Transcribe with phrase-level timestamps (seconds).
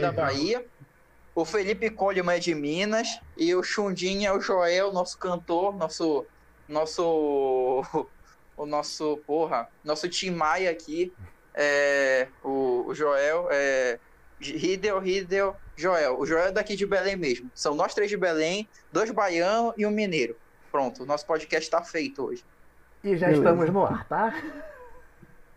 [0.00, 0.64] da Bahia.
[1.34, 3.20] O Felipe Coleman é de Minas.
[3.36, 6.26] E o Chundinho é o Joel, nosso cantor, nosso.
[6.68, 7.82] Nosso.
[8.54, 9.18] O nosso.
[9.26, 9.66] Porra.
[9.82, 11.10] Nosso Tim Maia aqui.
[11.54, 13.98] É, o, o Joel é.
[14.38, 16.20] Ridel, Ridel, Joel.
[16.20, 17.50] O Joel é daqui de Belém mesmo.
[17.54, 20.36] São nós três de Belém, dois baianos e um mineiro.
[20.70, 22.44] Pronto, nosso podcast tá feito hoje.
[23.02, 23.42] E já Beleza.
[23.42, 24.34] estamos no ar, tá?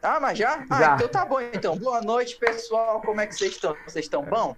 [0.05, 0.63] Ah, mas já?
[0.69, 0.95] Ah, já.
[0.95, 1.75] então tá bom então.
[1.79, 3.01] Boa noite, pessoal.
[3.01, 3.75] Como é que vocês estão?
[3.87, 4.55] Vocês estão bom?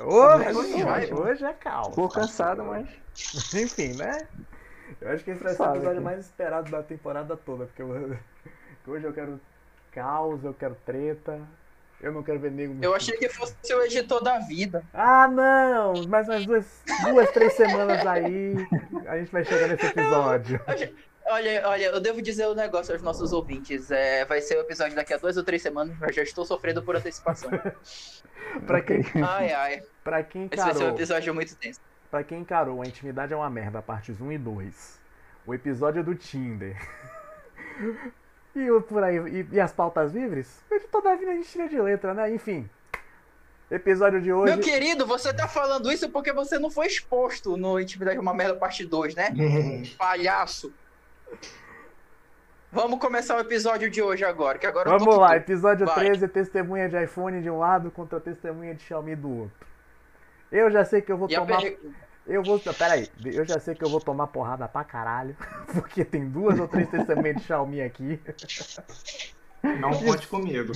[0.00, 1.94] Hoje, hoje, hoje é calmo.
[1.94, 2.88] Tô cansado, mas.
[3.54, 4.26] Enfim, né?
[4.98, 8.16] Eu acho que esse vai ser o episódio mais esperado da temporada toda, porque eu...
[8.88, 9.38] hoje eu quero
[9.92, 11.38] caos, eu quero treta,
[12.00, 12.82] eu não quero ver nego.
[12.82, 14.82] Eu achei que fosse o editor da vida.
[14.94, 16.06] Ah, não!
[16.08, 18.54] Mais umas duas, duas três semanas aí,
[19.06, 20.58] a gente vai chegar nesse episódio.
[21.26, 23.90] Olha, olha, eu devo dizer um negócio aos nossos ouvintes.
[23.90, 26.82] É, vai ser o episódio daqui a duas ou três semanas, mas já estou sofrendo
[26.82, 27.50] por antecipação.
[28.66, 29.02] pra quem.
[29.26, 29.82] Ai, ai.
[30.02, 30.70] Pra quem encarou.
[30.70, 31.80] Esse vai ser um episódio muito tenso.
[32.10, 35.00] Pra quem encarou, a intimidade é uma merda, partes 1 e 2.
[35.46, 36.76] O episódio do Tinder.
[38.56, 40.62] E, o, por aí, e, e as pautas livres?
[40.92, 42.32] Toda vida a gente tira de letra, né?
[42.32, 42.70] Enfim.
[43.68, 44.54] Episódio de hoje.
[44.54, 48.54] Meu querido, você tá falando isso porque você não foi exposto no Intimidade Uma Merda
[48.54, 49.34] Parte 2, né?
[49.98, 50.72] Palhaço.
[52.72, 56.06] Vamos começar o episódio de hoje agora, que agora Vamos lá, episódio Vai.
[56.06, 59.66] 13, testemunha de iPhone de um lado contra testemunha de Xiaomi do outro.
[60.50, 61.62] Eu já sei que eu vou e tomar.
[62.26, 62.58] Eu vou.
[62.58, 65.36] Pera aí, eu já sei que eu vou tomar porrada pra caralho.
[65.72, 68.20] Porque tem duas ou três testemunhas de Xiaomi aqui.
[69.62, 70.72] Não conte comigo.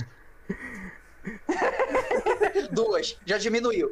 [2.71, 3.91] duas, já diminuiu.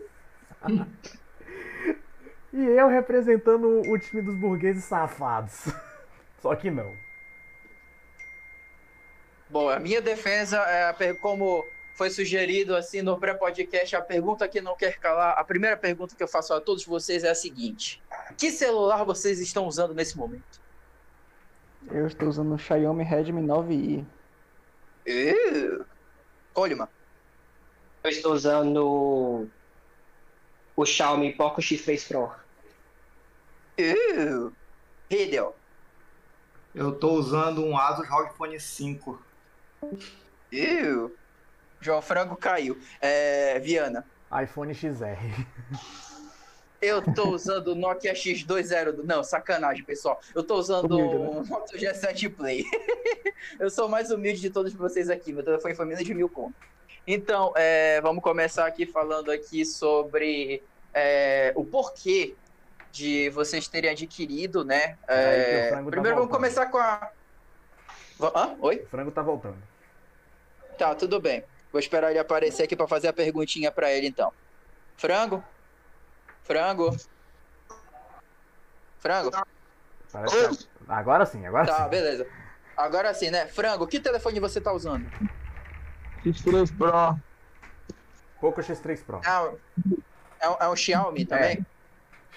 [2.54, 5.68] E eu representando o time dos burgueses safados.
[6.42, 6.96] Só que não.
[9.50, 11.66] Bom, a minha defesa é como
[11.98, 16.22] foi sugerido assim no pré-podcast, a pergunta que não quer calar, a primeira pergunta que
[16.22, 18.02] eu faço a todos vocês é a seguinte:
[18.38, 20.62] que celular vocês estão usando nesse momento?
[21.90, 24.06] Eu estou usando o Xiaomi Redmi 9i.
[25.08, 25.86] Uh,
[26.54, 26.88] Coleman.
[28.04, 29.50] Eu estou usando
[30.76, 32.32] o Xiaomi Poco X3 Pro.
[33.80, 34.52] Uh,
[35.10, 35.56] Riddle.
[36.74, 39.22] Eu estou usando um Asus ROG Phone 5.
[39.84, 41.12] Uh,
[41.80, 42.78] João Frango caiu.
[43.02, 44.06] É, Viana.
[44.44, 45.46] iPhone XR.
[46.82, 49.04] Eu tô usando o Nokia X20.
[49.04, 50.20] Não, sacanagem, pessoal.
[50.36, 51.50] Eu tô usando o né?
[51.50, 52.64] Moto G7 Play.
[53.60, 55.34] eu sou o mais humilde de todos vocês aqui.
[55.34, 56.56] Meu telefone foi menos de mil conto.
[57.08, 60.62] Então, é, vamos começar aqui falando aqui sobre
[60.94, 62.36] é, o porquê
[62.98, 64.98] de vocês terem adquirido, né?
[65.08, 67.12] É, tá primeiro tá vamos começar com a.
[68.20, 68.56] Hã?
[68.60, 68.78] Oi?
[68.78, 69.58] O frango tá voltando.
[70.78, 71.44] Tá, tudo bem.
[71.72, 74.34] Vou esperar ele aparecer aqui para fazer a perguntinha para ele, então.
[74.96, 75.44] Frango?
[76.44, 76.96] Frango?
[79.00, 79.32] Frango?
[80.12, 81.80] Parece Agora sim, agora tá, sim.
[81.80, 82.28] Tá, beleza.
[82.76, 83.46] Agora sim, né?
[83.48, 85.06] Frango, que telefone você tá usando?
[86.26, 87.20] X3 Pro.
[88.40, 89.22] Poco X3 Pro.
[89.24, 89.52] Ah,
[90.40, 91.58] é, um, é um Xiaomi também?
[91.58, 91.77] É.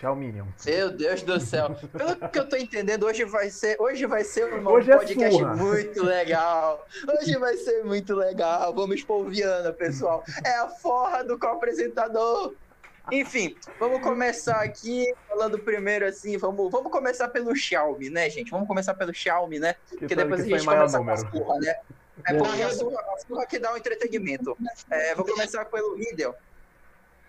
[0.01, 0.33] Xiaomi.
[0.65, 1.77] Meu Deus do céu.
[1.93, 5.43] Pelo que eu tô entendendo, hoje vai ser, hoje vai ser um hoje é podcast
[5.43, 6.87] é muito legal.
[7.07, 8.75] Hoje vai ser muito legal.
[8.75, 10.25] Vamos expor Viana, pessoal.
[10.43, 12.55] É a forra do co-apresentador.
[13.13, 18.51] Enfim, vamos começar aqui falando primeiro assim, vamos, vamos começar pelo Xiaomi, né, gente?
[18.51, 19.75] Vamos começar pelo Xiaomi, né?
[19.99, 21.75] Porque depois que a gente começa com a surra, né?
[22.27, 24.57] É porque a surra, a surra que dá um entretenimento.
[24.91, 26.35] É, vou começar pelo Riddle.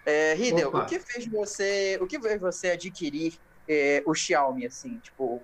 [0.06, 4.98] É, Hidel, o que fez você, o que fez você adquirir é, o Xiaomi, assim,
[5.00, 5.42] tipo,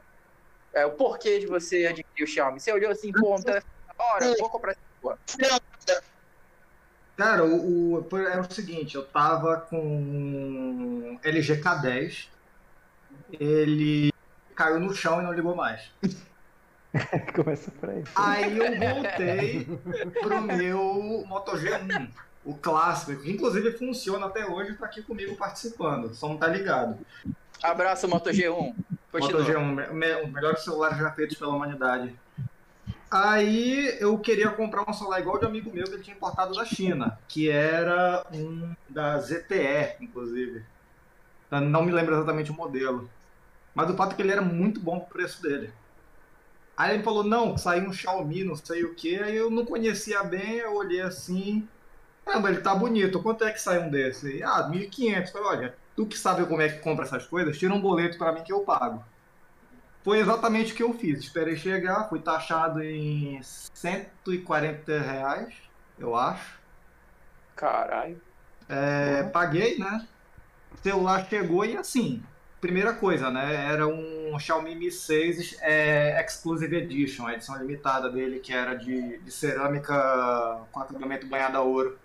[0.73, 2.59] é, o porquê de você adquirir o Xiaomi?
[2.59, 5.17] Você olhou assim, pô, um telefone hora, vou comprar esse porra.
[7.15, 12.27] Cara, o, o, era o seguinte, eu tava com LG K10,
[13.39, 14.13] ele
[14.55, 15.91] caiu no chão e não ligou mais.
[17.35, 18.03] Começa por aí.
[18.15, 19.65] Aí eu voltei
[20.21, 22.09] pro meu Moto G1
[22.47, 26.97] o clássico, que inclusive funciona até hoje, está aqui comigo participando, só não tá ligado.
[27.61, 28.73] Abraço, Moto G1.
[29.11, 29.41] Continua.
[29.41, 32.15] Moto G1, o melhor celular já feito pela humanidade.
[33.11, 36.55] Aí eu queria comprar um celular igual de um amigo meu que ele tinha importado
[36.55, 40.63] da China, que era um da ZTE, inclusive.
[41.51, 43.09] Não me lembro exatamente o modelo.
[43.75, 45.69] Mas o fato é que ele era muito bom pro preço dele.
[46.77, 49.17] Aí ele falou, não, saiu um Xiaomi, não sei o que.
[49.17, 51.67] Aí eu não conhecia bem, eu olhei assim,
[52.27, 53.23] Caramba, ele tá bonito.
[53.23, 54.43] Quanto é que sai um desse?
[54.43, 55.31] Ah, 1.500.
[55.31, 58.33] Falei, olha, tu que sabe como é que compra essas coisas, tira um boleto para
[58.33, 59.03] mim que eu pago.
[60.03, 61.19] Foi exatamente o que eu fiz.
[61.19, 65.55] Esperei chegar, fui taxado em 140 reais,
[65.97, 66.59] eu acho.
[67.55, 68.21] Caralho.
[68.67, 70.05] É, paguei, né?
[70.73, 72.21] O celular chegou e assim,
[72.59, 73.71] primeira coisa, né?
[73.71, 79.17] Era um Xiaomi Mi 6 é, Exclusive Edition, a edição limitada dele, que era de,
[79.19, 81.97] de cerâmica com acabamento banhado a ouro.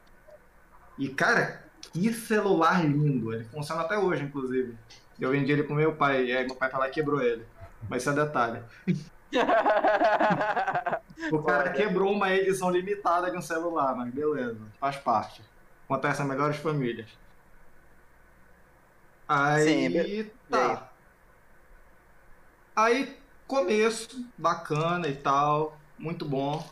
[0.99, 1.63] E, cara,
[1.93, 3.33] que celular lindo!
[3.33, 4.77] Ele funciona até hoje, inclusive.
[5.19, 7.45] Eu vendi ele pro meu pai, e aí meu pai foi lá e quebrou ele.
[7.89, 8.63] Mas isso é detalhe.
[11.33, 15.43] o cara quebrou uma edição limitada de um celular, mas beleza, faz parte.
[15.85, 17.09] Acontece nas melhores famílias.
[19.29, 20.91] Aí Sim, tá.
[22.75, 23.17] Aí
[23.47, 26.67] começo, bacana e tal, muito bom.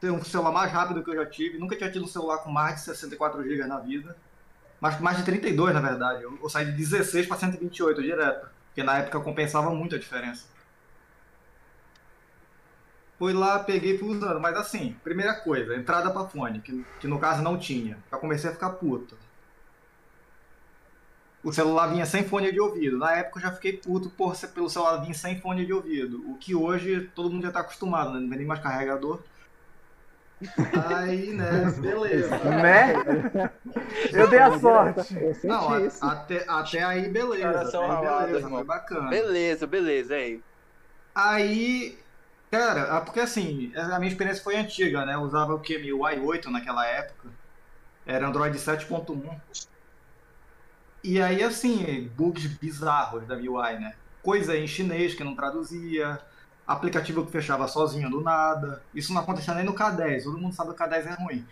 [0.00, 1.58] Tem um celular mais rápido que eu já tive.
[1.58, 4.16] Nunca tinha tido um celular com mais de 64 GB na vida.
[4.80, 6.22] Mas mais de 32, na verdade.
[6.22, 8.48] Eu, eu saí de 16 para 128 direto.
[8.66, 10.46] Porque na época compensava muito a diferença.
[13.18, 14.38] Fui lá, peguei fui usando.
[14.40, 17.98] Mas assim, primeira coisa, entrada para fone, que, que no caso não tinha.
[18.10, 19.16] Já comecei a ficar puto.
[21.42, 22.98] O celular vinha sem fone de ouvido.
[22.98, 26.28] Na época eu já fiquei puto por, pelo celular vir sem fone de ouvido.
[26.28, 28.20] O que hoje todo mundo já tá acostumado, né?
[28.20, 29.22] Não vem nem mais carregador.
[30.86, 32.38] Aí, né, beleza.
[32.38, 33.50] Né?
[34.12, 35.14] Eu dei a sorte.
[35.44, 37.62] Não, até, até aí, beleza.
[37.62, 39.08] Até aí, beleza, foi bacana.
[39.08, 40.42] Beleza, beleza, aí.
[41.14, 41.98] Aí,
[42.50, 45.14] cara, porque assim, a minha experiência foi antiga, né?
[45.14, 45.78] Eu usava o que?
[45.78, 47.28] MIUI 8 naquela época.
[48.04, 49.40] Era Android 7.1.
[51.02, 53.94] E aí, assim, bugs bizarros da MIUI, né?
[54.22, 56.20] Coisa em chinês que não traduzia
[56.66, 58.82] aplicativo que fechava sozinho do nada.
[58.94, 61.46] Isso não acontecia nem no K10, todo mundo sabe que o K10 é ruim.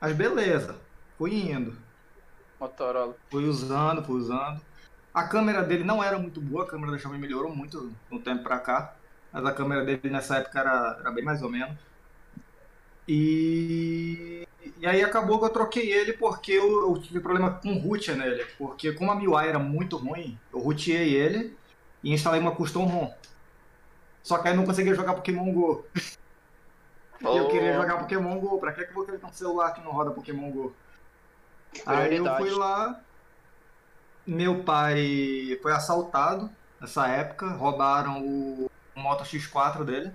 [0.00, 0.76] Mas beleza,
[1.16, 1.76] fui indo.
[2.60, 3.16] Motorola.
[3.30, 4.60] Fui usando, fui usando.
[5.14, 8.42] A câmera dele não era muito boa, a câmera da Xiaomi melhorou muito no tempo
[8.42, 8.94] pra cá.
[9.32, 11.76] Mas a câmera dele nessa época era, era bem mais ou menos.
[13.06, 14.46] E,
[14.78, 18.44] e aí acabou que eu troquei ele porque eu, eu tive problema com root nele.
[18.58, 21.56] Porque como a MIUI era muito ruim, eu rootei ele
[22.02, 23.10] e instalei uma custom ROM.
[24.28, 25.86] Só que aí não conseguia jogar Pokémon GO.
[27.24, 27.32] Oh.
[27.32, 28.60] E eu queria jogar Pokémon GO.
[28.60, 30.76] Pra que, que eu vou querer um celular que não roda Pokémon GO?
[31.86, 33.00] Aí eu fui lá.
[34.26, 37.48] Meu pai foi assaltado nessa época.
[37.52, 40.12] Roubaram o Moto X4 dele.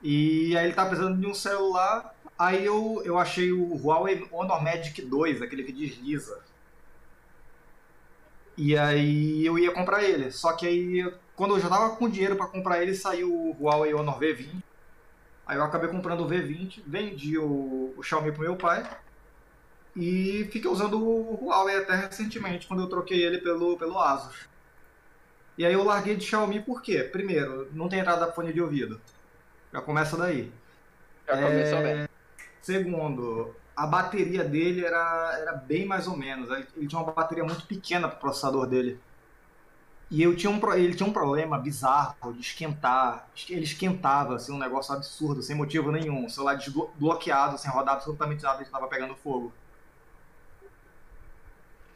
[0.00, 2.14] E aí ele tá precisando de um celular.
[2.38, 6.40] Aí eu, eu achei o Huawei Honor Magic 2, aquele que desliza.
[8.56, 10.30] E aí eu ia comprar ele.
[10.32, 13.94] Só que aí quando eu já tava com dinheiro para comprar ele, saiu o Huawei
[13.94, 14.62] Honor V20.
[15.46, 18.88] Aí eu acabei comprando o V20, vendi o, o Xiaomi pro meu pai.
[19.94, 24.48] E fiquei usando o Huawei até recentemente, quando eu troquei ele pelo, pelo Asus.
[25.56, 27.02] E aí eu larguei de Xiaomi por quê?
[27.04, 29.00] Primeiro, não tem entrada fone de ouvido.
[29.72, 30.52] Já começa daí.
[31.26, 31.82] Já começou é...
[31.82, 32.08] bem.
[32.60, 36.50] Segundo, a bateria dele era, era bem mais ou menos.
[36.50, 38.98] Ele tinha uma bateria muito pequena pro processador dele.
[40.08, 43.28] E eu tinha um, ele tinha um problema bizarro de esquentar.
[43.48, 46.26] Ele esquentava, assim, um negócio absurdo, sem motivo nenhum.
[46.26, 49.52] O celular desbloqueado, sem rodar absolutamente nada, ele estava pegando fogo.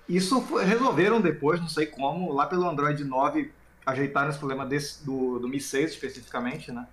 [0.09, 3.53] Isso foi, resolveram depois, não sei como, lá pelo Android 9,
[3.87, 6.89] ajeitaram esse problema desse, do, do Mi 6 especificamente, né?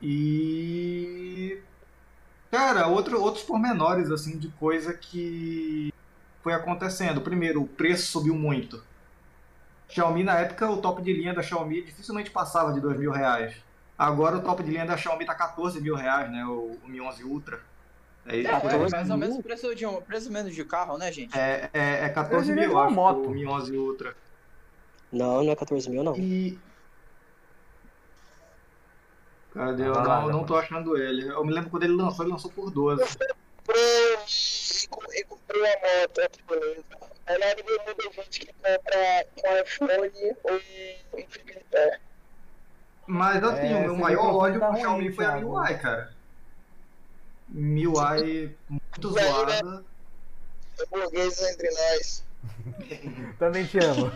[0.00, 1.60] E.
[2.52, 5.92] Cara, outro, outros pormenores, assim, de coisa que
[6.40, 7.20] foi acontecendo.
[7.20, 8.80] Primeiro, o preço subiu muito
[9.88, 13.54] Xiaomi, na época, o top de linha da Xiaomi dificilmente passava de 2 mil reais.
[13.98, 16.44] Agora o top de linha da Xiaomi tá 14 mil reais, né?
[16.44, 17.60] O, o Mi 11 Ultra.
[18.26, 21.12] É, é, é mais ou menos o preço de um preço menos de carro, né,
[21.12, 21.38] gente?
[21.38, 23.28] É, é, é 14 mil, acho, moto.
[23.28, 24.16] o Mi 11 Ultra.
[25.12, 26.16] Não, não é 14 mil, não.
[26.16, 26.58] E...
[29.54, 29.86] Cadê?
[29.86, 31.28] Eu ah, não, não tô achando ele.
[31.28, 33.00] Eu me lembro quando ele lançou, ele lançou por 12.
[33.00, 33.06] Eu
[34.90, 37.05] comprei, comprei uma moto, beleza.
[37.26, 40.56] A maioria muita gente que compra com iPhone ou
[41.18, 41.64] Infinity
[43.06, 46.12] Mas assim, é, o meu maior ódio com o Xiaomi foi a MIUI, cara.
[47.48, 49.62] MIUI muito zoada.
[49.62, 49.82] Né?
[50.90, 52.24] Burgueses entre nós.
[53.38, 54.12] Também te amo.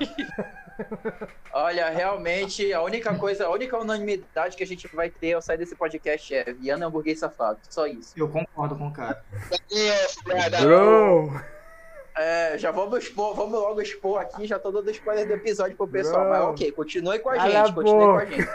[1.52, 5.58] Olha, realmente, a única coisa, a única unanimidade que a gente vai ter ao sair
[5.58, 7.58] desse podcast é Viana é um burguês safado.
[7.68, 8.14] Só isso.
[8.16, 9.22] Eu concordo com o cara.
[10.62, 11.59] Bro!
[12.22, 15.88] É, já vamos expor, vamos logo expor aqui, já tô dando spoiler do episódio pro
[15.88, 16.28] pessoal, Não.
[16.30, 18.48] mas ok, continue com a gente, continue com a gente.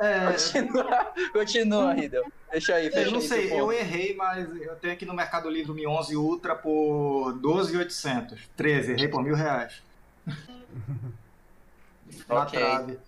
[0.00, 0.26] É...
[0.32, 2.32] Continua, continua, Riddle.
[2.52, 5.72] Deixa aí, fecha Eu não sei, eu errei, mas eu tenho aqui no Mercado Livre
[5.74, 8.48] Mi 11 Ultra por 12,800.
[8.56, 9.82] 13, errei por mil reais.
[12.28, 12.60] Na okay.
[12.60, 12.98] trave.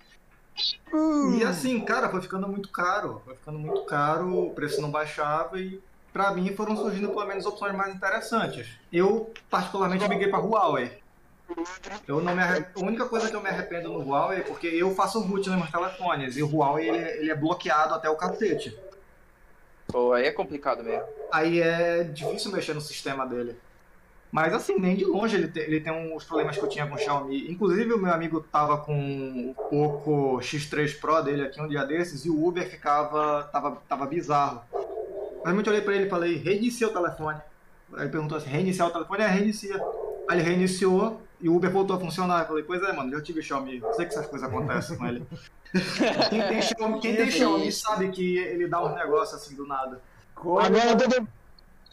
[1.39, 3.23] E assim, cara, foi ficando muito caro.
[3.25, 5.81] Foi ficando muito caro, o preço não baixava e
[6.13, 8.69] para mim foram surgindo pelo menos opções mais interessantes.
[8.93, 11.01] Eu particularmente migrei para Huawei.
[12.07, 12.65] Eu não me arre...
[12.75, 15.59] A única coisa que eu me arrependo no Huawei é porque eu faço root nos
[15.59, 18.77] meus telefones e o Huawei ele, ele é bloqueado até o cacete.
[19.87, 21.07] Pô, aí é complicado mesmo.
[21.31, 23.57] Aí é difícil mexer no sistema dele.
[24.33, 26.95] Mas assim, nem de longe ele tem, ele tem uns problemas que eu tinha com
[26.95, 27.51] o Xiaomi.
[27.51, 32.25] Inclusive o meu amigo tava com o Poco X3 Pro dele aqui um dia desses
[32.25, 33.45] e o Uber ficava.
[33.53, 34.63] tava, tava bizarro.
[35.45, 37.41] Eu olhei pra ele e falei, reinicia o telefone.
[37.95, 39.23] Aí ele perguntou assim, reiniciar o telefone?
[39.23, 39.81] É, reinicia.
[40.29, 42.43] Aí ele reiniciou e o Uber voltou a funcionar.
[42.43, 43.79] Eu falei, pois é, mano, já tive Xiaomi.
[43.79, 45.27] Eu sei que essas coisas acontecem com ele.
[46.31, 50.01] quem tem Xiaomi, quem tem Xiaomi sabe que ele dá uns negócios assim do nada.
[50.35, 51.29] Agora todo,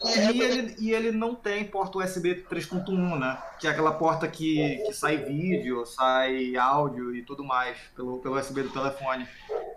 [0.02, 3.38] e ele, e ele não tem porta USB 3.1, né?
[3.58, 8.38] Que é aquela porta que, que sai vídeo, sai áudio e tudo mais pelo, pelo
[8.38, 9.28] USB do telefone.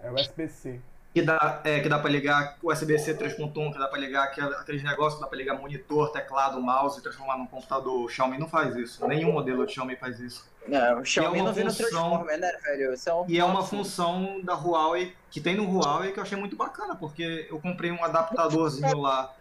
[0.02, 0.80] É USB-C.
[1.14, 5.16] Que dá, é, que dá pra ligar USB-C 3.1, que dá pra ligar aqueles negócios,
[5.16, 8.04] que dá pra ligar monitor, teclado, mouse e transformar num computador.
[8.04, 9.06] O Xiaomi não faz isso.
[9.08, 10.52] Nenhum modelo de Xiaomi faz isso.
[10.68, 12.96] Não, o Xiaomi é não função, né, velho?
[13.06, 16.38] É um e é uma função da Huawei, que tem no Huawei, que eu achei
[16.38, 19.36] muito bacana, porque eu comprei um adaptadorzinho lá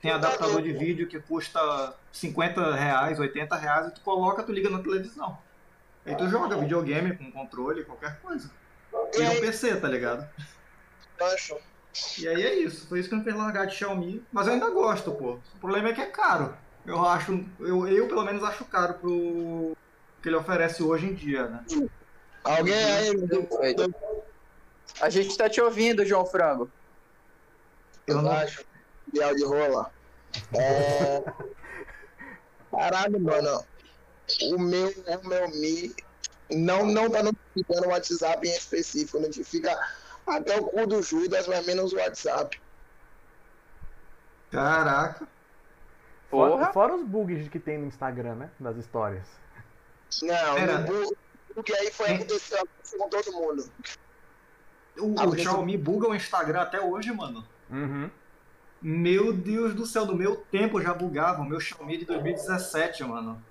[0.00, 4.70] tem adaptador de vídeo que custa 50 reais, 80 reais, e tu coloca, tu liga
[4.70, 5.38] na televisão.
[6.04, 8.50] Aí tu joga videogame com controle, qualquer coisa.
[9.18, 10.28] E é um PC, tá ligado?
[11.20, 11.56] Acho.
[12.18, 12.86] E aí é isso.
[12.86, 14.24] Foi isso que eu me fez largar de Xiaomi.
[14.32, 15.38] Mas eu ainda gosto, pô.
[15.54, 16.54] O problema é que é caro.
[16.84, 17.44] Eu acho.
[17.58, 19.76] Eu, eu pelo menos acho caro pro
[20.22, 21.64] que ele oferece hoje em dia, né?
[22.44, 23.12] Alguém aí.
[25.00, 26.70] A gente tá te ouvindo, João Frango.
[28.06, 28.64] Eu não acho
[29.06, 29.90] mundial de rola.
[30.54, 31.22] É...
[32.70, 33.64] Caralho, mano.
[34.42, 35.94] O meu, o meu Mi
[36.50, 39.18] não, não tá notificando o WhatsApp em específico.
[39.18, 39.76] Notifica
[40.26, 42.60] até o cu do Judas, mas menos o WhatsApp.
[44.50, 45.26] Caraca.
[46.30, 48.50] Fora, fora, os bugs que tem no Instagram, né?
[48.58, 49.26] Das histórias.
[50.22, 50.80] Não, Pera.
[50.80, 51.16] o bug,
[51.54, 52.60] bug aí foi acontecer
[52.98, 53.70] com todo mundo.
[54.98, 57.46] O, o Xiaomi buga o Instagram até hoje, mano.
[57.70, 58.10] Uhum.
[58.80, 61.42] Meu Deus do céu, do meu tempo já bugava.
[61.42, 63.42] O meu Xiaomi de 2017, mano.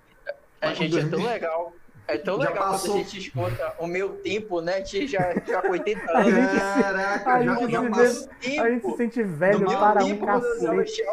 [0.60, 1.74] A gente, é tão legal.
[2.08, 2.92] É tão já legal passou...
[2.92, 4.86] quando a gente escuta o meu tempo, né?
[4.86, 6.60] Já, já com 80 anos.
[6.60, 8.30] Caraca, a já, gente, já passou...
[8.62, 11.04] a gente se sente velho para um cacete.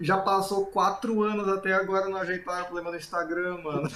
[0.00, 3.90] já passou 4 anos até agora não ajeitaram o problema do Instagram, mano.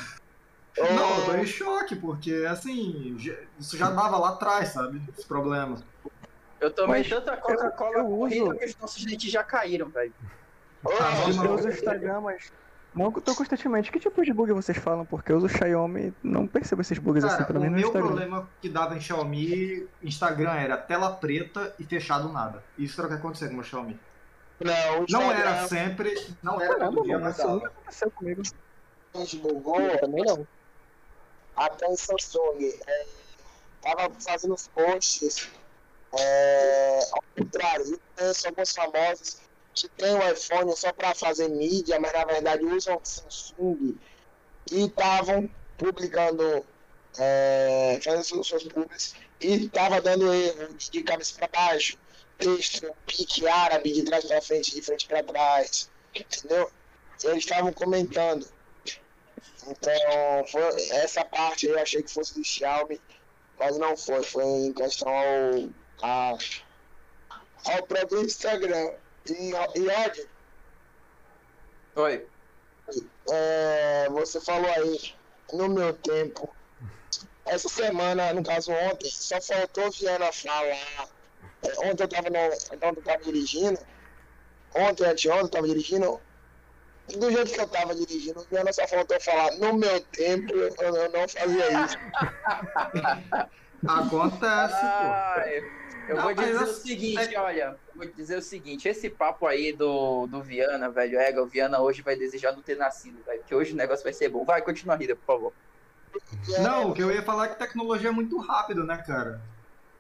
[0.78, 0.94] Oh.
[0.94, 3.16] Não, eu tô em choque, porque assim,
[3.58, 5.02] isso já dava lá atrás, sabe?
[5.16, 5.82] Esse problema.
[6.60, 10.12] Eu tomei Mas tanta Coca-Cola corrida que os nossos dentes já caíram, velho.
[10.86, 12.52] Ah, eu uso o Instagram, mas
[12.94, 13.90] não tão constantemente.
[13.90, 15.04] Que tipo de bug vocês falam?
[15.04, 18.00] Porque eu uso Xiaomi não percebo esses bugs Cara, assim, pelo menos no Instagram.
[18.00, 22.62] O meu problema que dava em Xiaomi, Instagram era tela preta e fechado nada.
[22.78, 23.98] Isso era o que aconteceu com o meu Xiaomi.
[24.60, 28.42] Não, não era sempre, não era Caramba, todo dia, mas nunca aconteceu comigo.
[29.14, 30.46] A gente bugou, também não.
[31.56, 33.06] Até o Samsung, é,
[33.82, 35.50] tava fazendo os posts
[36.18, 39.40] é, ao contrário, conheço alguns famosos
[39.74, 43.96] que têm o iPhone só para fazer mídia, mas na verdade usam Samsung
[44.70, 46.64] e estavam publicando,
[47.18, 51.98] é, fazendo suas públicas e estava dando erro de cabeça para baixo,
[52.38, 56.70] texto, pique árabe de trás para frente, de frente para trás, entendeu?
[57.24, 58.46] Eles estavam comentando.
[59.66, 63.00] Então, foi essa parte eu achei que fosse do Xiaomi,
[63.58, 65.70] mas não foi, foi em questão ao
[66.02, 66.36] a,
[67.64, 68.92] ao próprio Instagram.
[69.28, 70.28] E, e Roger,
[71.94, 72.26] Oi.
[73.30, 75.14] É, você falou aí,
[75.52, 76.56] no meu tempo,
[77.44, 81.08] essa semana, no caso ontem, só faltou Viana falar.
[81.62, 83.78] É, ontem eu tava, no, ontem eu tava dirigindo,
[84.74, 86.22] ontem, anteontem eu tava dirigindo,
[87.18, 90.74] do jeito que eu tava dirigindo, o Viana só faltou falar, no meu tempo eu,
[90.78, 91.98] eu não fazia isso.
[93.86, 95.82] Acontece, pô.
[96.08, 97.40] Eu não, vou dizer o seguinte, é...
[97.40, 101.80] olha, vou dizer o seguinte, esse papo aí do, do Viana, velho, é, o Viana
[101.80, 104.44] hoje vai desejar não ter nascido, velho, que hoje o negócio vai ser bom.
[104.44, 105.52] Vai, continua a rida, por favor.
[106.60, 109.40] Não, o que eu ia falar é que tecnologia é muito rápido, né, cara?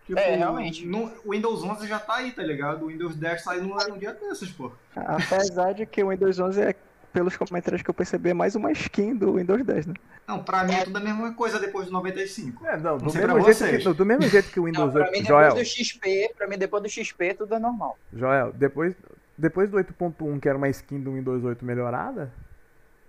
[0.04, 0.84] Tipo, é, realmente.
[0.84, 2.84] No, o Windows 11 já tá aí, tá ligado?
[2.84, 4.72] O Windows 10 saiu num dia desses, pô.
[4.94, 6.76] Apesar de que o Windows 11 é
[7.12, 9.94] pelos comentários que eu percebi, é mais uma skin do Windows 10, né?
[10.26, 12.66] Não, pra mim é tudo a mesma coisa depois do 95.
[12.66, 15.10] É, não, do, não mesmo, jeito que, do mesmo jeito que o Windows não, pra
[15.10, 15.12] 8.
[15.12, 15.54] Mim, Joel.
[15.54, 17.98] do XP, pra mim, depois do XP, tudo é normal.
[18.12, 18.94] Joel, depois,
[19.36, 22.32] depois do 8.1, que era uma skin do Windows 8 melhorada,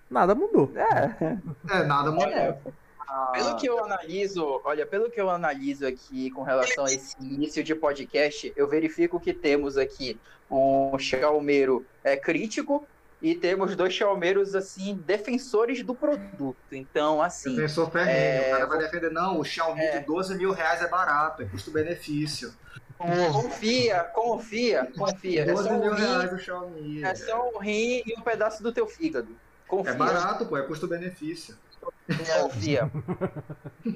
[0.10, 0.72] nada mudou.
[0.76, 1.38] É,
[1.80, 2.28] é nada mudou.
[2.28, 2.58] É.
[3.32, 7.64] Pelo que eu analiso, olha, pelo que eu analiso aqui com relação a esse início
[7.64, 10.20] de podcast, eu verifico que temos aqui
[10.50, 12.86] um Xiaomeiro é, crítico
[13.24, 16.58] e temos dois Xiaomeiros, assim, defensores do produto.
[16.74, 17.56] Então, assim.
[17.56, 18.48] Defensor ferrenho, é...
[18.48, 20.00] o cara vai defender, não, o Xiaomi é...
[20.00, 22.54] de 12 mil reais é barato, é custo-benefício.
[22.98, 25.46] Confia, confia, confia.
[25.46, 27.04] 12 é mil rim, reais o Xiaomi.
[27.04, 29.30] É só um rim e um pedaço do teu fígado.
[29.70, 29.94] Confia.
[29.94, 31.58] É barato, pô, é custo-benefício.
[32.42, 32.92] Confia.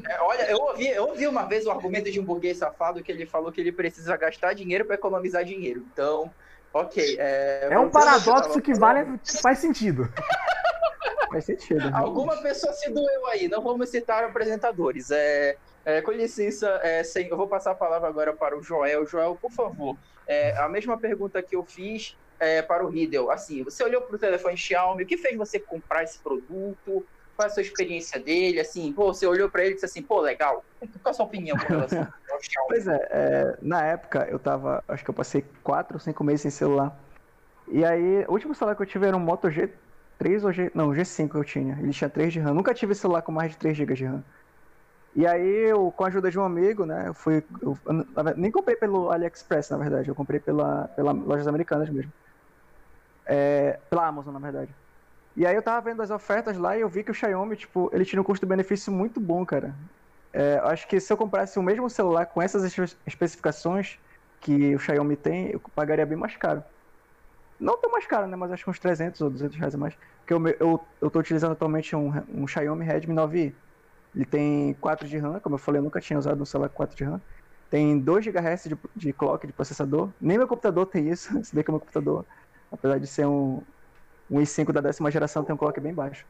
[0.09, 3.11] É, olha, eu ouvi, eu ouvi uma vez o argumento de um burguês safado que
[3.11, 5.85] ele falou que ele precisa gastar dinheiro para economizar dinheiro.
[5.91, 6.31] Então,
[6.73, 7.17] ok.
[7.19, 10.11] É, é um paradoxo que vale, faz sentido.
[11.29, 11.81] Faz sentido.
[11.93, 15.11] Alguma pessoa se doeu aí, não vamos citar apresentadores.
[15.11, 19.05] É, é, com licença, é, sem, eu vou passar a palavra agora para o Joel.
[19.05, 23.29] Joel, por favor, é, a mesma pergunta que eu fiz é, para o Riddle.
[23.29, 27.05] Assim, você olhou para o telefone Xiaomi, o que fez você comprar esse produto?
[27.37, 28.59] Qual é a sua experiência dele?
[28.59, 30.65] Assim, pô, você olhou para ele e disse assim, pô, legal.
[30.79, 32.07] Qual é a sua opinião com relação ao
[32.41, 32.67] Xiaomi?
[32.67, 36.41] Pois é, é, na época eu tava, acho que eu passei 4 ou 5 meses
[36.41, 36.99] sem celular.
[37.67, 40.71] E aí, o último celular que eu tive era um Moto G3 ou G...
[40.73, 41.77] Não, G5 eu tinha.
[41.79, 42.55] Ele tinha 3 de RAM.
[42.55, 44.23] Nunca tive celular com mais de 3 GB de RAM.
[45.15, 47.43] E aí, eu, com a ajuda de um amigo, né, eu fui.
[47.61, 52.11] Eu, eu, nem comprei pelo AliExpress, na verdade, eu comprei pela, pela lojas americanas mesmo.
[53.27, 54.73] É, pela Amazon, na verdade.
[55.37, 57.91] E aí eu tava vendo as ofertas lá e eu vi que o Xiaomi, tipo,
[57.93, 59.75] ele tinha um custo-benefício muito bom, cara.
[60.33, 62.63] É, acho que se eu comprasse o mesmo celular com essas
[63.05, 63.99] especificações
[64.41, 66.63] que o Xiaomi tem, eu pagaria bem mais caro.
[67.59, 68.35] Não tão mais caro, né?
[68.35, 69.95] Mas acho que uns 300 ou 200 reais a mais.
[70.25, 73.53] Porque eu, eu, eu tô utilizando atualmente um, um Xiaomi Redmi 9i.
[74.15, 76.77] Ele tem 4 de RAM, como eu falei, eu nunca tinha usado um celular com
[76.77, 77.21] 4 de RAM.
[77.69, 80.09] Tem 2 GHz de, de clock de processador.
[80.19, 82.25] Nem meu computador tem isso, se bem que meu computador,
[82.71, 83.61] apesar de ser um,
[84.29, 86.25] um i5 da décima geração, tem um clock bem baixo.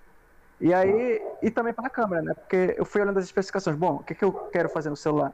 [0.59, 2.33] E aí, e também para a câmera, né?
[2.33, 3.75] Porque eu fui olhando as especificações.
[3.75, 5.33] Bom, o que, que eu quero fazer no celular?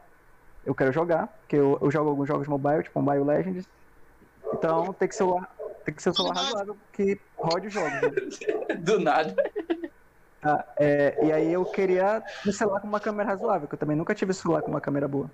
[0.66, 3.68] Eu quero jogar, porque eu, eu jogo alguns jogos mobile, tipo Mobile Legends.
[4.54, 5.26] Então tem que ser,
[5.86, 8.02] tem que ser um celular razoável que rode os jogos.
[8.02, 8.76] Né?
[8.80, 9.36] Do nada.
[10.42, 13.96] Ah, é, e aí eu queria um celular com uma câmera razoável, que eu também
[13.96, 15.32] nunca tive celular com uma câmera boa.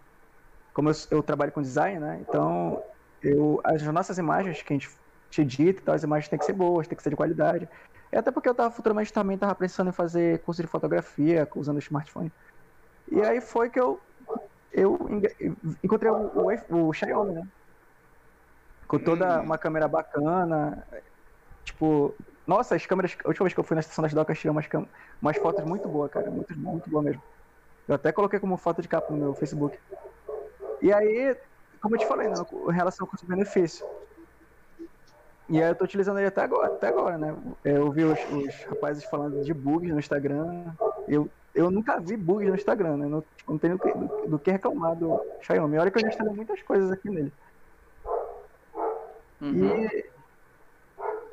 [0.74, 2.20] Como eu, eu trabalho com design, né?
[2.22, 2.84] Então,
[3.22, 4.90] eu, as nossas imagens que a gente
[5.30, 7.68] te edita e tal, as imagens têm que ser boas, têm que ser de qualidade.
[8.12, 11.78] E até porque eu tava futuramente também tava pensando em fazer curso de fotografia usando
[11.78, 12.32] o smartphone.
[13.12, 14.00] E aí foi que eu
[14.72, 14.98] eu
[15.84, 16.32] encontrei o,
[16.70, 17.48] o, o Xiaomi, né?
[18.88, 19.44] Com toda hum.
[19.44, 20.86] uma câmera bacana.
[21.64, 22.16] Tipo,
[22.46, 23.16] nossa, as câmeras.
[23.24, 24.68] A última vez que eu fui na estação das docas, tirei umas,
[25.22, 26.30] umas fotos muito boas, cara.
[26.32, 27.22] Muito, muito boa mesmo.
[27.88, 29.78] Eu até coloquei como foto de capa no meu Facebook.
[30.82, 31.36] E aí,
[31.82, 33.86] como eu te falei, né, em relação ao custo-benefício.
[35.50, 37.36] E aí eu tô utilizando ele até agora, até agora né?
[37.66, 40.66] Eu vi os, os rapazes falando de bugs no Instagram.
[41.08, 43.08] Eu, eu nunca vi bugs no Instagram, né?
[43.08, 45.78] Não, não tenho do que, do, do que reclamar do Xiaomi.
[45.78, 47.34] Olha que eu já instalei muitas coisas aqui nele.
[49.42, 49.86] Uhum.
[49.86, 50.10] E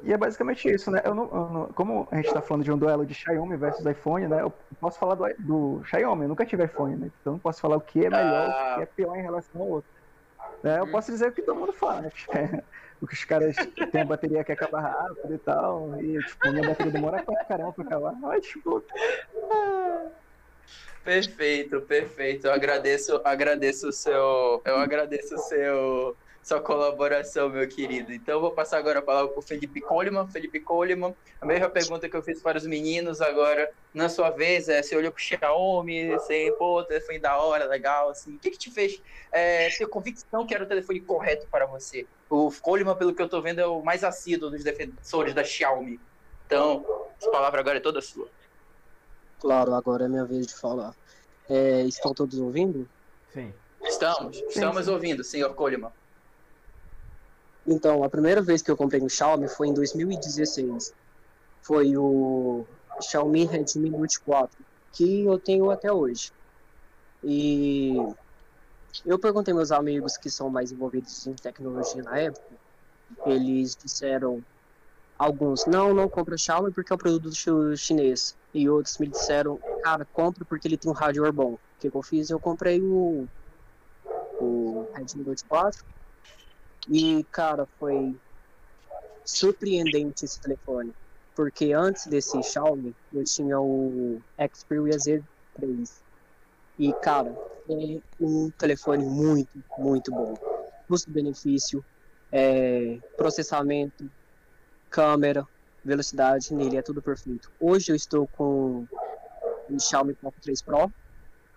[0.02, 1.02] e é basicamente isso, né?
[1.04, 3.84] Eu não, eu não, como a gente está falando de um duelo de Xiaomi versus
[3.84, 4.40] iPhone, né?
[4.40, 7.10] Eu posso falar do, do Xiaomi, eu nunca tive iPhone, né?
[7.20, 8.72] Então eu posso falar o que é melhor, ah.
[8.72, 9.90] o que é pior em relação ao outro.
[10.62, 10.78] Né?
[10.78, 10.90] Eu hum.
[10.92, 12.12] posso dizer o que todo mundo fala, né?
[13.00, 13.54] O que os caras
[13.92, 17.72] têm a bateria que acaba rápido e tal, e tipo, minha bateria demora pra caramba
[17.72, 18.12] pra acabar.
[18.12, 18.84] Mas, tipo.
[21.04, 22.46] Perfeito, perfeito.
[22.46, 24.62] Eu agradeço, agradeço o seu.
[24.64, 28.12] Eu agradeço o seu sua colaboração, meu querido.
[28.12, 30.28] Então, vou passar agora a palavra para o Felipe Coleman.
[30.28, 34.68] Felipe Coleman, a mesma pergunta que eu fiz para os meninos agora, na sua vez,
[34.68, 38.36] é, você olhou para o Xiaomi, você, pô, o telefone da hora, legal, assim.
[38.36, 42.06] O que, que te fez é, ter convicção que era o telefone correto para você?
[42.30, 45.98] O Coleman, pelo que eu estou vendo, é o mais assíduo dos defensores da Xiaomi.
[46.46, 46.86] Então,
[47.20, 48.28] essa palavra agora é toda sua.
[49.40, 50.94] Claro, agora é minha vez de falar.
[51.50, 52.88] É, estão todos ouvindo?
[53.34, 53.52] Sim.
[53.82, 54.90] Estamos, estamos sim, sim.
[54.92, 55.90] ouvindo, senhor Coleman.
[57.66, 60.94] Então, a primeira vez que eu comprei um Xiaomi foi em 2016.
[61.62, 62.64] Foi o
[63.02, 66.30] Xiaomi Redmi Note 4, que eu tenho até hoje.
[67.24, 67.96] E
[69.04, 72.54] eu perguntei meus amigos que são mais envolvidos em tecnologia na época,
[73.26, 74.42] eles disseram
[75.18, 77.34] alguns, não, não compra Xiaomi porque é um produto
[77.76, 78.36] chinês.
[78.54, 81.54] E outros me disseram, cara, compra porque ele tem um hardware bom.
[81.54, 82.30] O que eu fiz?
[82.30, 83.26] Eu comprei o,
[84.40, 85.84] o Redmi Note 4
[86.88, 88.14] e, cara, foi
[89.24, 90.92] surpreendente esse telefone.
[91.34, 94.22] Porque antes desse Xiaomi, eu tinha o
[94.54, 95.90] Xperia Z3.
[96.78, 97.36] E, cara,
[97.68, 100.34] é um telefone muito, muito bom.
[100.88, 101.84] Custo-benefício,
[102.32, 104.10] é, processamento,
[104.88, 105.46] câmera,
[105.84, 107.50] velocidade nele, é tudo perfeito.
[107.60, 108.86] Hoje eu estou com
[109.68, 110.90] um Xiaomi Poco 3 Pro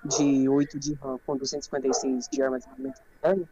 [0.03, 3.47] de 8 de RAM com 256 de armazenamento interno.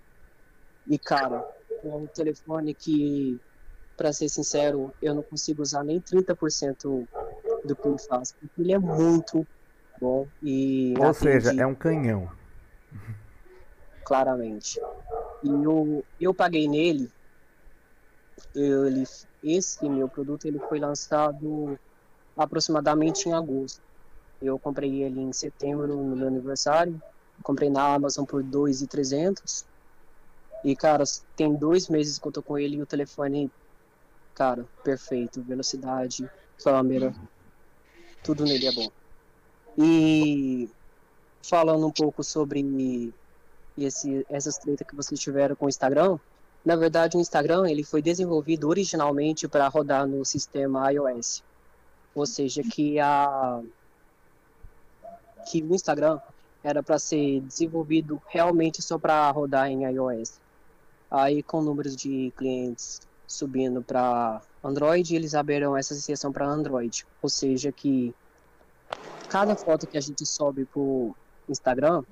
[0.87, 1.45] E, cara,
[1.83, 3.39] um telefone que,
[3.95, 7.07] para ser sincero, eu não consigo usar nem 30%
[7.63, 9.45] do que ele faz, porque ele é muito
[9.99, 10.93] bom e...
[10.97, 12.29] Ou seja, é um canhão.
[14.03, 14.79] Claramente.
[15.43, 17.11] E eu, eu paguei nele,
[18.55, 19.03] ele,
[19.43, 21.77] esse meu produto ele foi lançado
[22.35, 23.81] aproximadamente em agosto.
[24.41, 27.01] Eu comprei ele em setembro, no meu aniversário.
[27.43, 29.65] Comprei na Amazon por 2,300.
[30.63, 31.03] E, cara,
[31.35, 33.49] tem dois meses que eu tô com ele e o telefone,
[34.33, 35.41] cara, perfeito.
[35.41, 36.29] Velocidade,
[36.63, 37.13] câmera,
[38.23, 38.89] tudo nele é bom.
[39.77, 40.69] E
[41.43, 43.13] falando um pouco sobre
[43.77, 46.17] esse, essas tretas que vocês tiveram com o Instagram,
[46.65, 51.43] na verdade o Instagram ele foi desenvolvido originalmente para rodar no sistema iOS.
[52.15, 53.61] Ou seja, que a
[55.49, 56.19] que o Instagram
[56.63, 60.39] era para ser desenvolvido realmente só para rodar em iOS.
[61.09, 67.05] Aí, com números de clientes subindo para Android, eles abriram essa exceção para Android.
[67.21, 68.13] Ou seja, que
[69.29, 71.15] cada foto que a gente sobe para o
[71.49, 72.03] Instagram,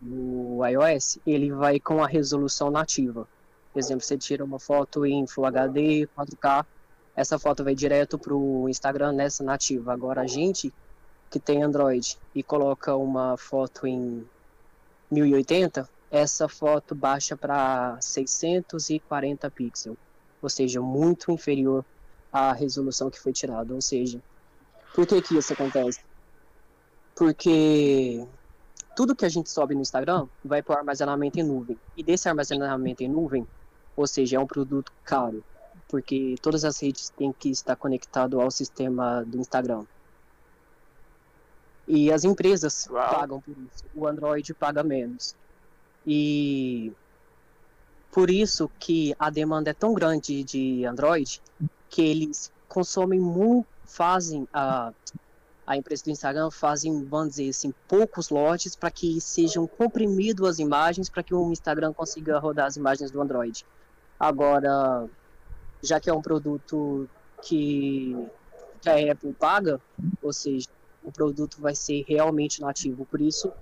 [0.00, 3.26] no iOS, ele vai com a resolução nativa.
[3.72, 6.66] Por exemplo, você tira uma foto em Full HD, 4K,
[7.14, 9.92] essa foto vai direto para o Instagram nessa nativa.
[9.92, 10.72] Agora, a gente
[11.30, 14.26] que tem Android e coloca uma foto em
[15.10, 19.96] 1080, essa foto baixa para 640 pixels,
[20.42, 21.82] ou seja, muito inferior
[22.30, 23.72] à resolução que foi tirada.
[23.72, 24.22] Ou seja,
[24.94, 26.00] por que que isso acontece?
[27.16, 28.26] Porque
[28.94, 31.78] tudo que a gente sobe no Instagram vai para o armazenamento em nuvem.
[31.96, 33.46] E desse armazenamento em nuvem,
[33.96, 35.42] ou seja, é um produto caro,
[35.88, 39.86] porque todas as redes têm que estar conectado ao sistema do Instagram.
[41.88, 43.14] E as empresas Uau.
[43.14, 43.84] pagam por isso.
[43.94, 45.34] O Android paga menos.
[46.06, 46.92] E
[48.10, 51.40] por isso que a demanda é tão grande de Android
[51.88, 54.92] que eles consomem muito, fazem a
[55.66, 60.58] a empresa do Instagram fazem, vamos dizer assim, poucos lotes para que sejam comprimidas as
[60.58, 63.64] imagens para que o Instagram consiga rodar as imagens do Android.
[64.18, 65.08] Agora,
[65.82, 67.08] já que é um produto
[67.42, 68.16] que,
[68.80, 69.80] que a Apple paga,
[70.20, 70.68] ou seja,
[71.02, 73.06] o produto vai ser realmente nativo.
[73.06, 73.52] Por isso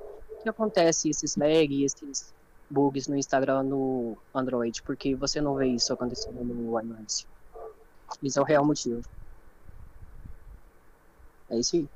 [0.42, 2.33] que acontece esses lag e esses
[2.68, 7.26] bugs no Instagram no Android, porque você não vê isso acontecendo no iOS.
[8.22, 9.03] Esse é o real motivo.
[11.48, 11.88] É isso aí.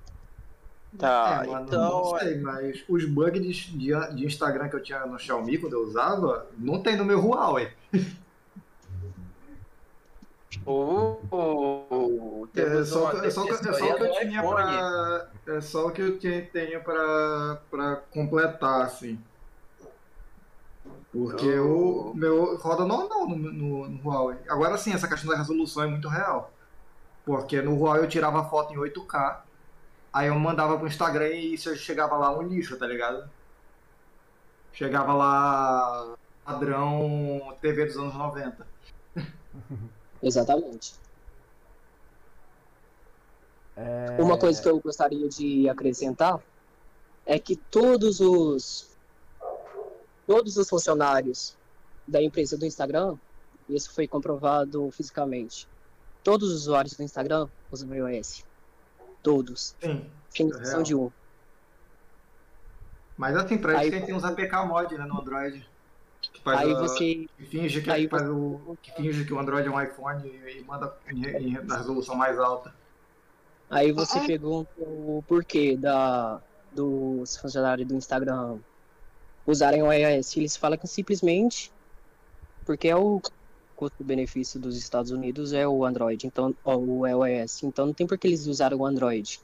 [0.98, 1.90] Tá, é, mano, então.
[1.90, 5.72] Não sei, mas os bugs de, de, de, Instagram que eu tinha no Xiaomi quando
[5.72, 7.70] eu usava, não tem no meu Huawei.
[10.66, 15.86] Oh, oh, é, só, é, só, é só o que eu tinha pra, É só
[15.86, 19.18] o que eu tinha, tenho pra, pra completar, assim.
[21.12, 22.10] Porque oh.
[22.10, 24.38] o meu roda normal no, no, no, Huawei.
[24.48, 26.52] Agora sim, essa questão da resolução é muito real.
[27.24, 29.40] Porque no Huawei eu tirava foto em 8K,
[30.12, 33.28] aí eu mandava pro Instagram e isso chegava lá um lixo, tá ligado?
[34.72, 36.14] Chegava lá
[36.44, 38.66] padrão TV dos anos 90.
[40.24, 40.94] Exatamente.
[43.76, 44.16] É...
[44.20, 46.40] Uma coisa que eu gostaria de acrescentar
[47.26, 48.90] é que todos os
[50.26, 51.56] todos os funcionários
[52.08, 53.16] da empresa do Instagram,
[53.68, 55.68] isso foi comprovado fisicamente.
[56.22, 58.44] Todos os usuários do Instagram usam iOS.
[59.22, 59.76] Todos.
[59.80, 60.10] Sim.
[60.30, 61.10] Sem exceção de um.
[63.16, 65.66] Mas assim, pra isso tem uns APK mod né, no Android.
[66.34, 67.26] Que faz aí a, você.
[67.38, 68.30] Que finge que, aí faz você...
[68.30, 71.78] o, que finge que o Android é um iPhone e, e manda em, em, na
[71.78, 72.74] resolução mais alta.
[73.70, 76.40] Aí você ah, pergunta o porquê da,
[76.72, 78.58] dos funcionários do Instagram
[79.46, 80.36] usarem o iOS.
[80.36, 81.72] Eles falam que simplesmente
[82.66, 83.20] porque é o
[83.76, 87.62] custo-benefício dos Estados Unidos é o Android, então o iOS.
[87.62, 89.40] Então não tem por que eles usaram o Android.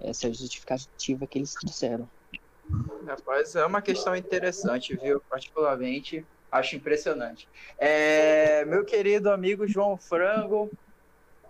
[0.00, 2.08] Essa é a justificativa que eles disseram.
[3.06, 5.20] Rapaz, é uma questão interessante, viu?
[5.28, 7.48] Particularmente, acho impressionante.
[7.78, 10.70] É, meu querido amigo João Frango,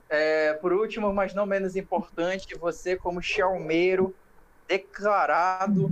[0.09, 4.15] é, por último, mas não menos importante, você como xiaumeiro
[4.69, 5.91] declarado,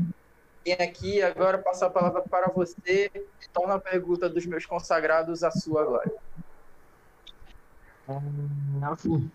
[0.62, 3.10] tem aqui agora passar a palavra para você.
[3.52, 6.10] Torna a pergunta dos meus consagrados a sua agora.
[8.92, 9.30] Assim,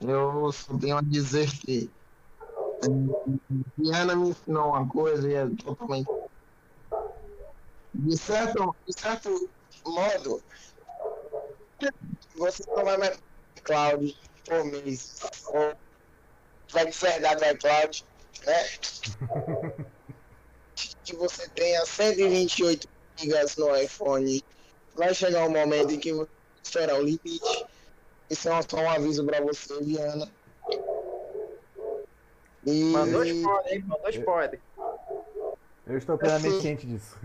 [0.00, 1.90] eu só tenho a dizer que
[3.76, 6.08] Diana me ensinou uma coisa e é totalmente.
[7.94, 9.50] De certo, de certo
[9.84, 10.42] modo,
[12.36, 13.18] você vai mais
[13.64, 15.16] cloud por mês.
[15.48, 15.74] Ou
[16.72, 18.06] vai enxergar do iCloud
[18.46, 18.64] né?
[21.04, 22.88] que você tenha 128
[23.18, 24.44] gigas no iPhone,
[24.94, 26.30] vai chegar um momento em que você
[26.62, 27.66] será o limite.
[28.30, 30.30] Isso é só um aviso para você, Viana.
[32.68, 32.84] E...
[32.92, 33.84] Mandou spoiler, hein?
[33.86, 34.60] Mandou spoiler.
[35.86, 37.16] Eu estou plenamente assim, ciente disso.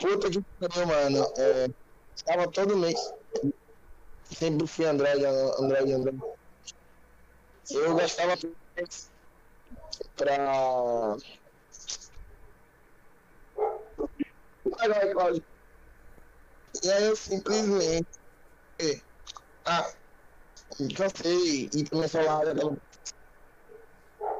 [0.00, 1.32] Puta que pariu, mano.
[1.38, 1.68] É,
[2.16, 2.98] estava todo mês.
[4.24, 6.20] Sempre fui Android, Android, Android.
[7.70, 8.34] Eu gastava
[10.16, 11.16] pra.
[16.82, 18.08] E aí eu simplesmente.
[19.64, 19.90] Ah,
[20.96, 22.40] cansei e começou lá.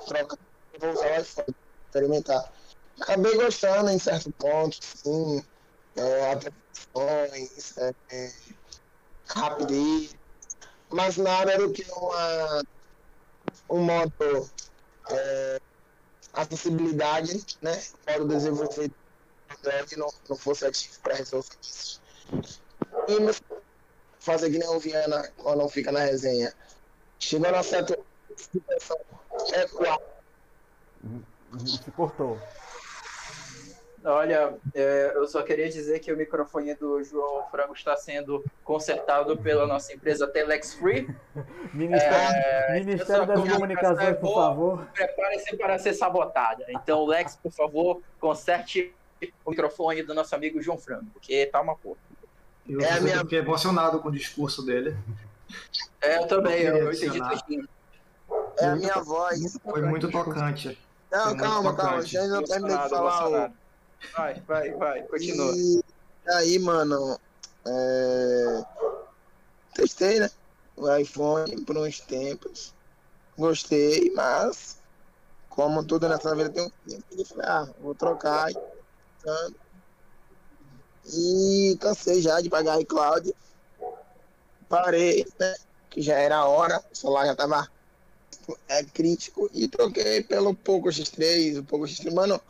[0.09, 0.38] Troca,
[0.81, 2.53] vou usar o iPhone, experimentar.
[3.01, 5.42] Acabei gostando em certo ponto, sim.
[5.97, 8.33] É, aplicações, é, é,
[9.27, 10.14] rapidez,
[10.90, 12.62] mas nada do que uma,
[13.71, 14.51] um modo
[15.11, 15.61] é,
[16.33, 17.73] acessibilidade, né?
[18.09, 18.90] Modo desenvolver
[19.51, 22.01] Android não, não fosse ativo para resolver isso.
[23.09, 23.59] E
[24.21, 26.55] fazer que nem o Viana quando não fica na resenha.
[27.18, 27.99] Chegou na certa
[28.37, 28.99] situação,
[29.52, 30.02] é qual?
[31.64, 32.38] Se cortou.
[34.04, 39.36] Olha, é, eu só queria dizer que o microfone do João Frango está sendo consertado
[39.36, 41.08] pela nossa empresa Telex Free.
[41.74, 44.88] Ministério, é, Ministério das Comunicações, por favor.
[44.94, 46.64] Prepare-se para ser sabotada.
[46.68, 48.94] Então, Lex, por favor, conserte
[49.44, 51.98] o microfone do nosso amigo João Frango, porque tá uma porra.
[52.68, 53.18] Eu é minha...
[53.20, 54.96] fiquei emocionado com o discurso dele.
[56.00, 57.18] É, eu também, eu, eu entendi.
[58.59, 59.59] É a minha voz.
[59.62, 60.79] Foi muito tocante.
[61.11, 63.53] Não, calma, calma, já não terminei de falar.
[64.16, 65.55] Vai, vai, vai, continua.
[65.57, 65.83] E
[66.29, 67.18] aí, mano,
[67.66, 68.64] é...
[69.75, 70.31] testei, né?
[70.77, 72.75] O iPhone por uns tempos.
[73.37, 74.79] Gostei, mas
[75.49, 78.49] como tudo nessa vida tem um tempo, eu falei, ah, vou trocar.
[81.12, 83.35] E cansei já de pagar iCloud.
[84.68, 85.55] Parei, né?
[85.88, 87.68] Que já era a hora, o celular já tava
[88.68, 89.50] é, crítico.
[89.52, 92.12] E troquei pelo Poco X3, o Poco X3.
[92.12, 92.40] Mano,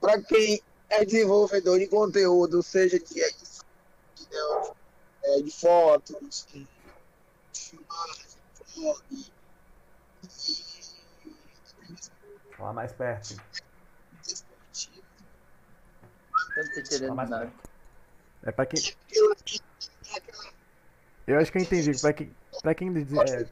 [0.00, 4.76] para quem é desenvolvedor de conteúdo, seja de edição,
[5.24, 6.66] é, de fotos, de
[7.52, 8.36] filmagens,
[12.58, 13.36] Lá mais perto.
[18.42, 18.80] É pra quem.
[21.26, 22.00] Eu acho que eu entendi.
[22.00, 22.34] Pra quem.
[22.62, 22.88] Pra quem.
[22.88, 23.46] É...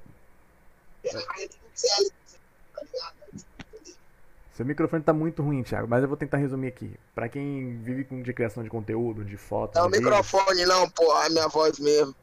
[4.53, 6.95] Seu microfone tá muito ruim, Thiago, mas eu vou tentar resumir aqui.
[7.15, 9.81] Pra quem vive com de criação de conteúdo, de fotos.
[9.81, 12.15] Não, o microfone não, pô, é a minha voz mesmo.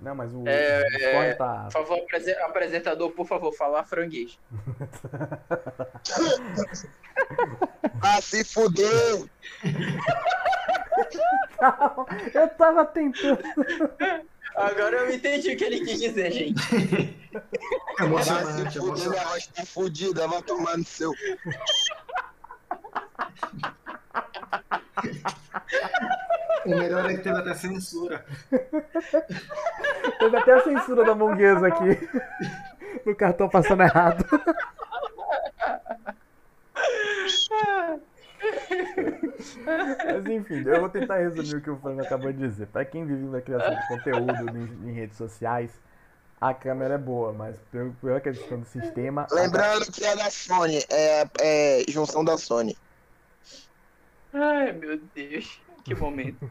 [0.00, 1.64] Não, mas o, é, o fone tá.
[1.64, 1.98] Por favor,
[2.44, 4.38] apresentador, por favor, falar franguês.
[8.02, 9.28] ah, se fuder!
[11.60, 13.38] Não, eu tava tentando.
[14.56, 16.60] Agora eu entendi o que ele quis dizer, gente.
[17.98, 19.08] É emocionante, é emocionante.
[19.08, 21.12] Minha voz tá fudida, vai tomar no seu.
[26.66, 28.24] O melhor é que teve até censura.
[30.18, 32.08] Teve até a censura da monguesa aqui.
[33.06, 34.24] No cartão passando errado.
[40.04, 42.66] Mas enfim, eu vou tentar resumir o que o Frango acabou de dizer.
[42.66, 45.70] Para quem vive na criação de conteúdo em, em, redes sociais,
[46.40, 49.26] a câmera é boa, mas pelo, pela questão do sistema.
[49.30, 49.92] Lembrando a...
[49.92, 52.76] que é da Sony, é, é junção da Sony.
[54.32, 56.50] Ai meu Deus, que momento.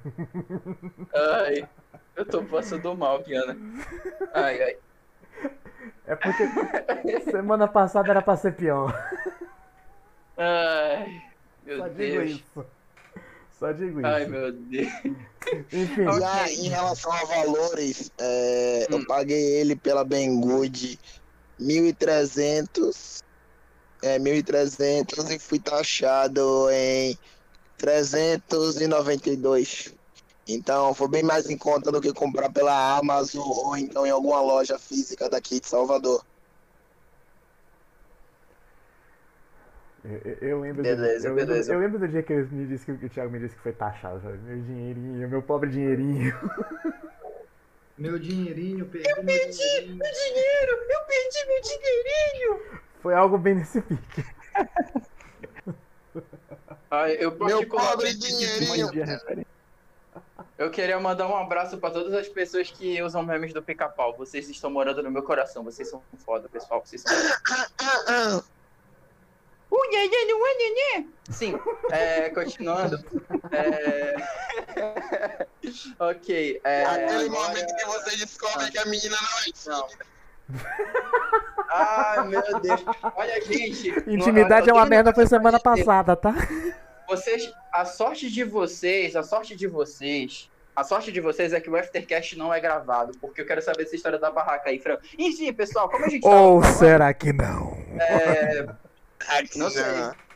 [1.13, 1.67] Ai,
[2.15, 3.55] eu tô passando mal, Piana.
[4.33, 4.77] Ai, ai.
[6.05, 8.93] É porque semana passada era pra ser pior.
[10.37, 11.28] Ai.
[11.69, 11.97] Meu Só Deus.
[11.97, 12.65] digo isso.
[13.59, 14.07] Só digo isso.
[14.07, 14.89] Ai, meu Deus.
[15.71, 16.07] Enfim.
[16.25, 18.95] Aí, em relação a valores, é, hum.
[18.95, 20.99] eu paguei ele pela Banggood
[21.61, 23.19] 1.300.
[24.01, 27.15] É, 1.300 e fui taxado em
[27.77, 29.93] 392.
[30.47, 34.41] Então foi bem mais em conta do que comprar pela Amazon ou então em alguma
[34.41, 36.25] loja física daqui de Salvador.
[40.03, 41.71] Eu, eu lembro beleza, do, eu, beleza.
[41.71, 43.73] Lembro, eu lembro do dia que, me disse que, o Thiago me disse que foi
[43.73, 44.37] taxado, sabe?
[44.37, 46.33] Meu dinheirinho, meu pobre dinheirinho.
[47.97, 49.09] Meu dinheirinho, perdi.
[49.09, 49.97] Eu perdi dinheirinho.
[49.97, 50.71] meu dinheiro!
[50.89, 52.81] Eu perdi meu dinheirinho!
[53.01, 54.23] Foi algo bem nesse pique.
[56.91, 58.89] Ah, eu meu pobre dinheirinho!
[60.57, 64.17] Eu queria mandar um abraço para todas as pessoas que usam memes do pica-pau.
[64.17, 65.63] Vocês estão morando no meu coração.
[65.63, 66.83] Vocês são foda, pessoal.
[66.83, 68.43] Vocês são...
[71.29, 71.59] Sim,
[71.91, 73.03] é, continuando.
[73.51, 74.15] É...
[75.99, 76.59] ok.
[76.63, 77.47] É, Aquele agora...
[77.47, 80.05] momento que você descobre que a menina não é tímida.
[81.69, 82.83] Ai, meu Deus.
[83.15, 83.89] Olha, gente.
[84.07, 86.33] Intimidade é uma merda, foi semana passada, tá?
[87.07, 91.69] Vocês, a sorte de vocês, a sorte de vocês, a sorte de vocês é que
[91.69, 94.97] o Aftercast não é gravado, porque eu quero saber essa história da barraca aí, Fran.
[95.17, 97.77] Enfim, pessoal, como a gente Ou será que não?
[97.99, 98.67] É,
[99.55, 99.83] não sei.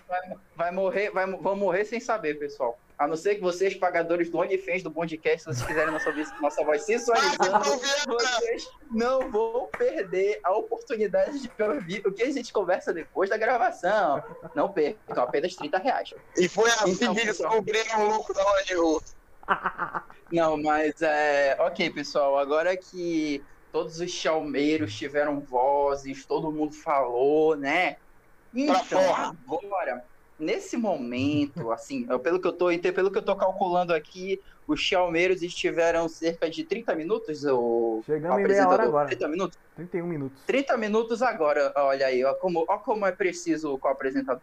[0.07, 0.21] Vai,
[0.55, 2.77] vai morrer, vai, vão morrer sem saber, pessoal.
[2.97, 6.63] A não ser que vocês, pagadores do OnlyFans do Bondcast, se vocês quiserem nossa, nossa
[6.63, 7.63] voz sensualizando,
[8.05, 13.37] vocês não vão perder a oportunidade de ouvir o que a gente conversa depois da
[13.37, 14.23] gravação.
[14.53, 16.13] Não percam, apenas 30 reais.
[16.37, 18.73] E foi assim então, que descobriram o lucro da hora de.
[20.31, 21.57] Não, mas é.
[21.59, 27.97] Ok, pessoal, agora que todos os chalmeiros tiveram vozes, todo mundo falou, né?
[28.53, 29.01] Então,
[29.47, 30.03] agora,
[30.37, 35.41] nesse momento, assim, pelo que eu tô, pelo que eu tô calculando aqui, os chalmeiros
[35.41, 39.07] estiveram cerca de 30 minutos, o Chegamos em meia hora agora.
[39.07, 39.59] 30 minutos?
[39.75, 40.43] 31 minutos.
[40.45, 44.41] 30 minutos agora, olha aí, ó como, ó como é preciso o apresentador.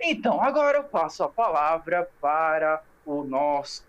[0.00, 3.84] Então, agora eu passo a palavra para o nosso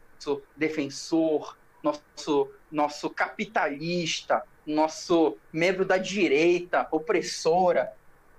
[0.55, 7.91] defensor, nosso, nosso capitalista, nosso membro da direita, opressora,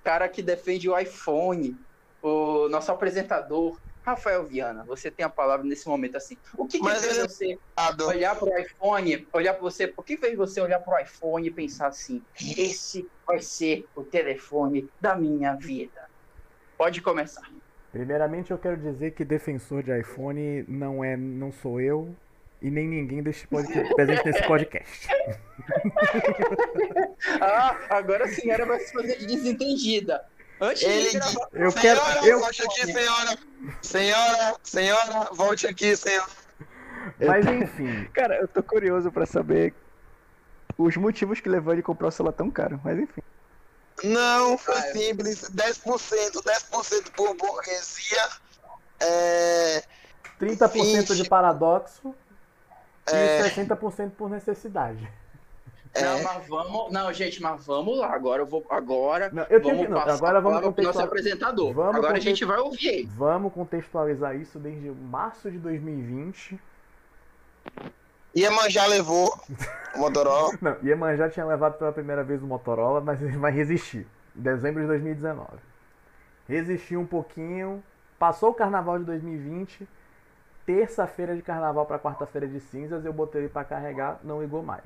[0.03, 1.77] cara que defende o iPhone,
[2.23, 6.37] o nosso apresentador, Rafael Viana, você tem a palavra nesse momento assim.
[6.57, 7.29] O que, que fez ele...
[7.29, 7.59] você
[8.05, 11.47] olhar para o iPhone, olhar para você, o que fez você olhar para o iPhone
[11.47, 12.21] e pensar assim:
[12.59, 16.11] esse vai ser o telefone da minha vida?
[16.77, 17.49] Pode começar.
[17.93, 22.17] Primeiramente, eu quero dizer que defensor de iPhone não é, não sou eu
[22.63, 25.09] e nem ninguém deste podcast, presente nesse podcast.
[27.41, 30.25] ah, agora a senhora vai se fazer de desentendida.
[30.61, 31.49] Antes Ele, de gravar...
[31.53, 32.27] Eu senhora, quero.
[32.27, 32.39] Eu...
[32.39, 33.39] volte aqui, senhora.
[33.83, 36.31] Senhora, senhora, volte aqui, senhora.
[37.19, 38.05] Mas enfim.
[38.15, 39.75] Cara, eu tô curioso pra saber
[40.79, 43.23] os motivos que levou ele a comprar o celular tão caro, mas enfim.
[44.05, 45.51] Não, foi ah, simples.
[45.51, 48.29] 10%, 10% por burguesia.
[49.01, 49.83] É...
[50.41, 51.17] 30% 20...
[51.17, 52.15] de paradoxo
[53.07, 53.47] é...
[53.47, 55.09] e 60% por necessidade.
[55.95, 56.03] É.
[56.03, 56.93] Não, mas vamos.
[56.93, 58.15] Não, gente, mas vamos lá.
[58.15, 58.65] Agora eu vou.
[58.71, 59.31] Agora.
[59.33, 60.95] Não, eu tenho que, não, agora vamos contextualizar.
[60.95, 61.73] nosso apresentador.
[61.75, 62.27] Vamos agora context...
[62.27, 63.07] a gente vai ouvir.
[63.09, 66.59] Vamos contextualizar isso desde março de 2020.
[68.35, 69.39] Iemanjá levou
[69.95, 70.57] o Motorola.
[70.63, 74.07] não, Iemanjá tinha levado pela primeira vez o Motorola, mas vai resistir.
[74.35, 75.47] Em dezembro de 2019.
[76.49, 77.85] Resistiu um pouquinho.
[78.19, 79.87] Passou o carnaval de 2020.
[80.65, 84.85] Terça-feira de carnaval para quarta-feira de cinzas, eu botei ele para carregar, não ligou mais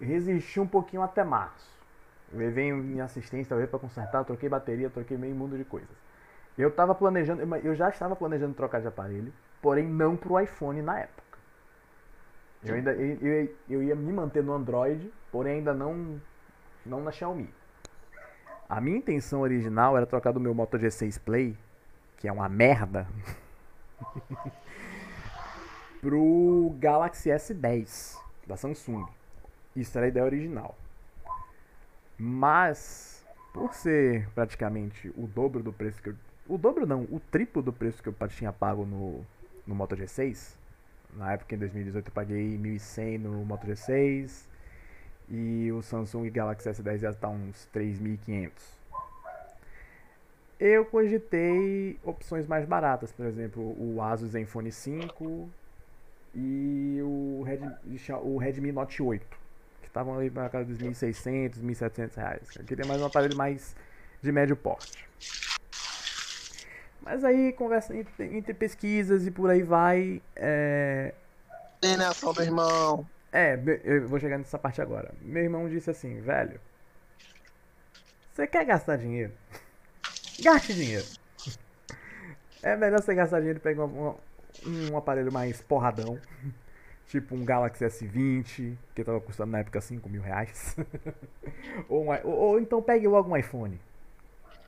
[0.00, 1.68] resisti um pouquinho até março.
[2.32, 5.90] Levei em assistência para consertar, troquei bateria, troquei meio mundo de coisas.
[6.56, 10.80] Eu estava planejando, eu já estava planejando trocar de aparelho, porém não para o iPhone
[10.82, 11.38] na época.
[12.64, 16.20] Eu ainda eu, eu, ia me manter no Android, porém ainda não
[16.84, 17.52] não na Xiaomi.
[18.68, 21.56] A minha intenção original era trocar do meu Moto G6 Play,
[22.16, 23.08] que é uma merda,
[26.00, 29.06] pro Galaxy S10 da Samsung.
[29.76, 30.76] Isso era a ideia original.
[32.18, 36.16] Mas, por ser praticamente o dobro do preço que eu.
[36.48, 39.24] O dobro não, o triplo do preço que eu tinha pago no,
[39.66, 40.56] no Moto G6.
[41.14, 44.48] Na época, em 2018, eu paguei 1.100 no Moto G6.
[45.28, 48.79] E o Samsung Galaxy S10 ia estar uns 3.500.
[50.60, 55.48] Eu cogitei opções mais baratas, por exemplo, o Asus Zenfone 5
[56.34, 57.74] e o Redmi,
[58.22, 59.40] o Redmi Note 8
[59.82, 62.56] estavam ali para casa dos 1.600, 1.700 reais.
[62.56, 63.74] Eu queria mais um aparelho mais
[64.22, 65.08] de médio porte.
[67.00, 70.20] Mas aí, conversa entre, entre pesquisas e por aí vai.
[70.36, 71.14] É...
[71.82, 73.06] Alienação do irmão.
[73.32, 75.10] É, eu vou chegar nessa parte agora.
[75.22, 76.60] Meu irmão disse assim, velho.
[78.32, 79.32] Você quer gastar dinheiro?
[80.42, 81.06] Gaste dinheiro.
[82.62, 86.18] É melhor você gastar dinheiro e pegar um, aparelho mais porradão
[87.10, 90.76] Tipo um Galaxy S20, que tava custando na época 5 mil reais.
[91.88, 93.80] ou, um, ou, ou, então pegue logo um iPhone.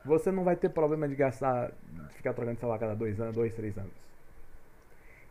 [0.03, 3.55] Você não vai ter problema de gastar, de ficar trocando celular cada dois anos, dois,
[3.55, 3.93] três anos.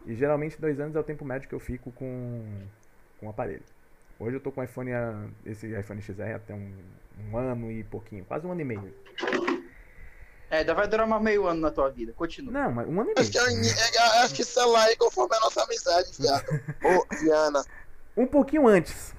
[0.06, 2.42] E geralmente dois anos é o tempo médio que eu fico com,
[3.20, 3.62] com o aparelho.
[4.18, 4.90] Hoje eu tô com iPhone,
[5.44, 6.72] esse iPhone XR até um,
[7.30, 8.94] um ano e pouquinho, quase um ano e meio.
[10.52, 12.12] É, ainda vai durar mais meio ano na tua vida.
[12.12, 12.52] Continua.
[12.52, 13.18] Não, mas um ano e meio.
[13.18, 16.44] Acho que, eu, acho que celular aí conforme a nossa amizade, viado.
[16.84, 17.64] Ô, Diana.
[18.14, 19.14] Um pouquinho antes.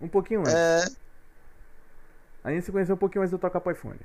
[0.00, 0.54] Um pouquinho antes.
[0.54, 0.84] É.
[2.44, 3.98] A gente se conheceu um pouquinho antes de eu tocar pro iPhone.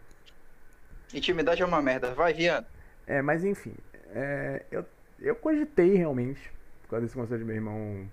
[1.13, 2.15] Intimidade é uma merda.
[2.15, 2.65] Vai, Viana.
[3.05, 3.75] É, mas enfim.
[4.09, 4.83] É, eu,
[5.19, 6.51] eu cogitei realmente,
[6.81, 8.09] por causa desse conselho de meu irmão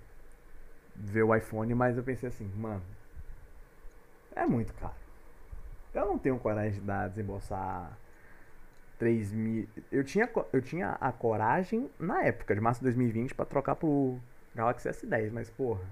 [0.94, 2.82] ver o iPhone, mas eu pensei assim, mano,
[4.36, 5.01] é muito caro.
[5.94, 7.96] Eu não tenho coragem de dar, desembolsar
[8.98, 9.68] 3 mil.
[9.90, 14.18] Eu tinha, eu tinha a coragem na época, de março de 2020, para trocar pro
[14.54, 15.82] Galaxy S10, mas porra,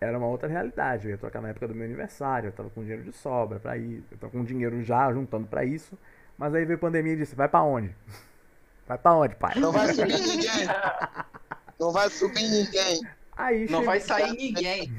[0.00, 1.06] era uma outra realidade.
[1.06, 3.76] Eu ia trocar na época do meu aniversário, eu tava com dinheiro de sobra para
[3.76, 5.98] ir, eu tava com dinheiro já juntando para isso.
[6.36, 7.94] Mas aí veio a pandemia e disse: vai para onde?
[8.86, 9.54] Vai para onde, pai?
[9.56, 10.68] Não vai subir ninguém.
[11.80, 13.00] Não vai subir ninguém.
[13.36, 14.92] Aí não vai sair ninguém.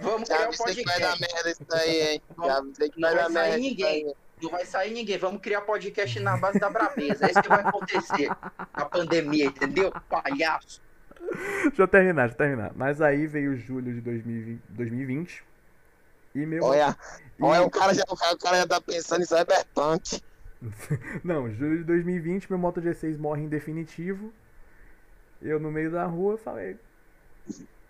[0.00, 0.76] Vamos criar um podcast.
[0.76, 2.22] que vai dar merda isso aí, hein?
[2.44, 4.14] Já sei que não vai, sair ninguém.
[4.42, 5.18] Não vai sair ninguém.
[5.18, 7.26] Vamos criar podcast na base da brabeza.
[7.26, 8.30] É isso que vai acontecer.
[8.72, 9.92] A pandemia, entendeu?
[10.08, 10.80] Palhaço.
[11.64, 12.72] Deixa eu terminar, deixa eu terminar.
[12.74, 15.44] Mas aí veio julho de 2020, 2020
[16.34, 16.64] e meu.
[16.64, 16.96] Olha,
[17.38, 17.42] e...
[17.42, 20.22] olha o, cara já, o cara já tá pensando em cyberpunk.
[21.22, 24.32] Não, julho de 2020, meu Moto G6 morre em definitivo.
[25.40, 26.76] Eu no meio da rua falei,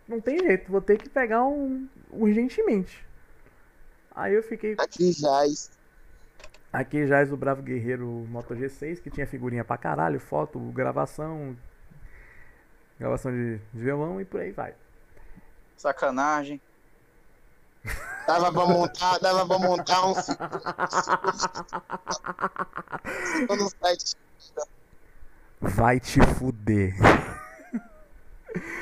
[0.09, 3.05] não tem jeito, vou ter que pegar um urgentemente.
[4.15, 4.75] Aí eu fiquei.
[4.79, 5.71] Aqui jaz.
[6.73, 11.57] Aqui jaz o Bravo Guerreiro Moto G6, que tinha figurinha pra caralho, foto, gravação,
[12.99, 14.75] gravação de, de violão e por aí vai.
[15.77, 16.61] Sacanagem.
[18.27, 20.15] Dava pra montar, dava pra montar um.
[25.61, 26.95] Vai te fuder.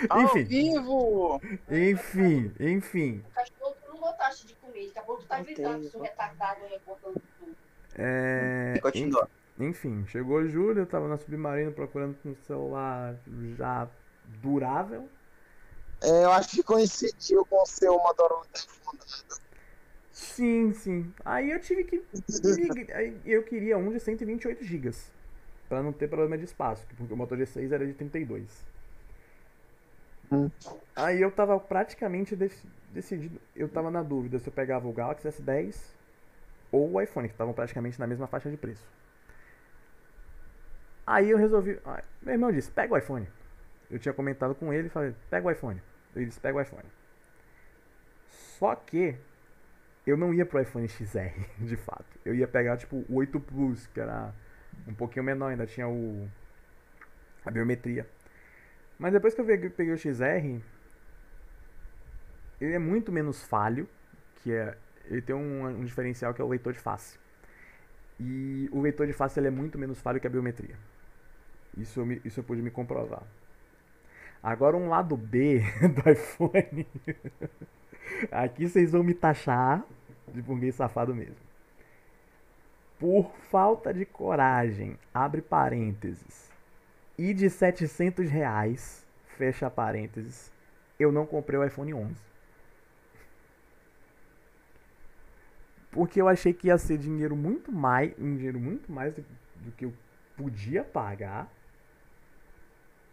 [0.08, 0.44] Ao enfim.
[0.44, 1.40] vivo!
[1.70, 3.24] Enfim, enfim.
[3.34, 6.80] Cachorro, tu não botaste de comer, daqui a pouco tu tá gritando, sou retardado aí,
[6.86, 7.56] botando tudo.
[7.96, 8.78] É.
[8.80, 9.28] Continua.
[9.58, 13.16] Enfim, chegou julho, eu tava na submarino procurando um celular
[13.56, 13.88] já
[14.42, 15.08] durável.
[16.02, 19.46] É, eu acho que coincidiu com o seu Motorola fundado.
[20.12, 21.12] Sim, sim.
[21.24, 22.02] Aí eu tive que.
[23.24, 24.90] eu queria um de 128 GB.
[25.68, 28.64] Pra não ter problema de espaço, porque o Moto G6 era de 32.
[30.30, 30.50] Hum.
[30.94, 32.34] Aí eu tava praticamente
[32.92, 33.40] decidido.
[33.54, 35.76] Eu tava na dúvida se eu pegava o Galaxy S10
[36.72, 38.84] ou o iPhone, que estavam praticamente na mesma faixa de preço.
[41.06, 41.78] Aí eu resolvi.
[42.22, 43.28] Meu irmão disse: pega o iPhone.
[43.90, 45.80] Eu tinha comentado com ele falei: pega o iPhone.
[46.14, 46.88] Ele disse: pega o iPhone.
[48.28, 49.16] Só que
[50.06, 52.18] eu não ia pro iPhone XR, de fato.
[52.24, 54.32] Eu ia pegar tipo o 8 Plus, que era
[54.86, 56.28] um pouquinho menor, ainda tinha o
[57.44, 58.08] a biometria.
[58.98, 60.60] Mas depois que eu peguei o XR,
[62.60, 63.88] ele é muito menos falho,
[64.36, 64.76] que é
[65.08, 67.18] ele tem um, um diferencial que é o leitor de face.
[68.18, 70.76] E o leitor de face ele é muito menos falho que a biometria.
[71.76, 73.22] Isso eu, me, isso eu pude me comprovar.
[74.42, 76.86] Agora um lado B do iPhone.
[78.30, 79.84] Aqui vocês vão me taxar
[80.28, 81.46] de burguês safado mesmo.
[82.98, 86.45] Por falta de coragem, abre parênteses,
[87.18, 89.06] e de 700 reais,
[89.36, 90.52] fecha parênteses,
[90.98, 92.14] eu não comprei o iPhone 11.
[95.90, 99.24] Porque eu achei que ia ser dinheiro muito mais, um dinheiro muito mais do,
[99.56, 99.94] do que eu
[100.36, 101.50] podia pagar,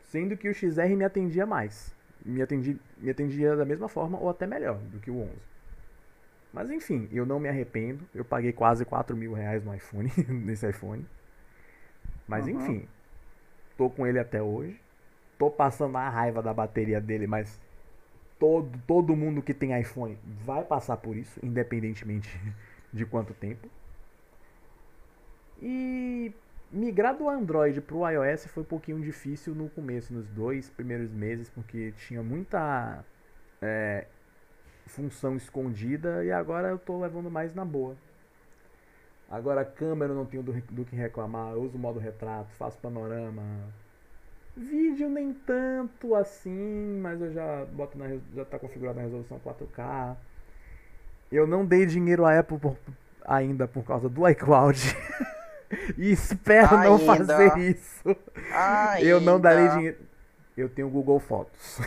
[0.01, 1.95] sendo que o XR me atendia mais.
[2.25, 5.31] Me, atendi, me atendia da mesma forma ou até melhor do que o 11.
[6.53, 8.05] Mas enfim, eu não me arrependo.
[8.13, 11.05] Eu paguei quase 4 mil reais no iPhone, nesse iPhone.
[12.27, 12.51] Mas uhum.
[12.51, 12.87] enfim,
[13.77, 14.79] tô com ele até hoje.
[15.37, 17.59] Tô passando a raiva da bateria dele, mas
[18.39, 22.29] todo, todo mundo que tem iPhone vai passar por isso, independentemente
[22.91, 23.67] de quanto tempo.
[25.61, 26.33] E
[26.71, 31.11] migrar do Android para o iOS foi um pouquinho difícil no começo, nos dois primeiros
[31.11, 33.03] meses, porque tinha muita
[33.61, 34.07] é,
[34.87, 37.95] função escondida e agora eu tô levando mais na boa.
[39.33, 42.51] Agora a câmera eu não tenho do, do que reclamar, eu uso o modo retrato,
[42.51, 43.41] faço panorama.
[44.55, 50.15] Vídeo nem tanto assim, mas eu já boto na, já tá configurado na resolução 4K.
[51.31, 52.77] Eu não dei dinheiro à Apple por,
[53.25, 54.79] ainda por causa do iCloud.
[55.97, 56.89] e espero ainda.
[56.89, 58.15] não fazer isso.
[58.53, 59.01] Ainda.
[59.03, 59.97] Eu não darei dinheiro.
[60.55, 61.79] Eu tenho Google Fotos.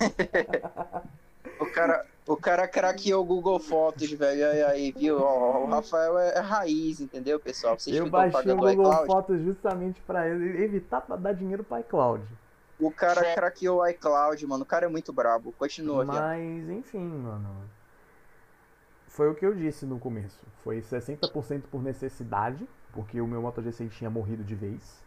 [1.60, 4.50] o cara, o cara craqueou o Google Fotos, velho.
[4.50, 5.16] Aí, aí viu?
[5.18, 7.78] o Rafael é, é, raiz, entendeu, pessoal?
[7.78, 12.24] Vocês eu baixei o Google Fotos justamente para evitar pra dar dinheiro para iCloud.
[12.78, 14.62] O cara craqueou o iCloud, mano.
[14.62, 15.52] O cara é muito brabo.
[15.52, 17.68] Continua, Mas, enfim, mano
[19.10, 20.40] foi o que eu disse no começo.
[20.64, 25.04] Foi 60% por necessidade, porque o meu Moto G6 tinha morrido de vez.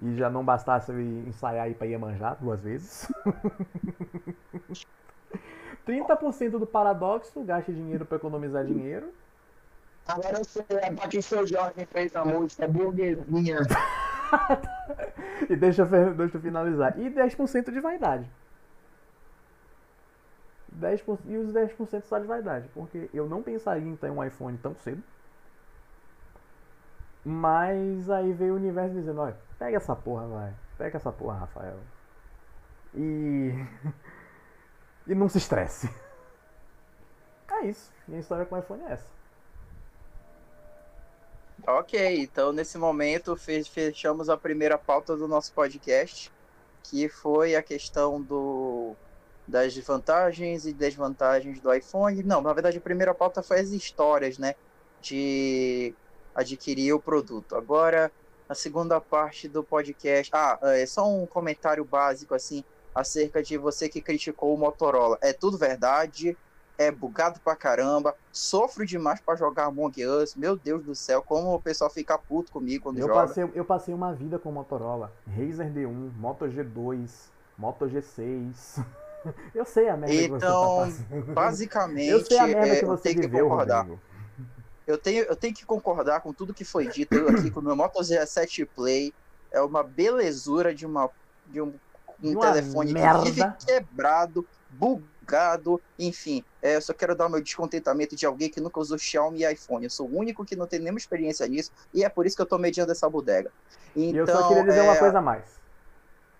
[0.00, 3.06] E já não bastasse eu ensaiar ir pra Iemanjá duas vezes.
[5.88, 9.10] 30% do paradoxo, gaste dinheiro para economizar dinheiro.
[10.06, 13.60] Agora eu sei, é pra que seu Jorge fez a música, é burguesinha.
[15.48, 16.98] e deixa, deixa eu finalizar.
[16.98, 18.30] E 10% de vaidade.
[20.78, 22.68] 10%, e os 10% só de vaidade.
[22.74, 25.02] Porque eu não pensaria em ter um iPhone tão cedo.
[27.24, 30.54] Mas aí veio o universo dizendo, olha, pega essa porra, vai.
[30.76, 31.78] Pega essa porra, Rafael.
[32.94, 33.52] E.
[35.08, 35.88] e não se estresse.
[37.50, 37.90] É isso.
[38.06, 39.10] Minha história com o iPhone é essa.
[41.66, 46.32] Ok, então nesse momento fe- fechamos a primeira pauta do nosso podcast,
[46.82, 48.96] que foi a questão do
[49.46, 52.22] das vantagens e desvantagens do iPhone.
[52.22, 54.54] Não, na verdade a primeira pauta foi as histórias, né,
[55.00, 55.96] de
[56.34, 57.56] adquirir o produto.
[57.56, 58.12] Agora
[58.48, 60.30] a segunda parte do podcast.
[60.34, 62.64] Ah, é só um comentário básico assim
[62.94, 65.18] acerca de você que criticou o Motorola.
[65.20, 66.36] É tudo verdade?
[66.78, 71.52] é bugado pra caramba, sofro demais pra jogar Among Us, meu Deus do céu, como
[71.52, 73.26] o pessoal fica puto comigo quando Eu joga.
[73.26, 75.12] passei, eu passei uma vida com Motorola.
[75.26, 77.10] Razer D1, Moto G2,
[77.58, 78.84] Moto G6.
[79.52, 80.38] Eu sei a merda Então,
[80.86, 81.34] que você tá passando.
[81.34, 83.78] Basicamente, Eu sei a merda é, que eu você tenho que viveu, concordar.
[83.80, 84.00] Rodrigo.
[84.86, 87.62] Eu tenho, eu tenho que concordar com tudo que foi dito eu aqui com o
[87.62, 89.12] meu Moto G7 Play.
[89.50, 91.10] É uma belezura de, uma,
[91.48, 91.74] de um,
[92.22, 93.18] um uma telefone merda.
[93.20, 96.44] que vive quebrado, bugado, enfim.
[96.62, 99.52] É, eu só quero dar o meu descontentamento de alguém que nunca usou Xiaomi e
[99.52, 99.84] iPhone.
[99.84, 102.42] Eu sou o único que não tem nenhuma experiência nisso e é por isso que
[102.42, 103.52] eu tô mediando essa bodega.
[103.94, 105.60] E Então, eu só queria dizer é, uma coisa a mais.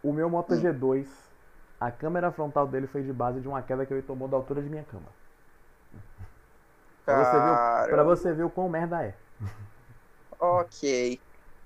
[0.03, 0.59] O meu Moto Hum.
[0.59, 1.09] G2,
[1.81, 4.63] a câmera frontal dele foi de base de uma queda que ele tomou da altura
[4.63, 5.13] de minha cama.
[7.07, 9.17] Pra você ver, Cara, pra você ver o quão merda é.
[10.41, 11.23] Ok.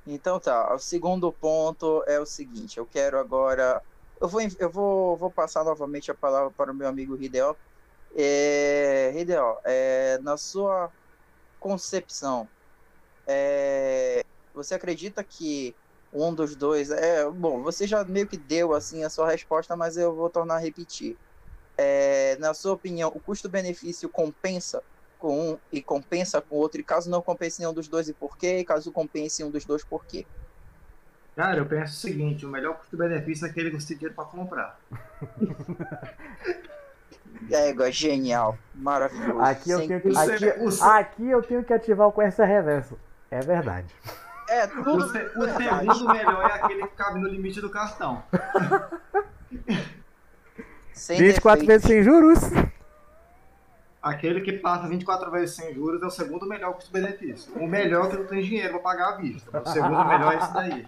[0.06, 3.80] Então tá, o segundo ponto é o seguinte, eu quero agora.
[4.22, 7.58] Eu vou, eu vou, vou passar novamente a palavra para o meu amigo Hideo.
[8.16, 10.92] É, Hideo, é, na sua
[11.58, 12.50] concepção,
[13.28, 14.22] é,
[14.54, 15.76] você acredita que
[16.12, 16.90] um dos dois.
[16.90, 20.56] É, bom, você já meio que deu assim a sua resposta, mas eu vou tornar
[20.56, 21.18] a repetir.
[21.78, 24.82] É, na sua opinião, o custo-benefício compensa
[25.18, 28.36] com um e compensa com outro, e caso não compense nenhum dos dois, e por
[28.36, 28.58] quê?
[28.60, 30.26] E caso compense um dos dois, por quê?
[31.34, 34.24] Cara, eu penso o seguinte, o melhor custo-benefício é aquele que você tem dinheiro pra
[34.24, 34.78] comprar.
[37.50, 39.40] Égua, genial, maravilhoso.
[39.40, 42.98] Aqui eu tenho que, O aqui, o aqui eu tenho que ativar o QS reverso.
[43.30, 43.86] É verdade.
[44.48, 45.08] É, O, tudo.
[45.10, 48.22] se- o segundo melhor é aquele que cabe no limite do cartão.
[50.92, 51.66] Sem 24 defeito.
[51.66, 52.38] vezes sem juros.
[54.02, 57.54] Aquele que passa 24 vezes sem juros é o segundo melhor custo-benefício.
[57.54, 59.60] O melhor é que não tem dinheiro pra pagar à vista.
[59.60, 60.86] O segundo melhor é esse daí.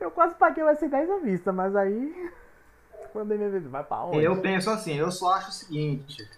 [0.00, 2.30] Eu quase paguei o S10 à vista, mas aí.
[3.12, 3.66] Mandei minha vez.
[3.66, 4.22] Vai pra onde?
[4.22, 6.28] Eu penso assim, eu só acho o seguinte.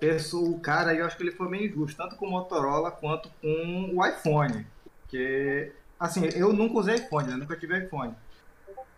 [0.00, 2.90] Penso, o cara aí, eu acho que ele foi meio injusto, tanto com o Motorola
[2.90, 4.66] quanto com o iPhone.
[5.02, 7.36] Porque, assim, eu nunca usei iPhone, né?
[7.36, 8.14] Nunca tive iPhone.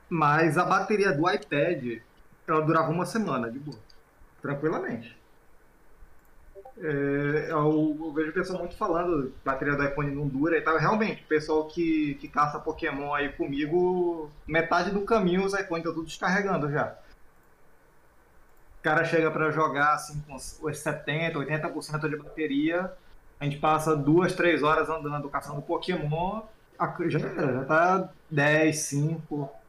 [0.09, 2.01] Mas a bateria do iPad,
[2.47, 3.79] ela durava uma semana, de boa.
[4.41, 5.21] Tranquilamente.
[6.79, 10.77] É, eu, eu vejo pessoal muito falando bateria do iPhone não dura e tal.
[10.79, 15.95] Realmente, o pessoal que, que caça Pokémon aí comigo, metade do caminho os iPhones estão
[15.95, 16.97] tudo descarregando já.
[18.81, 22.93] O cara chega pra jogar assim com os 70%, 80% de bateria.
[23.39, 26.43] A gente passa duas, três horas andando caçando Pokémon.
[27.09, 29.62] Já, já tá 10, 5.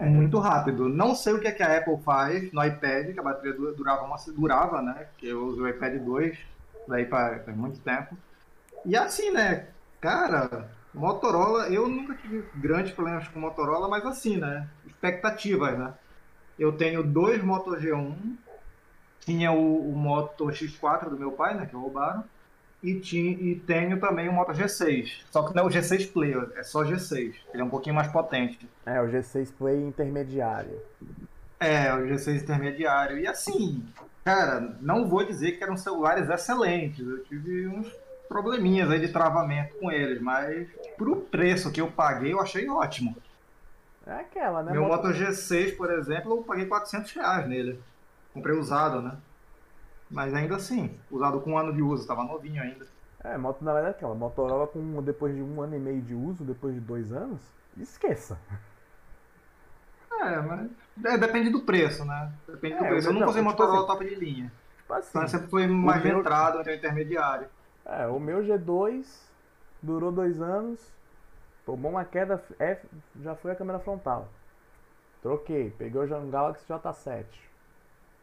[0.00, 0.88] É, Muito rápido.
[0.88, 3.74] Não sei o que, é que a Apple faz no iPad, que a bateria du-
[3.74, 5.08] durava, uma, durava né?
[5.16, 6.38] Que eu uso o iPad 2,
[6.86, 8.16] daí faz muito tempo.
[8.84, 9.68] E assim, né?
[10.00, 14.68] Cara, Motorola, eu nunca tive grandes problemas com Motorola, mas assim, né?
[14.86, 15.94] Expectativas, né?
[16.58, 18.38] Eu tenho dois Moto G1,
[19.20, 21.66] tinha o, o Moto X4 do meu pai, né?
[21.66, 22.24] Que roubaram.
[22.82, 25.22] E, tinha, e tenho também o Moto G6.
[25.30, 27.34] Só que não é o G6 Play, é só G6.
[27.52, 28.68] Ele é um pouquinho mais potente.
[28.86, 30.80] é, o G6 Play intermediário.
[31.58, 33.18] É, o G6 intermediário.
[33.18, 33.84] E assim,
[34.24, 37.04] cara, não vou dizer que eram celulares excelentes.
[37.04, 37.90] Eu tive uns
[38.28, 43.16] probleminhas aí de travamento com eles, mas pro preço que eu paguei, eu achei ótimo.
[44.06, 44.70] É aquela, né?
[44.72, 47.80] Meu Moto- Moto G6, por exemplo, eu paguei 400 reais nele.
[48.32, 49.16] Comprei usado, né?
[50.10, 52.86] Mas ainda assim, usado com um ano de uso, tava novinho ainda.
[53.22, 54.14] É, moto na verdade é aquela.
[54.14, 57.40] Motorola com depois de um ano e meio de uso, depois de dois anos,
[57.76, 58.38] esqueça.
[60.20, 60.70] É, mas
[61.04, 62.32] é, depende do preço, né?
[62.46, 63.08] Depende do É, preço.
[63.08, 64.52] Eu não, nunca usei tipo Motorola assim- top de linha.
[64.78, 65.08] Tipo assim.
[65.10, 67.46] Então sempre foi mais meu- entrado, então intermediário.
[67.84, 69.06] É, o meu G2
[69.82, 70.80] durou dois anos,
[71.64, 72.86] tomou uma queda, F,
[73.20, 74.28] já foi a câmera frontal.
[75.22, 77.24] Troquei, peguei o Galaxy J7.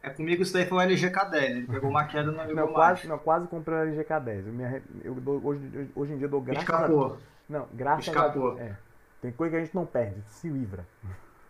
[0.02, 1.34] É comigo isso daí foi um LG K10.
[1.42, 4.46] Ele pegou uma queda e não ligou Não, quase, não, quase comprei um LG K10.
[4.46, 7.18] Eu, me eu dou- hoje, hoje em dia eu dou graças a Escapou.
[7.48, 8.56] Não, graças Escapou.
[8.56, 8.76] a É.
[9.22, 10.86] Tem coisa que a gente não perde, se livra.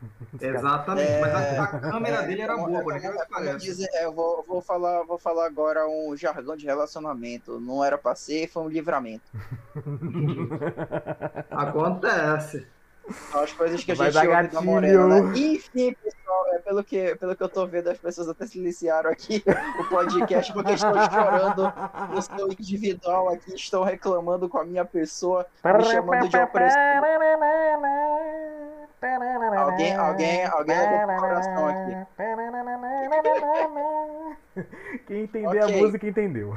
[0.41, 1.11] Exatamente.
[1.11, 3.59] É, Mas a, a câmera dele era como- boa, é por é que pareça.
[3.59, 7.59] dizer- é, eu vou, vou falar, vou falar agora um jargão de relacionamento.
[7.61, 9.25] Não era pra ser, foi um livramento.
[11.51, 12.67] Acontece.
[13.31, 14.61] São as coisas que a Vai gente ouve da.
[14.61, 15.39] Morena, né?
[15.39, 19.45] Enfim, pessoal, é pelo que, pelo que eu tô vendo, as pessoas até silenciaram aqui
[19.79, 21.73] o podcast porque estão chorando
[22.13, 26.79] no seu individual aqui, estão reclamando com a minha pessoa, me chamando de opressor.
[29.57, 32.07] Alguém, alguém, alguém levou pro coração aqui.
[35.07, 35.75] Quem entender Ok.
[35.75, 36.57] a música entendeu.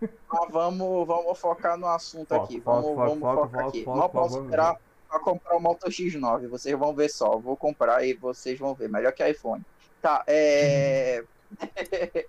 [0.00, 2.60] Mas vamos, vamos focar no assunto Foco, aqui.
[2.60, 3.84] foco, Vamos, foco, vamos focar aqui.
[3.84, 4.76] foco, posso esperar
[5.08, 6.48] pra comprar o Moto X9.
[6.48, 7.36] Vocês vão ver só.
[7.36, 8.88] Vou comprar e vocês vão ver.
[8.88, 9.64] Melhor que iPhone.
[10.00, 11.24] Tá, é.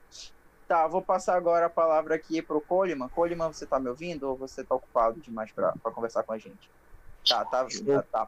[0.68, 3.10] tá, vou passar agora a palavra aqui pro Coleman.
[3.10, 6.38] Coleman, você tá me ouvindo ou você tá ocupado demais pra, pra conversar com a
[6.38, 6.70] gente?
[7.28, 8.04] Tá, tá, tá.
[8.12, 8.28] tá.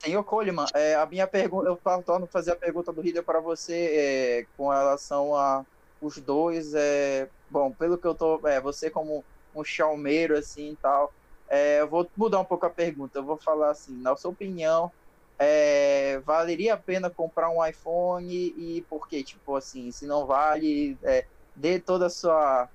[0.00, 3.74] Senhor Coleman, é, a minha pergunta, eu torno fazer a pergunta do Rider para você
[3.74, 5.64] é, com relação a
[6.00, 9.22] os dois, é, bom, pelo que eu tô, é, você como
[9.54, 11.12] um chalmeiro assim e tal,
[11.50, 14.90] é, eu vou mudar um pouco a pergunta, eu vou falar assim, na sua opinião,
[15.36, 19.24] é, valeria a pena comprar um iPhone e por quê?
[19.24, 21.26] Tipo assim, se não vale, é,
[21.56, 22.68] dê toda a sua,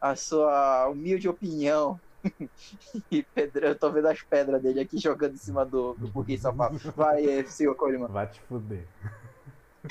[0.00, 2.00] a sua humilde opinião.
[3.10, 6.40] e Pedro, eu tô vendo as pedras dele aqui jogando em cima do, do burguês
[6.40, 6.78] safado.
[6.96, 8.06] Vai, é, senhor Coleman.
[8.06, 8.86] Vai te fuder.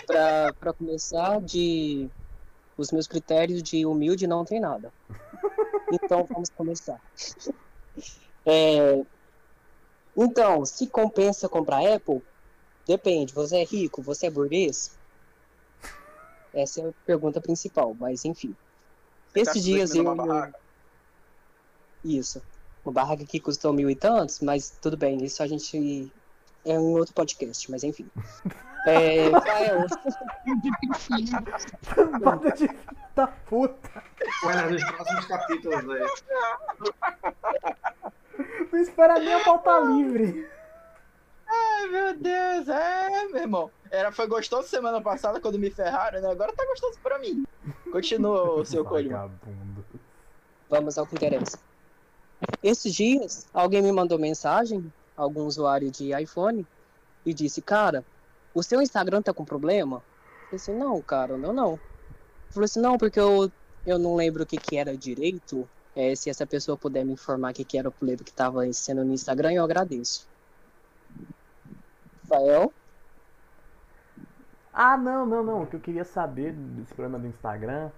[0.07, 2.09] Pra, pra começar, de
[2.77, 4.91] os meus critérios de humilde não tem nada.
[5.91, 6.99] Então vamos começar.
[8.45, 9.03] É,
[10.15, 12.21] então, se compensa comprar Apple?
[12.87, 13.33] Depende.
[13.33, 14.01] Você é rico?
[14.01, 14.91] Você é burguês?
[16.53, 18.55] Essa é a pergunta principal, mas enfim.
[19.27, 20.15] Você tá Esses dias subindo eu.
[20.15, 20.59] barraca?
[22.03, 22.41] Isso.
[22.83, 26.11] Uma barraca que custou mil e tantos, mas tudo bem, isso a gente.
[26.65, 28.07] É um outro podcast, mas enfim.
[28.85, 29.85] É, Rafael,
[32.19, 32.79] Banda de filho
[33.15, 34.03] da puta.
[34.43, 36.01] Olha nos próximos capítulos aí.
[38.71, 40.47] Não espera nem a pauta livre.
[41.47, 43.71] Ai, meu Deus, é, meu irmão.
[43.89, 46.29] Era, foi gostoso semana passada quando me ferraram, né?
[46.29, 47.43] Agora tá gostoso pra mim.
[47.91, 49.17] Continua, seu Coleman.
[49.17, 49.85] Vagabundo.
[50.69, 51.59] vamos ao que interessa.
[52.63, 56.65] Esses dias, alguém me mandou mensagem, algum usuário de iPhone,
[57.25, 58.03] e disse, cara,
[58.53, 60.03] o seu Instagram tá com problema?
[60.51, 61.79] Eu disse, não, cara, não, não.
[62.49, 63.51] Falou assim, não, porque eu,
[63.85, 65.67] eu não lembro o que que era direito.
[65.95, 69.03] É, se essa pessoa puder me informar que que era o problema que tava sendo
[69.03, 70.27] no Instagram, eu agradeço.
[72.31, 72.73] Rafael?
[74.73, 75.63] Ah, não, não, não.
[75.63, 77.91] O que eu queria saber desse problema do Instagram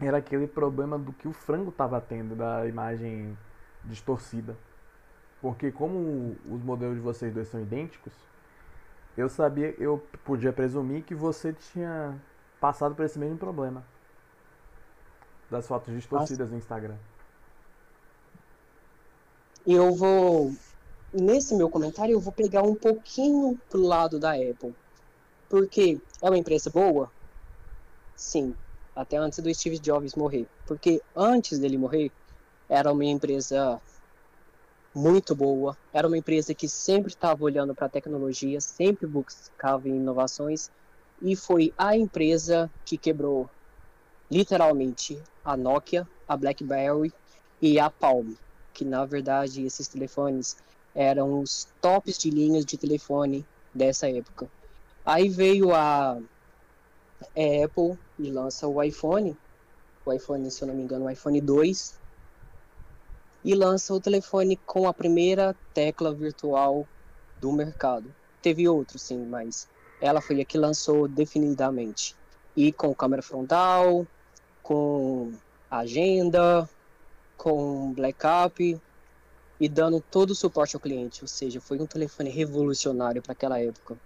[0.00, 3.36] era aquele problema do que o frango tava tendo da imagem
[3.84, 4.56] distorcida.
[5.40, 8.12] Porque como os modelos de vocês dois são idênticos,
[9.16, 12.20] eu sabia, eu podia presumir que você tinha
[12.60, 13.84] passado por esse mesmo problema.
[15.52, 16.96] Das fotos distorcidas no Instagram.
[19.66, 20.50] eu vou
[21.12, 24.74] nesse meu comentário eu vou pegar um pouquinho pro lado da Apple.
[25.50, 27.12] Porque é uma empresa boa?
[28.16, 28.54] Sim,
[28.96, 30.46] até antes do Steve Jobs morrer.
[30.66, 32.10] Porque antes dele morrer,
[32.66, 33.78] era uma empresa
[34.94, 40.70] muito boa, era uma empresa que sempre estava olhando para a tecnologia, sempre buscava inovações
[41.20, 43.50] e foi a empresa que quebrou
[44.30, 47.12] literalmente a Nokia, a BlackBerry
[47.60, 48.34] e a Palm,
[48.72, 50.56] que na verdade esses telefones
[50.94, 54.50] eram os tops de linhas de telefone dessa época.
[55.04, 56.18] Aí veio a
[57.34, 59.36] Apple e lança o iPhone,
[60.04, 62.00] o iPhone, se eu não me engano, o iPhone 2,
[63.44, 66.88] e lança o telefone com a primeira tecla virtual
[67.36, 68.14] do mercado.
[68.40, 69.68] Teve outros, sim, mas
[70.00, 72.16] ela foi a que lançou definitivamente.
[72.54, 74.06] E com câmera frontal,
[74.62, 75.32] com
[75.70, 76.68] agenda,
[77.36, 78.80] com backup
[79.60, 81.22] e dando todo o suporte ao cliente.
[81.22, 83.96] Ou seja, foi um telefone revolucionário para aquela época.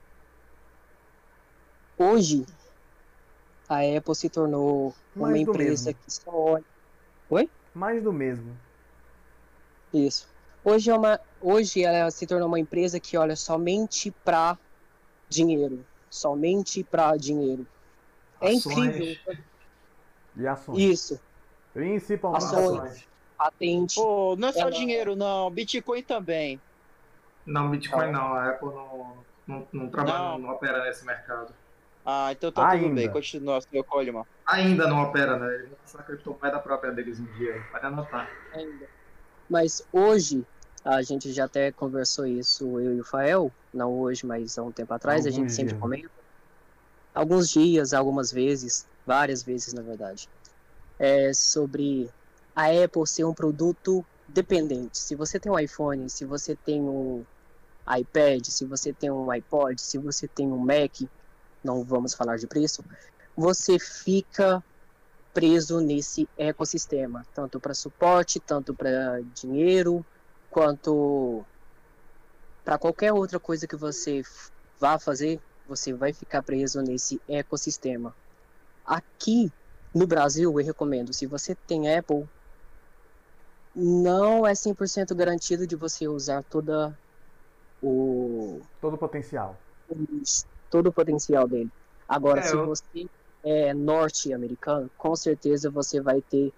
[1.99, 2.45] Hoje,
[3.69, 6.01] a Apple se tornou uma Mais do empresa mesmo.
[6.05, 6.65] que só olha.
[7.75, 8.57] Mais do mesmo.
[9.93, 10.29] Isso.
[10.65, 14.59] Hoje, é uma, hoje ela se tornou uma empresa que olha somente para
[15.29, 15.85] dinheiro.
[16.11, 17.67] Somente para dinheiro.
[18.41, 18.67] É Ações.
[18.67, 19.17] incrível.
[20.37, 20.79] E ações.
[20.79, 21.21] Isso.
[21.73, 22.79] Principalmente Ações.
[22.81, 23.09] ações.
[23.37, 23.95] Patente.
[23.97, 25.51] Pô, não é só Ela- dinheiro, não.
[25.51, 26.61] Bitcoin também.
[27.45, 29.17] Não, Bitcoin não, a Apple não,
[29.47, 30.39] não, não trabalha, Não.
[30.39, 31.53] não, opera nesse mercado.
[32.05, 32.85] Ah, então tá Ainda.
[32.87, 33.11] tudo bem.
[33.11, 34.25] Continua, senhor Coleman.
[34.47, 35.55] Ainda não opera, né?
[35.55, 37.63] Eles vão passar a criptomoeda própria deles um dia.
[37.71, 38.29] Pode anotar.
[38.55, 38.87] ainda.
[39.51, 40.45] Mas hoje,
[40.85, 44.73] a gente já até conversou isso, eu e o Fael, não hoje, mas há um
[44.73, 46.11] tempo atrás, a gente Alguns sempre comenta.
[47.15, 50.29] Alguns dias, algumas vezes, várias vezes na verdade,
[50.99, 52.11] é sobre
[52.55, 54.99] a Apple ser um produto dependente.
[54.99, 57.25] Se você tem um iPhone, se você tem um
[57.89, 60.93] iPad, se você tem um iPod, se você tem um Mac,
[61.63, 62.83] não vamos falar de preço,
[63.37, 64.63] você fica
[65.33, 70.05] preso nesse ecossistema, tanto para suporte, tanto para dinheiro,
[70.51, 71.45] quanto
[72.65, 74.23] para qualquer outra coisa que você
[74.81, 75.39] vá fazer,
[75.69, 78.15] você vai ficar preso nesse ecossistema.
[78.87, 79.53] Aqui
[79.95, 82.27] no Brasil, eu recomendo, se você tem Apple,
[83.75, 86.99] não é 100% garantido de você usar toda
[87.83, 89.63] o Todo o potencial.
[90.71, 91.71] todo o potencial dele.
[92.09, 93.07] Agora, É, se eu- você
[93.45, 96.53] é norte-americano, com certeza você vai ter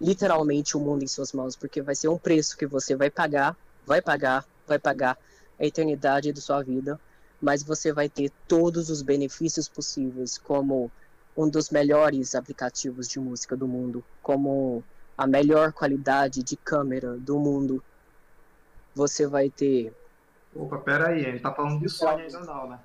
[0.00, 3.56] literalmente o mundo em suas mãos, porque vai ser um preço que você vai pagar,
[3.82, 5.16] vai pagar, vai pagar
[5.60, 7.00] a eternidade da sua vida,
[7.40, 10.92] mas você vai ter todos os benefícios possíveis, como
[11.36, 14.82] um dos melhores aplicativos de música do mundo, como
[15.16, 17.82] a melhor qualidade de câmera do mundo.
[18.94, 19.92] Você vai ter
[20.58, 22.78] Opa, pera aí, a gente tá falando de Sony ainda não, né?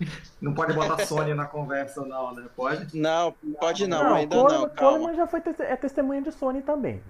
[0.40, 2.48] Não pode botar Sony na conversa não, né?
[2.56, 2.96] Pode?
[2.96, 4.98] Não, pode não, ainda Coleman, não, calma.
[4.98, 7.02] Coleman já foi é testemunha de Sony também.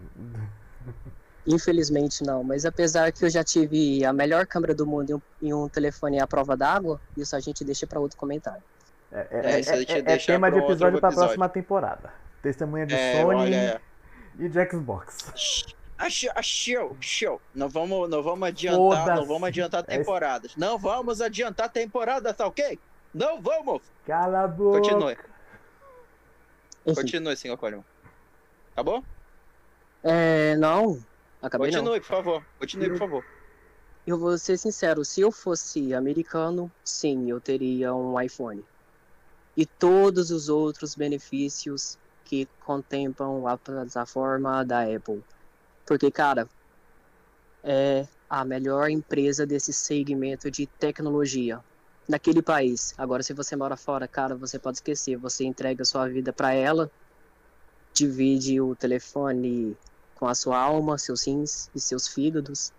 [1.46, 5.54] Infelizmente não, mas apesar que eu já tive a melhor câmera do mundo um, em
[5.54, 8.62] um telefone à prova d'água, isso a gente deixa para outro comentário.
[9.12, 12.12] É, É, isso a gente é- é tema de um episódio para a próxima temporada.
[12.42, 13.82] Testemunha de É, Sony olha,
[14.38, 15.18] e de Xbox.
[15.98, 16.08] Ah,
[16.42, 16.90] show,
[17.36, 17.40] ah.
[17.54, 20.56] Não vamos, não vamos adiantar, não vamos adiantar É- temporadas.
[20.56, 22.78] Não vamos adiantar temporadas, tá ok?
[23.12, 23.82] Não vamos.
[24.06, 24.78] Cala a boca.
[24.78, 25.16] Continue,
[26.84, 27.84] continue, senhor Coleman.
[28.72, 29.04] Acabou?
[30.02, 30.98] é, não,
[31.42, 31.80] acabei não.
[31.80, 32.44] Continue, por favor.
[32.58, 33.24] Continue, por favor.
[34.06, 38.64] Eu vou ser sincero, se eu fosse americano, sim, eu teria um iPhone.
[39.60, 45.22] E todos os outros benefícios que contemplam a plataforma da Apple.
[45.84, 46.48] Porque, cara,
[47.62, 51.62] é a melhor empresa desse segmento de tecnologia
[52.08, 52.94] naquele país.
[52.96, 55.18] Agora, se você mora fora, cara, você pode esquecer.
[55.18, 56.90] Você entrega sua vida para ela,
[57.92, 59.76] divide o telefone
[60.14, 62.72] com a sua alma, seus rins e seus fígados.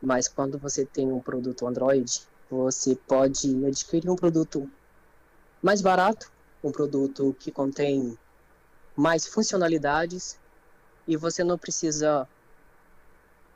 [0.00, 2.10] Mas quando você tem um produto Android,
[2.48, 4.66] você pode adquirir um produto
[5.64, 6.26] mais barato,
[6.62, 8.16] um produto que contém
[8.96, 10.38] mais funcionalidades
[11.06, 12.28] e você não precisa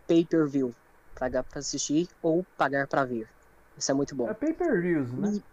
[0.08, 0.74] pay per view,
[1.14, 3.26] pagar para assistir ou pagar para ver.
[3.76, 4.28] Isso é muito bom.
[4.28, 5.28] É pay-per-views, né?
[5.36, 5.44] E-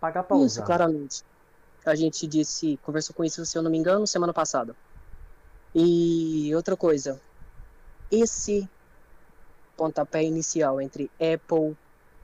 [0.00, 0.66] Pagar pra Isso, usar.
[0.66, 1.24] claramente.
[1.86, 4.76] A gente disse, conversou com isso, se eu não me engano, semana passada.
[5.74, 7.20] E outra coisa,
[8.10, 8.70] esse
[9.76, 11.76] pontapé inicial entre Apple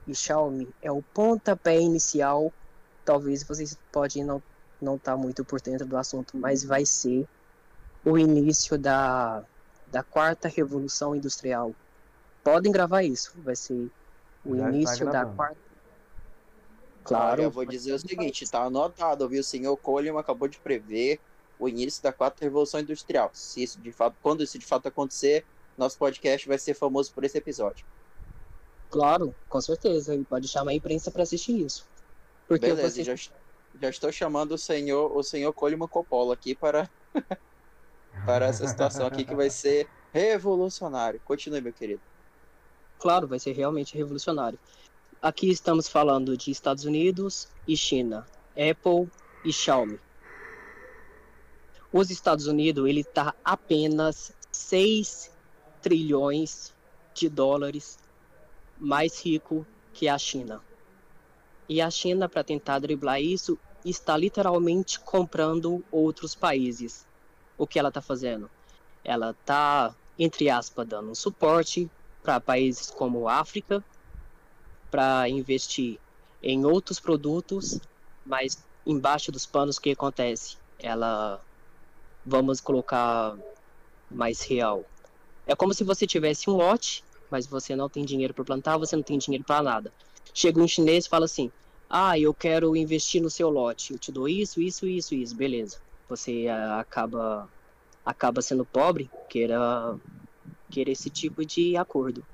[0.06, 2.52] e Xiaomi é o pontapé inicial.
[3.10, 4.40] Talvez vocês podem não
[4.80, 7.28] não estar muito por dentro do assunto, mas vai ser
[8.04, 9.44] o início da,
[9.88, 11.74] da quarta revolução industrial.
[12.44, 13.90] Podem gravar isso, vai ser
[14.44, 15.56] o Já está início da quarta.
[15.56, 15.64] Olha,
[17.02, 17.42] Claro.
[17.42, 19.40] eu vou dizer o seguinte, tá anotado, viu?
[19.40, 21.20] O senhor Coleman acabou de prever
[21.58, 23.32] o início da quarta revolução industrial.
[23.34, 27.24] Se isso de fato, quando isso de fato acontecer, nosso podcast vai ser famoso por
[27.24, 27.84] esse episódio.
[28.88, 30.14] Claro, com certeza.
[30.14, 31.89] E pode chamar a imprensa para assistir isso.
[32.50, 33.04] Porque Beleza, você...
[33.04, 33.14] já,
[33.80, 36.90] já estou chamando o senhor, o senhor Coleman Coppola aqui para
[38.26, 41.20] para essa situação aqui que vai ser revolucionário.
[41.24, 42.00] Continue, meu querido.
[42.98, 44.58] Claro, vai ser realmente revolucionário.
[45.22, 49.08] Aqui estamos falando de Estados Unidos e China, Apple
[49.44, 50.00] e Xiaomi.
[51.92, 55.30] Os Estados Unidos, ele está apenas 6
[55.80, 56.74] trilhões
[57.14, 57.96] de dólares
[58.76, 60.60] mais rico que a China.
[61.70, 67.06] E a China, para tentar driblar isso, está literalmente comprando outros países.
[67.56, 68.50] O que ela está fazendo?
[69.04, 71.88] Ela está, entre aspas, dando suporte
[72.24, 73.84] para países como África,
[74.90, 76.00] para investir
[76.42, 77.78] em outros produtos,
[78.26, 80.56] mas embaixo dos panos o que acontece?
[80.76, 81.40] Ela,
[82.26, 83.38] vamos colocar
[84.10, 84.84] mais real.
[85.46, 88.96] É como se você tivesse um lote, mas você não tem dinheiro para plantar, você
[88.96, 89.94] não tem dinheiro para nada.
[90.32, 91.50] Chega um chinês e fala assim:
[91.88, 95.78] Ah, eu quero investir no seu lote, eu te dou isso, isso, isso, isso, beleza.
[96.08, 97.48] Você ah, acaba
[98.04, 99.98] acaba sendo pobre, queira
[100.70, 102.24] queira esse tipo de acordo.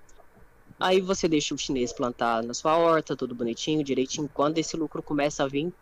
[0.78, 4.28] Aí você deixa o chinês plantar na sua horta, tudo bonitinho, direitinho.
[4.32, 5.72] Quando esse lucro começa a vir,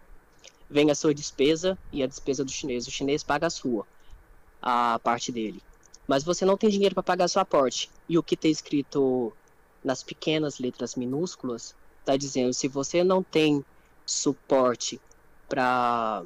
[0.70, 2.86] vem a sua despesa e a despesa do chinês.
[2.86, 3.86] O chinês paga a sua,
[4.62, 5.60] a parte dele.
[6.06, 7.90] Mas você não tem dinheiro para pagar a sua parte.
[8.08, 9.32] E o que está escrito
[9.82, 11.74] nas pequenas letras minúsculas
[12.04, 13.64] está dizendo: se você não tem
[14.06, 15.00] suporte
[15.48, 16.22] para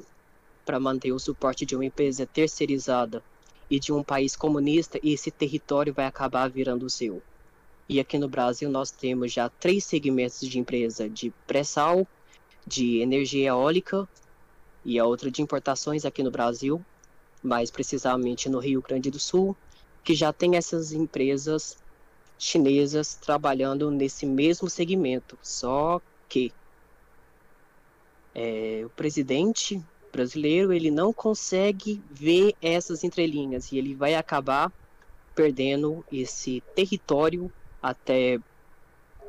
[0.65, 3.23] para manter o suporte de uma empresa terceirizada
[3.71, 7.23] e de um país comunista, esse território vai acabar virando seu.
[7.87, 12.07] E aqui no Brasil nós temos já três segmentos de empresa de pré-sal,
[12.67, 14.07] de energia eólica
[14.85, 16.85] e a outra de importações aqui no Brasil,
[17.41, 19.57] mais precisamente no Rio Grande do Sul,
[20.03, 21.78] que já tem essas empresas
[22.39, 26.51] chinesas trabalhando nesse mesmo segmento, só que
[28.33, 34.71] é, o presidente brasileiro ele não consegue ver essas entrelinhas e ele vai acabar
[35.35, 38.39] perdendo esse território até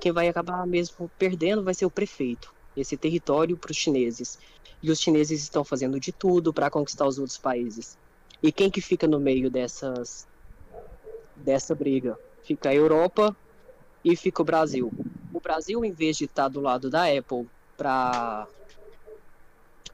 [0.01, 4.39] quem vai acabar mesmo perdendo vai ser o prefeito esse território para os chineses.
[4.83, 7.99] E os chineses estão fazendo de tudo para conquistar os outros países.
[8.43, 10.27] E quem que fica no meio dessas
[11.37, 13.37] dessa briga fica a Europa
[14.05, 14.93] e fica o Brasil.
[15.33, 18.47] O Brasil, em vez de estar tá do lado da Apple para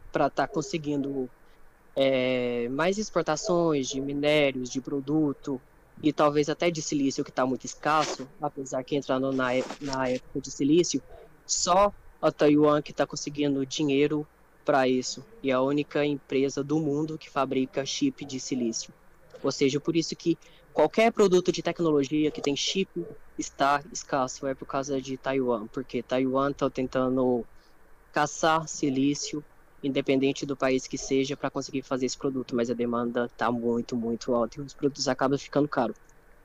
[0.04, 1.28] estar tá conseguindo
[1.94, 5.60] é, mais exportações de minérios, de produto
[6.02, 9.48] e talvez até de silício que está muito escasso, apesar que entrando na,
[9.80, 11.02] na época de silício,
[11.46, 14.26] só a Taiwan que está conseguindo dinheiro
[14.64, 18.92] para isso e a única empresa do mundo que fabrica chip de silício.
[19.42, 20.36] Ou seja, por isso que
[20.76, 22.90] qualquer produto de tecnologia que tem chip
[23.38, 27.46] está escasso é por causa de Taiwan, porque Taiwan está tentando
[28.12, 29.42] caçar silício,
[29.82, 33.96] independente do país que seja, para conseguir fazer esse produto, mas a demanda está muito,
[33.96, 35.96] muito alta e os produtos acabam ficando caros.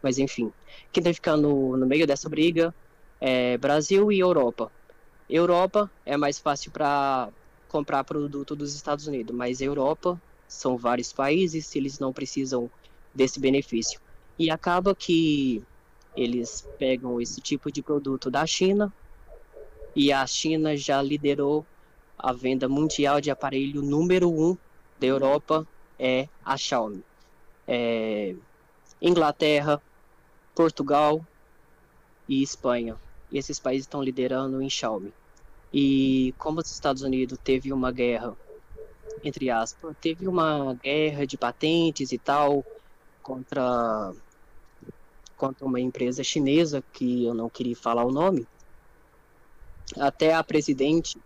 [0.02, 0.50] Mas enfim,
[0.94, 2.74] quem está ficando no meio dessa briga
[3.20, 4.72] é Brasil e Europa.
[5.30, 7.28] Europa é mais fácil para
[7.68, 10.18] comprar produto dos Estados Unidos, mas Europa
[10.48, 12.72] são vários países, eles não precisam
[13.14, 14.00] desse benefício.
[14.38, 15.64] E acaba que
[16.16, 18.92] eles pegam esse tipo de produto da China
[19.96, 21.66] e a China já liderou
[22.18, 24.58] a venda mundial de aparelho número um
[25.00, 25.68] da Europa
[25.98, 27.04] é a Xiaomi.
[27.68, 28.36] É,
[29.02, 29.82] Inglaterra,
[30.56, 31.26] Portugal
[32.28, 32.96] e Espanha.
[33.32, 35.12] E esses países estão liderando em Xiaomi.
[35.74, 38.36] E como os Estados Unidos teve uma guerra,
[39.24, 42.64] entre aspas, teve uma guerra de patentes e tal
[43.22, 44.14] contra
[45.38, 48.48] contra uma empresa chinesa, que eu não queria falar o nome.
[49.98, 51.20] Até a presidente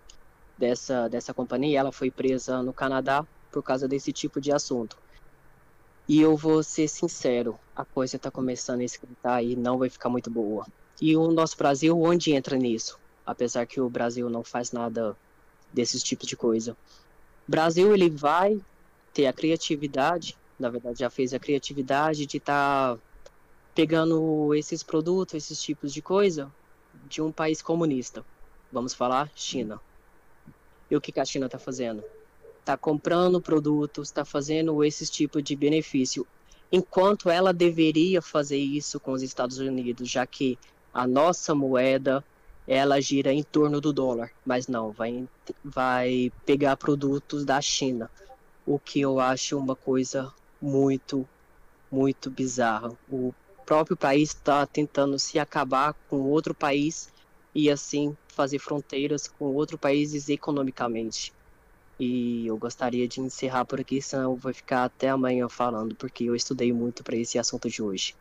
[0.57, 4.97] dessa, dessa companhia, ela foi presa no Canadá por causa desse tipo de assunto.
[6.07, 10.07] E eu vou ser sincero, a coisa está começando a esquentar e não vai ficar
[10.07, 10.65] muito boa.
[11.01, 12.97] E o nosso Brasil, onde entra nisso?
[13.25, 15.17] Apesar que o Brasil não faz nada
[15.73, 16.77] desses tipos de coisa.
[17.47, 18.61] Brasil, ele vai
[19.13, 23.01] ter a criatividade, na verdade já fez a criatividade de estar tá
[23.73, 26.51] pegando esses produtos, esses tipos de coisa,
[27.09, 28.25] de um país comunista.
[28.71, 29.79] Vamos falar China.
[30.89, 32.03] E o que, a China está fazendo?
[32.59, 36.25] Está comprando produtos, está fazendo esses tipos de benefício,
[36.71, 40.57] enquanto ela deveria fazer isso com os Estados Unidos, já que
[40.93, 42.23] a nossa moeda
[42.67, 45.27] ela gira em torno do dólar, mas não, vai,
[45.63, 48.09] vai pegar produtos da China,
[48.65, 50.33] o que eu acho uma coisa
[50.65, 51.27] muito,
[51.91, 52.91] muito bizarra.
[53.07, 53.33] O
[53.65, 57.13] próprio país está tentando se acabar com outro país
[57.53, 61.31] e assim fazer fronteiras com outros países economicamente.
[61.99, 66.25] E eu gostaria de encerrar por aqui, senão eu vou ficar até amanhã falando, porque
[66.25, 68.15] eu estudei muito para esse assunto de hoje.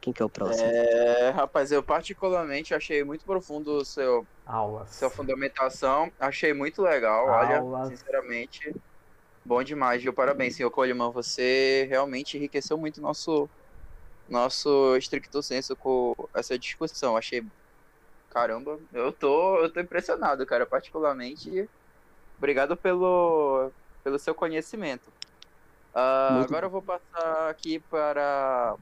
[0.00, 0.66] Quem que é o próximo?
[0.66, 4.96] É, rapaz, eu particularmente achei muito profundo o seu Aulas.
[4.96, 7.62] sua fundamentação, achei muito legal, Aulas.
[7.62, 8.72] olha, sinceramente,
[9.44, 10.12] bom demais, viu?
[10.12, 13.48] Parabéns, senhor Coleman, você realmente enriqueceu muito nosso
[14.28, 17.16] nosso estricto senso com essa discussão.
[17.16, 17.44] Achei.
[18.30, 20.64] Caramba, eu tô, eu tô impressionado, cara.
[20.64, 21.68] Particularmente,
[22.38, 23.70] obrigado pelo,
[24.02, 25.12] pelo seu conhecimento.
[25.94, 28.76] Uh, agora eu vou passar aqui para.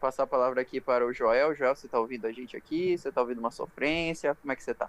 [0.00, 1.54] Passar a palavra aqui para o Joel.
[1.54, 2.96] Joel, você tá ouvindo a gente aqui?
[2.96, 4.34] Você tá ouvindo uma sofrência?
[4.36, 4.88] Como é que você tá?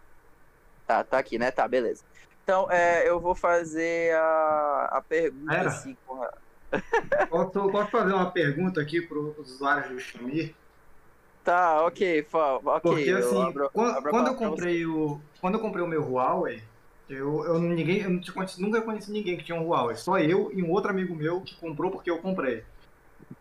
[0.87, 1.51] Tá, tá aqui, né?
[1.51, 2.05] Tá, beleza.
[2.43, 6.31] Então, é, eu vou fazer a, a pergunta assim, com a...
[7.29, 10.55] Posso, posso fazer uma pergunta aqui para os usuários do Xamir?
[11.43, 12.79] Tá, ok, ok.
[12.81, 16.09] Porque assim, eu abro, quando, abro quando eu comprei o, quando eu comprei o meu
[16.09, 16.63] Huawei,
[17.09, 20.63] eu, eu, ninguém, eu conhecido, nunca conheci ninguém que tinha um Huawei, só eu e
[20.63, 22.63] um outro amigo meu que comprou porque eu comprei.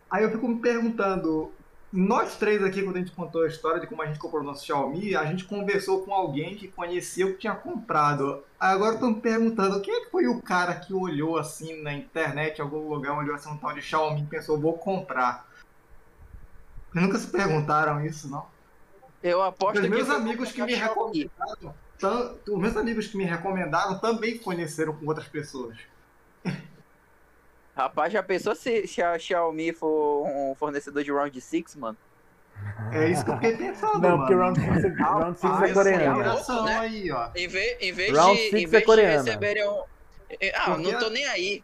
[0.09, 1.53] Aí eu fico me perguntando,
[1.91, 4.45] nós três aqui, quando a gente contou a história de como a gente comprou o
[4.45, 8.43] nosso Xiaomi, a gente conversou com alguém que conhecia o que tinha comprado.
[8.59, 12.61] Agora estão me perguntando, quem é que foi o cara que olhou assim na internet,
[12.61, 15.45] algum lugar, olhou assim um tal de Xiaomi e pensou, vou comprar?
[16.91, 18.45] Vocês nunca se perguntaram isso, não?
[19.21, 23.17] Eu aposto Os que meus foi amigos que me recomendaram, tam- os meus amigos que
[23.17, 25.77] me recomendaram também conheceram com outras pessoas.
[27.75, 31.97] Rapaz, já pensou se, se a Xiaomi for um fornecedor de Round 6, mano?
[32.91, 34.19] É isso que eu fiquei pensando, Não, mano.
[34.19, 36.23] porque Round 6 é, round six Ah, é coreano.
[36.65, 36.77] né?
[36.79, 37.29] aí, ó.
[37.35, 39.83] Em vez, em vez Round de, é de receberem um...
[40.53, 41.63] Ah, Porque- não tô nem aí.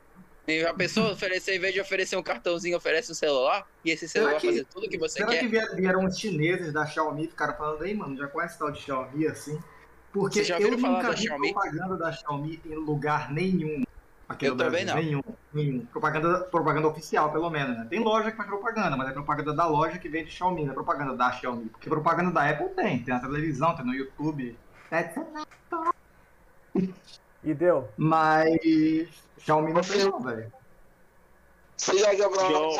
[0.67, 4.35] A pessoa oferecer, em vez de oferecer um cartãozinho, oferece um celular, e esse celular
[4.39, 5.39] que- fazer tudo que você Será quer.
[5.41, 8.71] que vieram, vieram os chineses da Xiaomi e ficaram falando, aí, mano, já conhece tal
[8.71, 9.59] de Xiaomi assim?
[10.13, 11.51] Porque eu nunca vi Xiaomi?
[11.51, 13.83] propaganda da Xiaomi em lugar nenhum.
[14.29, 15.23] Aqui Eu no também Brasil, Nenhum,
[15.53, 15.85] nenhum.
[15.85, 17.87] Propaganda, propaganda oficial, pelo menos, né?
[17.89, 20.73] Tem loja que faz propaganda, mas é propaganda da loja que vende Xiaomi, não é
[20.73, 21.69] propaganda da Xiaomi.
[21.69, 24.57] Porque propaganda da Apple tem, tem na televisão, tem no YouTube.
[27.43, 27.89] E deu?
[27.95, 29.07] Mas
[29.37, 30.51] Xiaomi não tem não, velho.
[31.77, 32.73] Você já jogou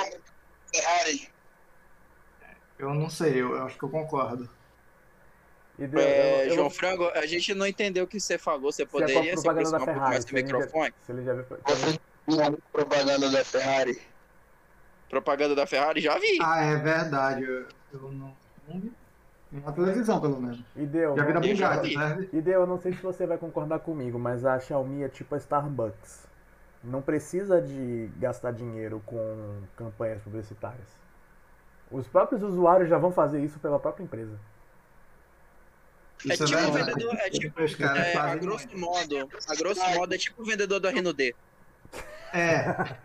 [0.73, 1.29] Ferrari?
[2.77, 4.49] Eu não sei, eu, eu acho que eu concordo.
[5.80, 5.99] E deu?
[5.99, 8.71] É, eu, eu, João Frango, a gente não entendeu o que você falou.
[8.71, 10.09] Você se é poderia se propaganda da aproximar um pouco Ferrari.
[10.09, 10.93] mais do Se ele, já, microfone?
[11.01, 12.61] se ele já viu.
[12.71, 14.01] Propaganda da Ferrari?
[15.09, 16.01] Propaganda da Ferrari?
[16.01, 16.38] Já vi.
[16.41, 17.43] Ah, é verdade.
[17.43, 18.36] Eu, eu não,
[18.67, 18.91] não vi.
[19.51, 20.59] Na televisão, pelo menos.
[20.75, 21.15] E deu?
[21.15, 22.30] Já vi da Eu já Bugatti, serve?
[22.34, 25.36] E deu, eu não sei se você vai concordar comigo, mas a Xiaomi é tipo
[25.36, 26.28] a Starbucks.
[26.84, 30.88] Não precisa de gastar dinheiro com campanhas publicitárias.
[31.89, 34.38] Os próprios usuários já vão fazer isso pela própria empresa.
[36.30, 36.93] É Isso tipo o verdade.
[36.93, 40.45] vendedor, é tipo, Os caras é, a grosso modo, a grosso modo é tipo o
[40.45, 41.36] vendedor do RND.
[42.34, 42.97] É.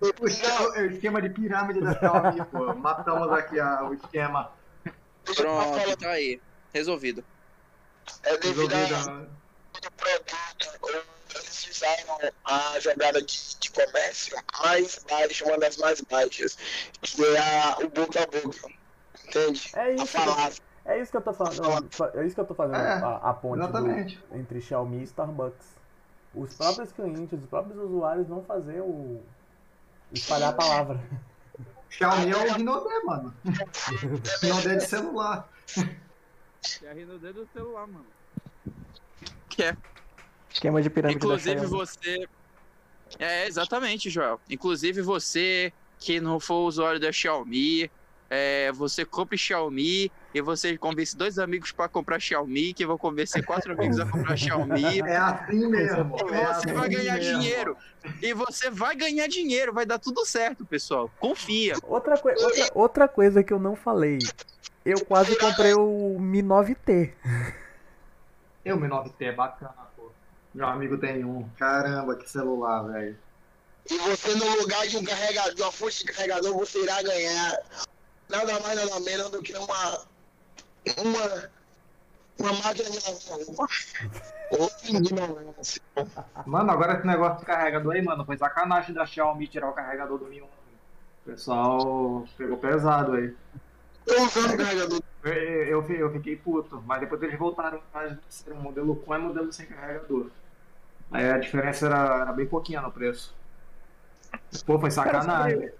[0.00, 2.74] O esquema, o esquema de pirâmide da Xiaomi, pô.
[2.74, 4.52] Matamos aqui a- o esquema.
[5.34, 6.40] Pronto, tá aí.
[6.72, 7.24] Resolvido.
[8.22, 9.30] é devido Resolvido.
[9.84, 16.56] ao produto, eles fizeram a jogada de, de comércio mais baixa, uma das mais baixas,
[17.02, 18.68] que é a, o boca a boca.
[19.26, 19.70] Entende?
[19.74, 20.62] É A isso.
[20.86, 21.88] É isso que eu tô falando.
[22.14, 24.22] É isso que eu tô fazendo É, a, a ponte do- Exatamente.
[24.32, 25.76] entre Xiaomi e Starbucks.
[26.34, 29.20] Os próprios clientes, os próprios usuários vão fazer o.
[30.12, 31.00] espalhar a palavra.
[31.88, 33.34] Xiaomi é o Rinodé, mano.
[34.42, 35.48] Rinodé de celular.
[36.82, 38.06] É a RND do celular, mano.
[39.48, 39.76] Que é,
[40.52, 42.28] Esquema de pirâmide inclusive você.
[43.18, 44.40] É, exatamente, Joel.
[44.48, 47.90] Inclusive você que não for usuário da Xiaomi,
[48.28, 53.44] é, você compre Xiaomi e você convence dois amigos para comprar Xiaomi, que vão convencer
[53.44, 55.00] quatro amigos a comprar Xiaomi.
[55.06, 56.16] É assim mesmo.
[56.18, 57.40] E é você assim vai ganhar mesmo.
[57.40, 57.76] dinheiro.
[58.20, 61.10] E você vai ganhar dinheiro, vai dar tudo certo, pessoal.
[61.18, 61.74] Confia.
[61.82, 64.18] Outra, coi outra, outra coisa que eu não falei.
[64.84, 67.12] Eu quase comprei o Mi 9T.
[68.64, 70.10] E o Mi 9T é bacana, pô.
[70.54, 71.48] Meu amigo tem um.
[71.58, 73.16] Caramba, que celular, velho.
[73.88, 77.58] E você, no lugar de um carregador, de uma fonte de carregador, você irá ganhar
[78.28, 80.06] nada mais, nada menos do que uma.
[80.98, 81.56] Uma.
[82.38, 83.68] Uma máquina de lavar
[85.02, 85.80] de lavar, assim.
[86.44, 90.18] Mano, agora esse negócio de carregador aí, mano, foi sacanagem da Xiaomi tirar o carregador
[90.18, 90.44] do Mi 1.
[90.44, 90.50] O
[91.24, 93.34] pessoal pegou pesado aí.
[94.04, 95.02] Tô usando o carregador.
[95.24, 99.18] Eu, eu, eu fiquei puto, mas depois eles voltaram a ser um modelo com e
[99.18, 100.30] modelo sem carregador.
[101.10, 103.34] Aí a diferença era, era bem pouquinha no preço.
[104.64, 105.72] Pô, foi sacanagem.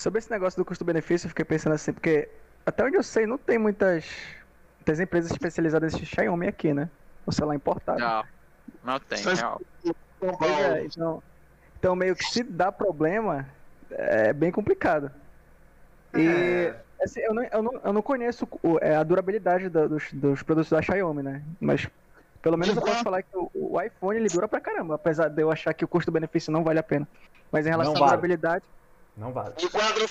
[0.00, 2.28] Sobre, esse negócio do custo-benefício, eu fiquei pensando assim, porque
[2.66, 4.06] até onde eu sei, não tem muitas,
[4.80, 6.90] muitas empresas especializadas em Xiaomi aqui, né?
[7.26, 8.00] O celular importado.
[8.00, 8.22] Não,
[8.82, 9.64] não tem, real.
[10.38, 11.22] Pois é, então,
[11.78, 13.54] então meio que se dá problema,
[13.90, 15.12] é bem complicado.
[16.14, 16.84] E É.
[17.02, 20.42] assim, eu, não, eu, não, eu não conheço o- é, a durabilidade da- dos, dos
[20.42, 21.44] produtos da Xiaomi, né?
[21.60, 21.88] Mas
[22.42, 25.42] pelo menos eu posso falar que o, o iPhone ele dura pra caramba, apesar de
[25.42, 27.08] eu achar que o custo-benefício não vale a pena.
[27.52, 28.10] Mas em relação Não à vale.
[28.10, 28.64] durabilidade,
[29.18, 29.54] Não vale.
[29.56, 30.06] De quadro.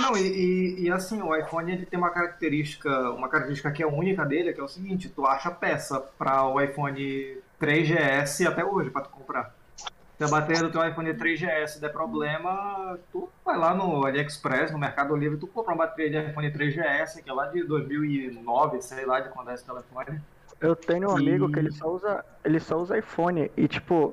[0.00, 3.86] Não, e, e, e assim, o iPhone ele tem uma característica, uma característica que é
[3.86, 8.90] única dele, que é o seguinte, tu acha peça para o iPhone 3GS até hoje
[8.90, 9.54] para tu comprar.
[10.16, 14.78] Se a bateria do teu iPhone 3GS der problema, tu vai lá no AliExpress, no
[14.78, 19.04] Mercado Livre, tu compra uma bateria de iPhone 3GS, que é lá de 2009, sei
[19.06, 20.20] lá de quando é esse telefone.
[20.60, 24.12] eu tenho um amigo E- que ele só usa, ele só usa iPhone e tipo,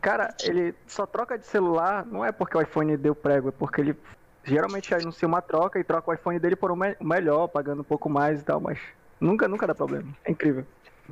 [0.00, 3.80] cara, ele só troca de celular, não é porque o iPhone deu prego, é porque
[3.80, 4.00] ele
[4.44, 7.84] geralmente anuncia uma troca e troca o iPhone dele por um me- melhor, pagando um
[7.84, 8.78] pouco mais e tal, mas
[9.20, 10.16] nunca, nunca dá problema.
[10.26, 10.66] É incrível.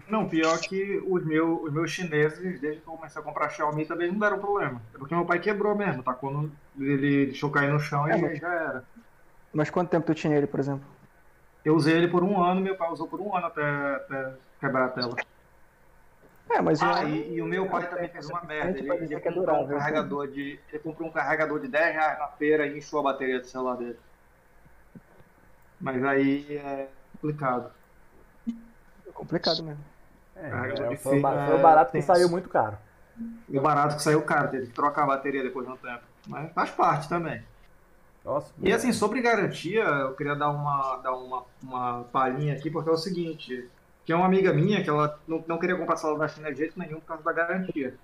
[0.07, 3.87] Não, pior que os meus, os meus chineses, desde que eu comecei a comprar Xiaomi,
[3.87, 4.87] também não deram problema.
[4.95, 8.17] É porque meu pai quebrou mesmo, tacou no, ele deixou cair no chão e É,
[8.17, 8.89] mas- já era.
[9.55, 10.89] Mas quanto tempo tu tinha ele, por exemplo?
[11.65, 13.63] Eu usei ele por um ano, meu pai usou por um ano até,
[13.97, 15.17] até quebrar a tela.
[16.51, 17.09] É, mas ah, o...
[17.09, 18.79] e, e, o meu pai também fez uma merda.
[18.79, 20.59] Ele, ele comprou um carregador de.
[20.69, 23.77] Ele comprou um carregador de 10 reais na feira e encheu a bateria do celular
[23.77, 23.99] dele.
[25.81, 27.71] Mas aí é complicado.
[28.49, 29.85] É complicado mesmo.
[30.37, 32.79] É, é, foi, foi o barato que saiu muito caro.
[33.49, 36.03] E o barato que saiu caro, teve que trocar a bateria depois de um tempo.
[36.27, 37.43] Mas faz parte também.
[38.25, 42.91] Nossa, e assim, sobre garantia, eu queria dar uma, dar uma, uma palhinha aqui, porque
[42.91, 43.69] é o seguinte,
[44.09, 46.57] que é uma amiga minha que ela não, não queria comprar celular da China de
[46.57, 47.95] jeito nenhum por causa da garantia.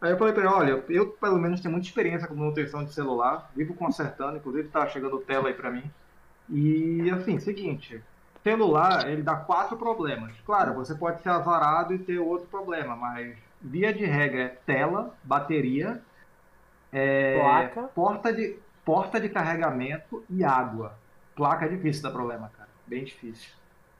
[0.00, 2.92] Aí eu falei pra ela, olha, eu pelo menos tenho muita experiência com manutenção de
[2.92, 5.90] celular, vivo consertando, inclusive tá chegando tela aí pra mim.
[6.48, 8.00] E assim, seguinte,
[8.44, 10.40] celular, ele dá quatro problemas.
[10.46, 15.16] Claro, você pode ser azarado e ter outro problema, mas via de regra é tela,
[15.24, 16.00] bateria,
[16.92, 20.96] é, placa, porta de, porta de carregamento e água.
[21.34, 22.70] Placa é difícil dar problema, cara.
[22.86, 23.50] Bem difícil.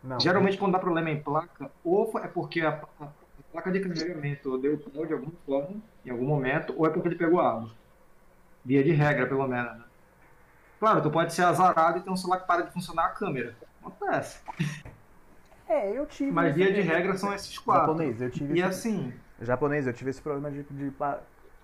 [0.04, 3.08] Não, Geralmente, quando dá problema em placa, ou é porque a, a
[3.50, 7.16] placa de carregamento deu pau de alguma forma, em algum momento, ou é porque ele
[7.16, 7.70] pegou água.
[8.62, 9.84] Via de regra, pelo menos, né?
[10.78, 13.56] Claro, tu pode ser azarado e ter um celular que para de funcionar a câmera.
[13.80, 14.40] Acontece.
[15.66, 16.30] É, eu tive.
[16.30, 17.92] Mas via de regra são esses quatro.
[17.92, 18.54] Japonês, eu tive.
[18.54, 18.68] E esse...
[18.68, 19.12] assim.
[19.40, 20.90] Japonês, eu tive esse problema de, de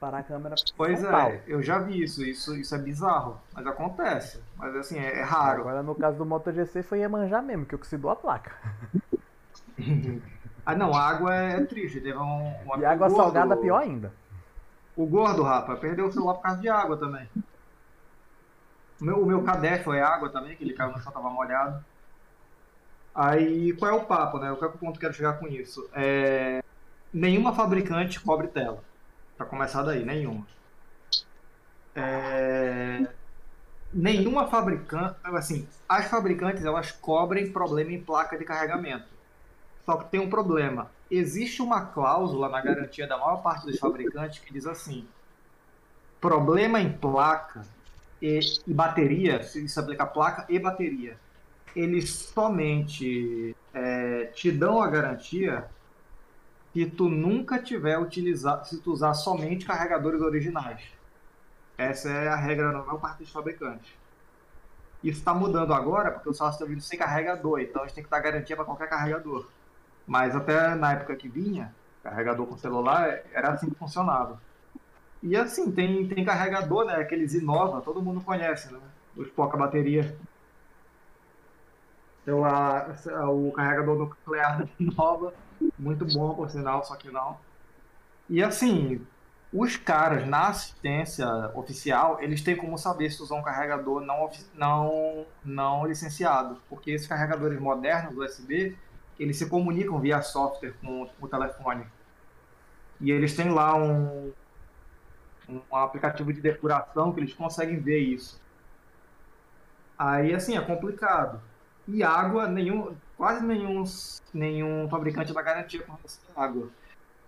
[0.01, 0.55] parar a câmera.
[0.77, 1.33] Pois é, pau.
[1.47, 4.41] eu já vi isso, isso, isso é bizarro, mas acontece.
[4.57, 5.61] Mas assim, é, é raro.
[5.61, 8.57] Agora no caso do Moto GC foi Iemanjá mesmo, que oxidou a placa.
[10.65, 14.13] ah não, a água é triste, teve um, um E água gordo, salgada pior ainda.
[14.97, 17.29] O gordo, rapaz, perdeu o celular por causa de água também.
[19.01, 21.85] O meu, o meu cadete foi água também, que ele caiu no chão, tava molhado.
[23.15, 24.55] Aí, qual é o papo, né?
[24.59, 25.89] Qual é o ponto que eu quero chegar com isso?
[25.93, 26.63] É...
[27.13, 28.83] Nenhuma fabricante cobre tela.
[29.41, 30.47] Pra começar daí, nenhuma.
[31.95, 33.07] É...
[33.91, 39.09] Nenhuma fabricante, assim, as fabricantes elas cobrem problema em placa de carregamento.
[39.87, 40.91] Só que tem um problema.
[41.11, 45.09] Existe uma cláusula na garantia da maior parte dos fabricantes que diz assim:
[46.21, 47.65] problema em placa
[48.21, 51.17] e, e bateria, se isso aplica placa e bateria,
[51.75, 55.65] eles somente é, te dão a garantia
[56.73, 60.83] se tu nunca tiver utilizado, se tu usar somente carregadores originais.
[61.77, 63.91] Essa é a regra na maior parte dos fabricantes.
[65.03, 68.05] Isso está mudando agora porque o celular está vindo sem carregador, então a gente tem
[68.05, 69.49] que dar garantia para qualquer carregador.
[70.07, 74.41] Mas até na época que vinha, carregador com celular, era assim que funcionava.
[75.23, 76.97] E assim, tem, tem carregador, né?
[76.97, 78.81] Aqueles Inova, todo mundo conhece, né?
[79.17, 80.17] Os poca bateria.
[82.23, 82.87] Então, a,
[83.31, 85.35] o carregador nuclear da Inova,
[85.79, 87.39] muito bom, por sinal, só que não.
[88.29, 89.05] E assim,
[89.53, 95.27] os caras na assistência oficial, eles têm como saber se usar um carregador não, não,
[95.45, 96.61] não licenciado.
[96.69, 98.77] Porque esses carregadores modernos USB,
[99.19, 101.85] eles se comunicam via software com, o telefone.
[103.01, 104.33] E eles têm lá um,
[105.49, 108.41] um aplicativo de depuração que eles conseguem ver isso.
[109.99, 111.43] Aí, assim, é complicado.
[111.89, 113.85] E água, nenhum, quase nenhum,
[114.33, 116.71] nenhum fabricante dá garantia com relação à água.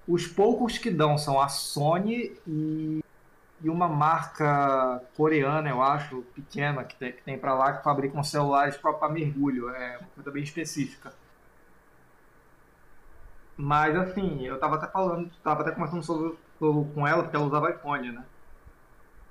[0.09, 3.05] Os poucos que dão são a Sony e,
[3.61, 8.23] e uma marca coreana, eu acho, pequena, que tem, que tem para lá, que fabricam
[8.23, 9.69] celulares para mergulho.
[9.69, 11.13] É uma coisa bem específica.
[13.55, 17.71] Mas, assim, eu estava até falando, estava até conversando sobre com ela, porque ela usava
[17.71, 18.25] iPhone, né?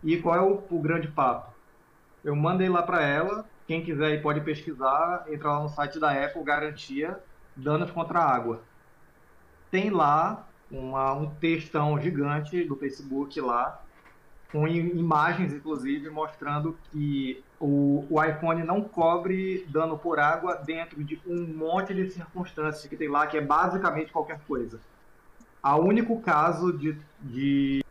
[0.04, 1.52] E qual é o, o grande papo?
[2.24, 6.12] Eu mandei lá para ela, quem quiser aí pode pesquisar, entra lá no site da
[6.12, 7.18] Apple, garantia,
[7.56, 8.62] danos contra a água.
[9.72, 13.82] Tem lá uma, um textão gigante do Facebook lá,
[14.52, 21.22] com imagens, inclusive, mostrando que o, o iPhone não cobre dano por água dentro de
[21.26, 24.82] um monte de circunstâncias que tem lá, que é basicamente qualquer coisa.
[25.64, 27.86] O único caso de, de,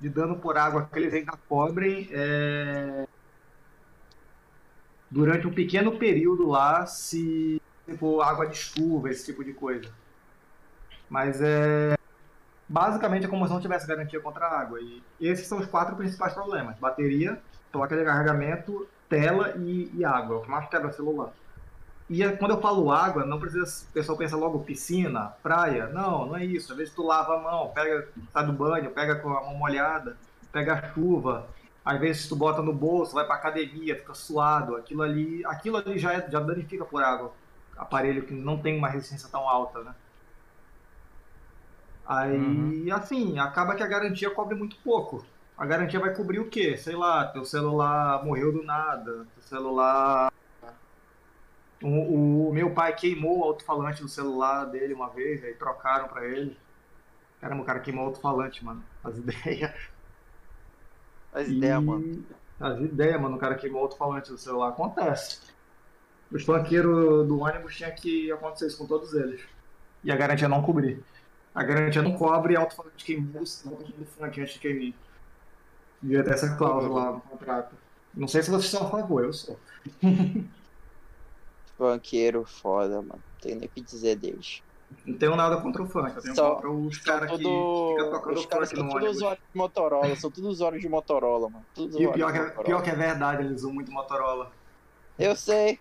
[0.00, 3.06] de dano por água que eles ainda cobrem é
[5.10, 7.60] durante um pequeno período lá, se
[7.98, 9.90] for água de chuva, esse tipo de coisa.
[11.08, 11.96] Mas é
[12.68, 14.80] basicamente é como se não tivesse garantia contra a água.
[14.80, 17.40] E esses são os quatro principais problemas: bateria,
[17.72, 20.36] placa de carregamento, tela e, e água.
[20.36, 21.32] É o que mais quebra celular.
[22.10, 23.86] E é, quando eu falo água, não precisa.
[23.88, 25.86] O pessoal pensa logo piscina, praia.
[25.88, 26.72] Não, não é isso.
[26.72, 30.16] Às vezes tu lava a mão, pega, sai do banho, pega com a mão molhada,
[30.52, 31.46] pega a chuva.
[31.84, 34.76] Às vezes tu bota no bolso, vai pra academia, fica suado.
[34.76, 37.32] Aquilo ali, aquilo ali já, é, já danifica por água.
[37.76, 39.94] Aparelho que não tem uma resistência tão alta, né?
[42.06, 42.94] Aí, uhum.
[42.94, 45.24] assim, acaba que a garantia cobre muito pouco.
[45.56, 46.76] A garantia vai cobrir o quê?
[46.76, 50.32] Sei lá, teu celular morreu do nada, teu celular.
[51.82, 56.24] O, o meu pai queimou o alto-falante do celular dele uma vez, aí trocaram pra
[56.24, 56.56] ele.
[57.40, 58.82] Caramba, o cara queimou o alto-falante, mano.
[59.04, 59.74] As ideias.
[61.38, 62.24] As ideias, mano.
[62.58, 63.36] As ideias, mano.
[63.36, 64.70] O cara queimou o alto-falante do celular.
[64.70, 65.40] Acontece.
[66.32, 69.40] Os funkeiros do ônibus tinha que acontecer isso com todos eles.
[70.02, 71.02] E a garantia não cobrir.
[71.54, 74.98] A garantia não cobre alto-falante queimou o do funk antes de queimar.
[76.02, 77.74] Devia ter essa cláusula lá no contrato.
[78.14, 79.58] Não sei se vocês são a favor, eu sou.
[81.78, 83.22] Funkeiro foda, mano.
[83.32, 84.62] Não tenho nem o que dizer deles.
[85.04, 88.38] Não tenho nada contra o funk, eu tenho Só- contra os caras que ficam tocando
[88.38, 89.16] Os caras funk são no ônibus.
[89.16, 91.64] usuários de Motorola, são tudo usuários de Motorola, mano.
[91.74, 94.50] Tudo E o pior que, é, pior que é verdade, eles usam muito Motorola.
[95.18, 95.78] Eu sei.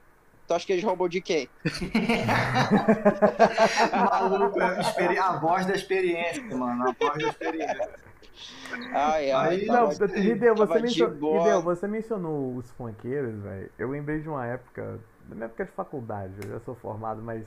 [0.47, 1.49] Tu acha que eles roubou de quem?
[3.91, 6.89] Maluco, é a voz da experiência, mano.
[6.89, 7.89] A voz da experiência.
[8.93, 9.49] Ai, ai.
[9.59, 11.41] Aí, Não, tava- Rideu, você, mencionou.
[11.41, 13.69] Hideo, você mencionou os funkeiros, velho.
[13.77, 17.43] Eu lembrei de uma época, da minha época de faculdade, eu já sou formado, mas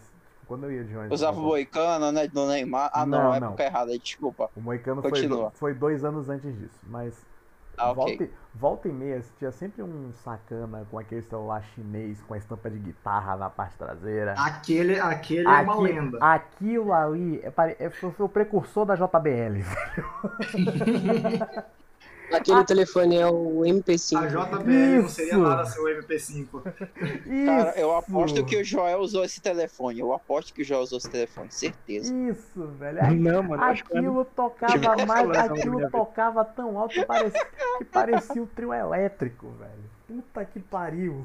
[0.50, 1.20] quando eu ia de ônibus.
[1.20, 2.26] Usava o Moicano, né?
[2.26, 2.90] Do Neymar.
[2.92, 3.46] Ah, não, Não, é não.
[3.48, 4.50] época errada, desculpa.
[4.56, 5.52] O Moicano foi, Continua.
[5.54, 7.24] foi dois anos antes disso, mas
[7.78, 12.34] Ah, volta, e- volta e meia tinha sempre um sacana com aquele celular chinês com
[12.34, 14.34] a estampa de guitarra na parte traseira.
[14.36, 16.18] Aquele, aquele é uma Aqui- lenda.
[16.20, 19.62] Aquilo ali é é- foi, foi o precursor da JBL.
[22.32, 24.16] Aquele telefone é o MP5.
[24.18, 25.40] A JBL não seria Isso.
[25.42, 26.62] nada seu MP5.
[27.46, 28.46] Cara, eu aposto Isso.
[28.46, 30.00] que o Joel usou esse telefone.
[30.00, 32.14] Eu aposto que o Joel usou esse telefone, certeza.
[32.14, 33.04] Isso, velho.
[33.04, 37.46] Aí- Não, mano, acho que eu Aquilo tocava mais, aquilo tocava tão alto que parecia,
[37.78, 39.90] que parecia o trio elétrico, velho.
[40.06, 41.24] Puta que pariu.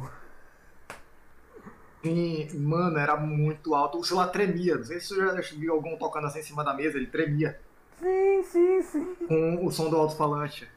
[2.04, 3.98] Sim, mano, era muito alto.
[3.98, 4.76] O celular tremia.
[4.76, 7.60] Não sei se você já viu algum tocando assim em cima da mesa, ele tremia.
[8.00, 9.16] Sim, sim, sim.
[9.28, 10.70] Com o som do alto-falante.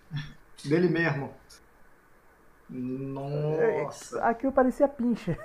[0.64, 1.32] Dele mesmo.
[2.68, 4.20] Nossa.
[4.22, 5.38] Aquilo parecia pincha.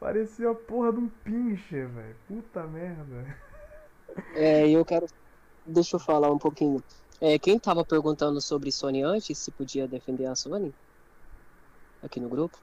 [0.00, 2.16] parecia a porra de um pincher, velho.
[2.26, 3.36] Puta merda.
[4.34, 5.06] É, eu quero.
[5.66, 6.82] Deixa eu falar um pouquinho.
[7.20, 10.74] É, quem tava perguntando sobre Sony antes, se podia defender a Sony?
[12.02, 12.58] Aqui no grupo?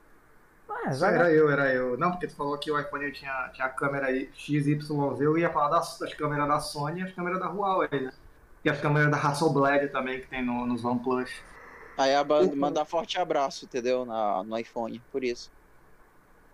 [0.75, 1.97] Ah, era eu, era eu.
[1.97, 4.89] Não, porque tu falou que o iPhone tinha, tinha a câmera aí XYZ,
[5.19, 8.11] eu ia falar das, das câmeras da Sony e as câmeras da Huawei, né?
[8.65, 11.29] E as câmeras da Hasselblad também, que tem no, nos OnePlus.
[11.97, 14.03] Aí a banda Então- manda forte abraço, entendeu?
[14.05, 15.51] Na, no iPhone, por isso.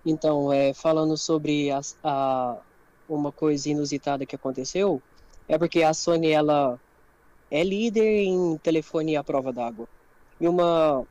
[0.05, 2.57] Então, é, falando sobre as- a,
[3.07, 5.01] uma coisa inusitada que aconteceu,
[5.47, 6.79] é porque a Sony ela
[7.51, 9.87] é líder em telefone à prova d'água.
[10.39, 11.05] E uma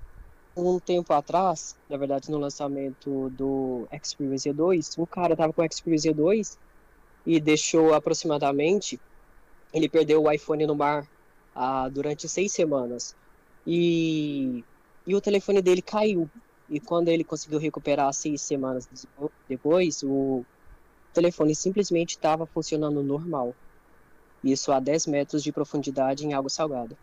[0.58, 5.66] um tempo atrás, na verdade no lançamento do Xperia Z2, um cara tava com o
[5.72, 6.58] Xperia Z2
[7.24, 9.00] e deixou aproximadamente,
[9.72, 11.04] ele perdeu o iPhone no mar
[11.54, 13.16] ah, durante seis semanas.
[13.66, 14.64] E,
[15.06, 16.30] e o telefone dele caiu.
[16.68, 20.46] E quando ele conseguiu recuperar seis semanas depo- depois, o
[21.12, 23.56] telefone simplesmente estava funcionando normal.
[24.42, 26.98] Isso a 10 metros de profundidade em água salgada.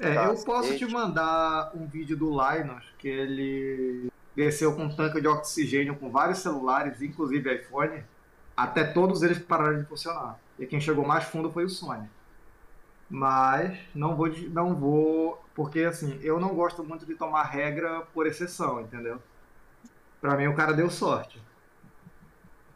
[0.00, 0.44] É, eu Cacete.
[0.44, 5.96] posso te mandar um vídeo do Linus, que ele desceu com um tanque de oxigênio
[5.96, 8.02] com vários celulares, inclusive iPhone,
[8.56, 10.38] até todos eles pararam de funcionar.
[10.58, 12.08] E quem chegou mais fundo foi o Sony.
[13.08, 18.26] Mas não vou, não vou, porque assim, eu não gosto muito de tomar regra por
[18.26, 19.20] exceção, entendeu?
[20.20, 21.40] Pra mim o cara deu sorte.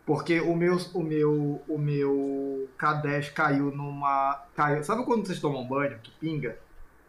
[0.05, 5.67] Porque o meu, o meu, o meu K10 caiu numa, caiu, sabe quando vocês tomam
[5.67, 6.59] banho que pinga?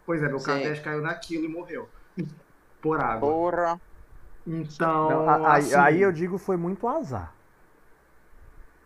[0.07, 0.39] Pois é, meu.
[0.39, 1.87] K10 caiu naquilo e morreu.
[2.81, 3.29] Por água.
[3.29, 3.81] Porra.
[4.47, 7.33] Então, Não, a- aí, assim, aí eu digo foi muito azar.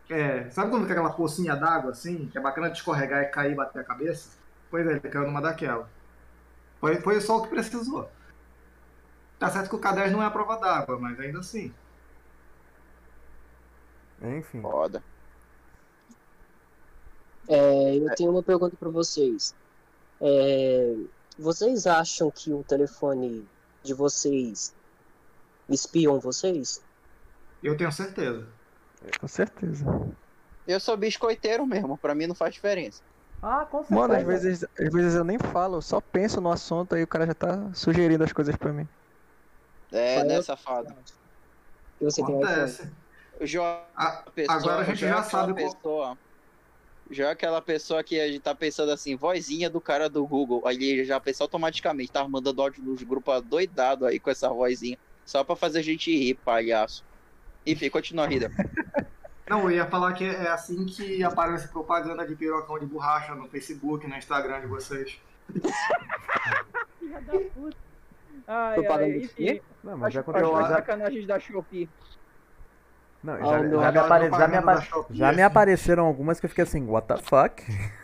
[0.10, 3.54] é, sabe quando fica aquela pocinha d'água assim, que é bacana de escorregar e cair
[3.54, 4.38] e bater a cabeça?
[4.70, 5.94] Pois é, ele caiu numa daquela.
[6.80, 8.12] Foi, foi só o que precisou.
[9.40, 11.78] Tá certo que o K10 não é a prova d'água, mas ainda assim.
[14.22, 14.62] Enfim.
[14.62, 15.04] Foda.
[17.48, 19.56] É, eu tenho uma pergunta para vocês.
[20.22, 20.96] É,
[21.38, 23.48] vocês acham que o telefone
[23.84, 24.74] de vocês
[25.68, 26.82] espiam vocês?
[27.64, 28.48] Eu tenho certeza.
[29.20, 29.86] Com certeza.
[30.68, 33.02] Eu sou biscoiteiro mesmo, pra mim não faz diferença.
[33.42, 34.00] Ah, com certeza.
[34.00, 37.08] Mano, às vezes, às vezes eu nem falo, eu só penso no assunto aí o
[37.08, 38.88] cara já tá sugerindo as coisas pra mim.
[39.92, 40.94] É, Qual é né, o- safado?
[42.00, 42.46] E você tem iPhone?
[42.46, 42.92] Acontece.
[43.40, 45.74] O Joel A- pessoa, agora a gente já é sabe qual.
[45.76, 46.18] pessoa,
[47.12, 50.66] já é aquela pessoa que a gente tá pensando assim, vozinha do cara do Google.
[50.66, 54.98] Aí ele já pensa automaticamente, tá mandando áudio nos grupos doidado aí com essa vozinha.
[55.26, 57.04] Só pra fazer a gente rir, palhaço.
[57.66, 58.48] Enfim, continua rindo.
[59.50, 63.50] Não, eu ia falar que é assim que aparece propaganda de pirocão de borracha no
[63.50, 65.20] Facebook, no Instagram de vocês.
[66.98, 67.78] Filha da puta.
[68.48, 69.62] Ai, Propaganda ai, de enfim.
[69.84, 70.56] Não, mas já aconteceu.
[70.56, 71.90] acho já- sacanagem da Shopee.
[73.24, 75.42] Não, Ah, já, já me apare- já me Shopee, já me assim.
[75.44, 77.64] apareceram algumas que eu fiquei assim, what the fuck?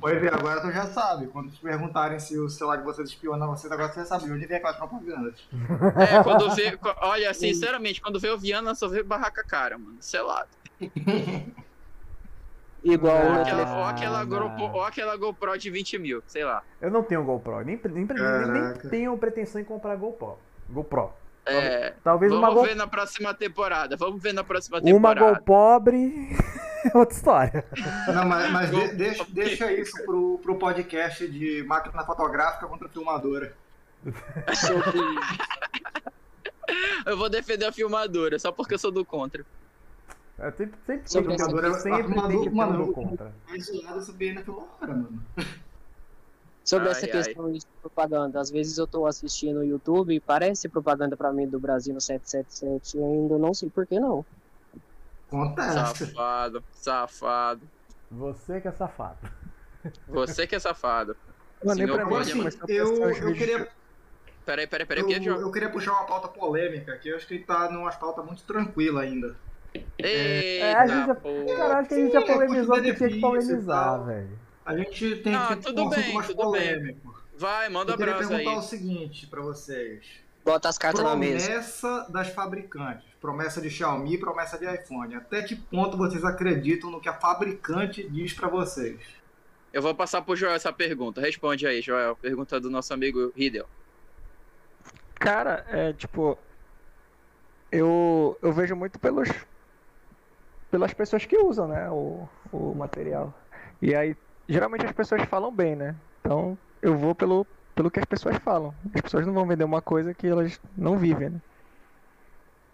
[0.00, 1.28] Pois é, agora tu já sabe.
[1.28, 4.32] Quando te perguntarem se o celular de vocês espiona vocês, agora você já sabe de
[4.32, 5.48] onde vem aquelas propagandas.
[5.96, 6.76] É, quando vê.
[7.00, 9.96] Olha, sinceramente, quando vê o Viana, só vê barraca cara, mano.
[10.00, 10.48] Selado.
[12.82, 14.28] Igual Ou Ah, aquela, ou, aquela não.
[14.28, 16.62] GoPro, ou aquela GoPro de 20 mil, sei lá.
[16.80, 20.36] Eu não tenho GoPro, nem, nem, nem, nem tenho pretensão em comprar GoPro.
[20.68, 21.10] GoPro.
[21.46, 21.94] É.
[22.02, 23.96] Talvez uma Vamos Go, ver na próxima temporada.
[23.96, 25.38] Vamos ver na próxima uma temporada.
[25.38, 26.36] Go pobre
[26.84, 27.64] é outra história.
[28.12, 33.54] Não, mas, mas de- deixa, deixa isso pro, pro podcast de máquina fotográfica contra filmadora.
[37.06, 39.44] Eu vou defender a filmadora, só porque eu sou do contra.
[40.38, 43.32] É, sempre sempre, sempre, sempre ter um Mano, do contra.
[43.48, 45.22] Mais zoado essa BN na filmadora, mano.
[46.64, 47.12] Sobre Ai, essa ai.
[47.12, 51.46] questão de propaganda, às vezes eu tô assistindo o YouTube e parece propaganda pra mim
[51.46, 54.24] do Brasil no 777 e ainda não sei por que não.
[55.28, 56.06] Acontece.
[56.06, 57.62] Safado, safado.
[58.10, 59.18] Você que é safado.
[60.08, 61.16] Você que é safado.
[61.62, 63.68] Não, nem Senhor pra mim, Agora Olha, sim, mas só eu, eu queria,
[64.44, 67.38] Peraí, peraí, peraí, eu, que, eu queria puxar uma pauta polêmica, que eu acho que
[67.38, 69.34] tá numa pauta muito tranquila ainda.
[69.74, 71.56] Eita, É, a gente já-.
[71.56, 74.43] Cara, acho que a gente já polemizou o que tinha que polemizar, velho.
[74.64, 76.62] A gente tem Ah, que tudo um assunto bem, mais tudo bem.
[76.74, 77.22] polêmico.
[77.36, 78.56] Vai, manda Eu queria abraço perguntar aí.
[78.58, 80.06] o seguinte pra vocês.
[80.44, 81.46] Bota as cartas na mesa.
[81.46, 83.04] Promessa das fabricantes.
[83.20, 85.14] Promessa de Xiaomi, promessa de iPhone.
[85.14, 89.00] Até que ponto vocês acreditam no que a fabricante diz pra vocês?
[89.72, 91.20] Eu vou passar pro Joel essa pergunta.
[91.20, 92.14] Responde aí, Joel.
[92.16, 93.66] Pergunta do nosso amigo Riddle.
[95.14, 96.38] Cara, é tipo.
[97.72, 99.28] Eu, eu vejo muito pelos.
[100.70, 101.90] pelas pessoas que usam, né?
[101.90, 103.34] O, o material.
[103.82, 104.14] E aí,
[104.48, 106.00] geralmente as pessoas falam bem, né?
[106.20, 108.76] Então eu vou pelo, pelo que as pessoas falam.
[108.94, 111.42] As pessoas não vão vender uma coisa que elas não vivem, né?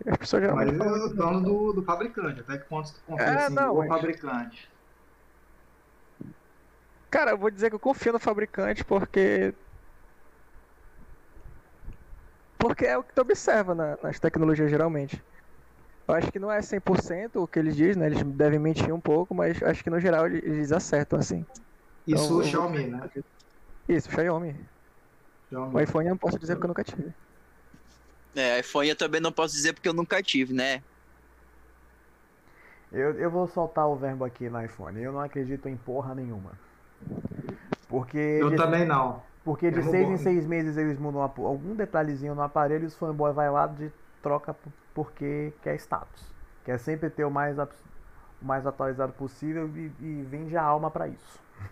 [0.07, 0.97] As pessoas Mas geralmente falam.
[0.97, 2.41] eu tô falando do, do fabricante.
[2.41, 4.71] Até que ponto tu confia É, assim, não, no mas- fabricante?
[7.11, 9.55] Cara, eu vou dizer que eu confio no fabricante porque.
[12.59, 15.25] Porque é o que tu observa na- nas tecnologias geralmente.
[16.11, 18.07] Eu acho que não é 100% o que eles dizem, né?
[18.07, 21.47] Eles devem mentir um pouco, mas acho que no geral eles- acertam assim.
[22.07, 23.01] Isso Então, o Xiaomi, né?
[23.89, 24.57] Isso, Xiaomi.
[25.49, 25.75] Xiaomi.
[25.77, 27.15] O iPhone eu não posso dizer porque eu nunca tive.
[28.35, 30.83] É, iPhone eu também não posso dizer porque eu nunca tive, né?
[32.93, 35.01] Eu, eu vou soltar o verbo aqui no iPhone.
[35.01, 36.59] Eu não acredito em porra nenhuma.
[37.89, 39.23] Porque Eu de, também não.
[39.45, 42.87] porque de eu seis vou- em seis meses eles mudam algum detalhezinho no aparelho e
[42.87, 43.91] os fanboy vai lá de
[44.23, 44.57] troca
[44.95, 46.33] porque quer status.
[46.65, 47.69] Quer sempre ter o mais, o
[48.43, 51.41] mais atualizado possível e, e vende a alma pra isso.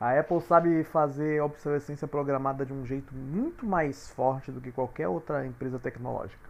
[0.00, 5.08] A Apple sabe fazer obsolescência programada de um jeito muito mais forte do que qualquer
[5.08, 6.46] outra empresa tecnológica.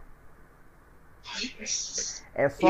[2.33, 2.67] É só,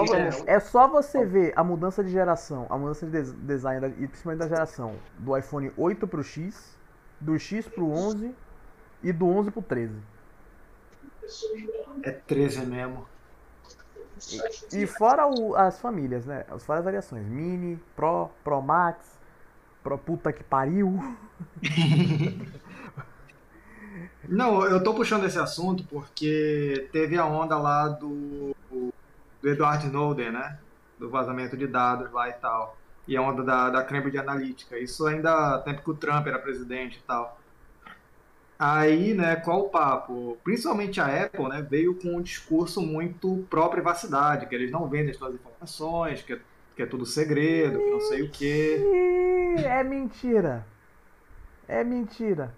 [0.47, 4.39] é- só você ver a mudança de geração, a mudança de des- design e principalmente
[4.39, 6.75] da geração do iPhone 8 pro X,
[7.19, 8.33] do X pro 11
[9.03, 9.93] e do 11 pro 13.
[12.03, 13.07] É 13 mesmo.
[14.73, 16.43] E fora o- as famílias, né?
[16.49, 17.25] As várias variações.
[17.27, 19.17] Mini, Pro, Pro Max,
[19.83, 20.97] Pro puta que pariu.
[24.27, 30.31] Não, eu tô puxando esse assunto porque teve a onda lá do, do Edward Snowden,
[30.31, 30.59] né?
[30.99, 32.75] Do vazamento de dados lá e tal.
[33.07, 34.77] E a onda da, da Cambridge Analytica.
[34.77, 37.39] Isso ainda tempo que o Trump era presidente e tal.
[38.59, 40.37] Aí, né, qual o papo?
[40.43, 45.17] Principalmente a Apple, né, veio com um discurso muito pró-privacidade, que eles não vendem as
[45.17, 46.39] suas informações, que é,
[46.75, 48.81] que é tudo segredo, que não sei o quê.
[49.57, 50.65] É mentira.
[51.67, 52.51] É mentira.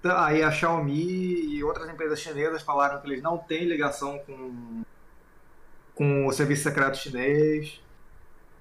[0.00, 4.82] Tá, Aí a Xiaomi e outras empresas chinesas falaram que eles não têm ligação com,
[5.94, 7.82] com o serviço secreto chinês.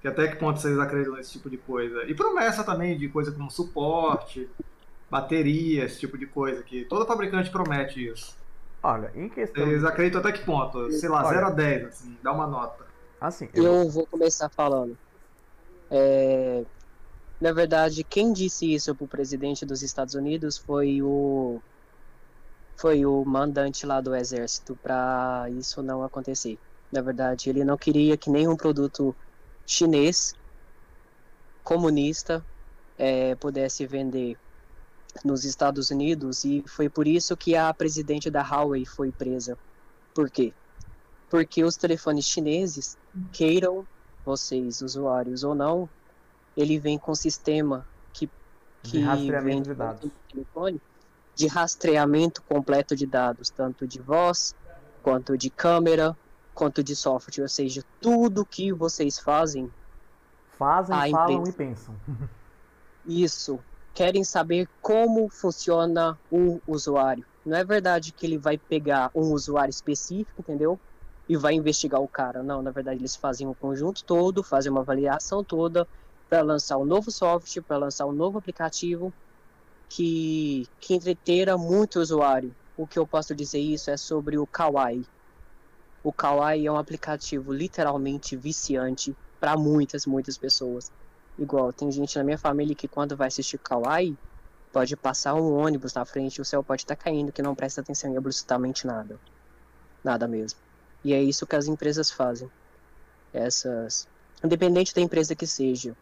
[0.02, 2.04] Que até que ponto vocês acreditam nesse tipo de coisa?
[2.04, 4.50] E promessa também de coisa como suporte,
[5.22, 8.36] bateria, esse tipo de coisa, que todo fabricante promete isso.
[8.82, 9.66] Olha, em questão.
[9.66, 10.92] Vocês acreditam até que ponto?
[10.92, 11.36] Sei lá, Olha.
[11.36, 12.86] 0 a 10, assim, dá uma nota.
[13.22, 14.98] Assim, eu vou- Eu vou começar falando.
[15.90, 16.66] É,
[17.40, 21.62] Na verdade, quem disse isso pro presidente dos Estados Unidos foi o
[22.80, 26.58] foi o mandante lá do exército para isso não acontecer.
[26.92, 29.14] Na verdade, ele não queria que nenhum produto
[29.66, 30.34] chinês
[31.64, 32.44] comunista
[32.98, 34.38] é, pudesse vender
[35.24, 39.58] nos Estados Unidos e foi por isso que a presidente da Huawei foi presa.
[40.14, 40.54] Por quê?
[41.30, 42.96] porque os telefones chineses,
[43.32, 43.88] queiram
[44.24, 45.90] vocês, usuários ou não,
[46.56, 48.30] ele vem com sistema que,
[48.84, 50.02] que De rastreamento de dados.
[50.02, 50.80] do telefone
[51.34, 54.54] de rastreamento completo de dados, tanto de voz,
[55.02, 56.16] quanto de câmera,
[56.54, 59.74] quanto de software, ou seja, tudo que vocês fazem,
[60.52, 61.50] Fazem, falam empresa.
[61.50, 61.96] e pensam.
[63.08, 63.60] isso,
[63.94, 67.26] querem saber como funciona o usuário.
[67.46, 70.80] Não é verdade que ele vai pegar um usuário específico, entendeu?
[71.28, 72.44] E vai investigar o cara.
[72.44, 75.88] Não, na verdade eles fazem o conjunto todo, fazem uma avaliação toda
[76.30, 79.14] para lançar um novo software, para lançar um novo aplicativo
[79.90, 82.56] que, que entreteira muito o usuário.
[82.76, 85.06] O que eu posso dizer isso é sobre o Kawaii.
[86.04, 90.90] O Kawaii é um aplicativo literalmente viciante para muitas, muitas pessoas.
[91.38, 94.18] Igual, tem gente na minha família que quando vai assistir Kawaii,
[94.72, 97.82] pode passar um ônibus na frente e o céu pode estar caindo, que não presta
[97.82, 99.20] atenção em absolutamente nada.
[100.04, 100.60] Nada mesmo.
[101.04, 102.50] E é isso que as empresas fazem.
[103.34, 104.08] Essas.
[104.44, 105.96] Independente da empresa que seja.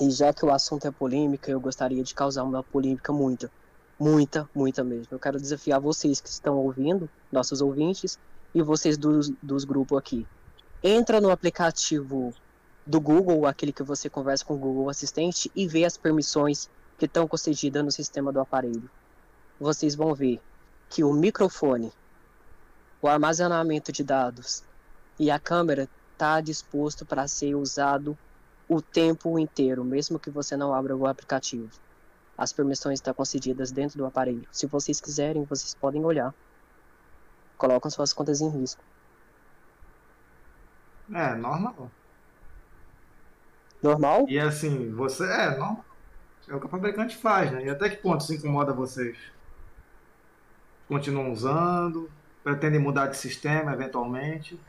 [0.00, 3.50] E já que o assunto é polêmica, eu gostaria de causar uma polêmica muita.
[3.98, 5.08] Muita, muita mesmo.
[5.10, 8.18] Eu quero desafiar vocês que estão ouvindo, nossos ouvintes,
[8.54, 10.26] e vocês dos, dos grupos aqui.
[10.82, 12.34] Entra no aplicativo
[12.86, 17.06] do Google, aquele que você conversa com o Google Assistente, e vê as permissões que
[17.06, 18.90] estão concedidas no sistema do aparelho.
[19.58, 20.40] Vocês vão ver
[20.88, 21.92] que o microfone,
[23.00, 24.62] o armazenamento de dados
[25.18, 28.16] e a câmera está disposto para ser usado
[28.68, 31.70] o tempo inteiro, mesmo que você não abra o aplicativo.
[32.36, 34.46] As permissões estão concedidas dentro do aparelho.
[34.50, 36.34] Se vocês quiserem, vocês podem olhar.
[37.56, 38.82] Colocam suas contas em risco.
[41.12, 41.90] É, normal.
[43.84, 44.24] Normal?
[44.28, 45.24] E assim, você.
[45.24, 45.84] É, normal.
[46.48, 47.64] É o que o fabricante faz, né?
[47.64, 49.16] E até que ponto isso incomoda vocês?
[50.88, 52.10] Continuam usando?
[52.42, 54.60] Pretendem mudar de sistema eventualmente?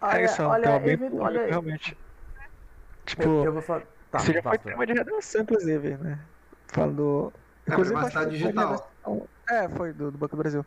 [0.00, 1.96] Olha, é isso, é um olha, bem olha, realmente.
[3.04, 3.82] Tipo, eu, eu vou falar.
[4.10, 4.70] Tá, isso já foi passa.
[4.70, 6.18] tema de redação, inclusive, né?
[6.68, 7.32] Falando.
[7.66, 8.70] É, Inclusive, privacidade digital.
[9.04, 10.64] redação- É, foi do, do Banco do Brasil.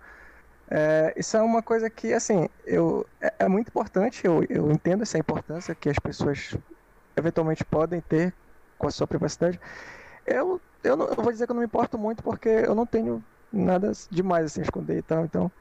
[0.70, 5.02] É, isso é uma coisa que, assim, eu, é, é muito importante, eu, eu entendo
[5.02, 6.56] essa importância que as pessoas
[7.18, 8.38] eventualmente podem ter
[8.78, 9.60] com a sua privacidade.
[10.26, 12.86] Eu, eu, não, eu vou dizer que eu não me importo muito porque eu não
[12.88, 15.54] tenho nada demais assim a esconder e tal, então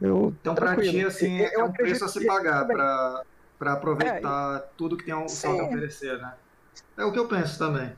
[0.00, 0.80] eu Então, pra tranquilo.
[0.80, 5.34] ti, assim, Eu- é um preço a se pagar pra aproveitar tudo que tem o
[5.34, 5.68] céu a Sim.
[5.68, 6.38] oferecer, né?
[6.98, 7.96] É o que eu penso também.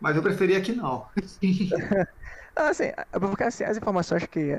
[0.00, 1.06] Mas eu preferia que não.
[2.56, 4.56] Ah, Assim, é porque assim, as informações que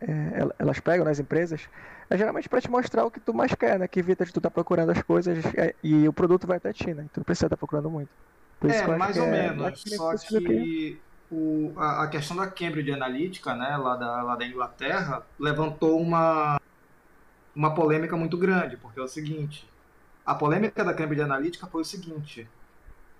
[0.00, 1.68] é, el- elas pegam nas empresas
[2.08, 3.86] é geralmente para te mostrar o que tu mais quer, né?
[3.86, 6.92] Que evita de tu estar procurando as coisas é, e o produto vai até ti,
[6.92, 7.06] né?
[7.12, 8.10] Tu não precisa estar procurando muito.
[8.58, 9.82] Por É, que mais que ou é- menos.
[9.82, 11.00] que Só ter- que
[11.30, 16.58] o, a, a questão da Cambridge Analytica, né, lá da, lá da Inglaterra, levantou uma,
[17.54, 19.68] uma polêmica muito grande, porque é o seguinte,
[20.26, 22.48] a polêmica da Cambridge Analytica foi o seguinte,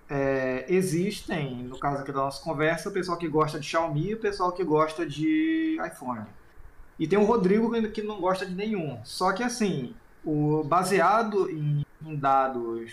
[0.09, 4.13] é, existem, no caso aqui da nossa conversa, o pessoal que gosta de Xiaomi e
[4.15, 6.25] o pessoal que gosta de iPhone.
[7.01, 8.99] E tem o Rodrigo que- não gosta de nenhum.
[9.03, 12.91] Só que assim, o, baseado em, em dados,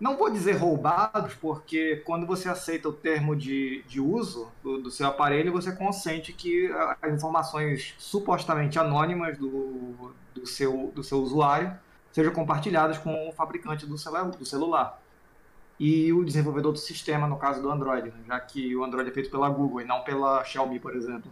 [0.00, 4.90] não vou dizer roubados, porque quando você aceita o termo de, de uso do, do
[4.90, 6.68] seu aparelho, você consente que
[7.00, 11.72] as informações supostamente anônimas do, do, seu, do seu usuário
[12.12, 15.00] sejam compartilhadas com o fabricante do, celu- do celular.
[15.78, 18.20] E o desenvolvedor do sistema, no caso do Android, né?
[18.26, 21.30] já que o Android é feito pela Google e não pela Xiaomi, por exemplo.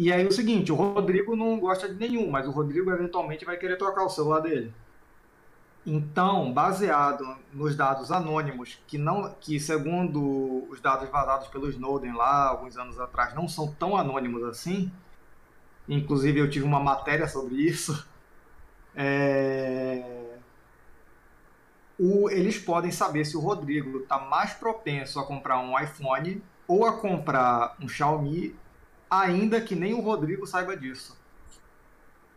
[0.00, 3.56] E aí o seguinte, o Rodrigo não gosta de nenhum, mas o Rodrigo eventualmente vai
[3.56, 4.74] querer trocar o celular dele.
[5.84, 12.48] Então, baseado nos dados anônimos, que não, que segundo os dados vazados pelo Snowden lá
[12.48, 14.92] alguns anos atrás não são tão anônimos assim,
[15.88, 18.06] inclusive eu tive uma matéria sobre isso,
[18.94, 20.38] é,
[21.98, 26.84] o- eles podem saber se o Rodrigo está mais propenso a comprar um iPhone ou
[26.86, 28.56] a comprar um Xiaomi,
[29.10, 31.20] ainda que nem o Rodrigo saiba disso.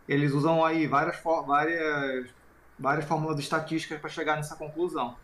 [0.08, 2.30] Eles usam aí várias, várias,
[2.78, 5.18] várias fórmulas estatísticas para chegar nessa conclusão.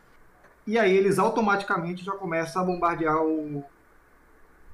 [0.68, 3.72] E aí eles automaticamente já começam a bombardear o,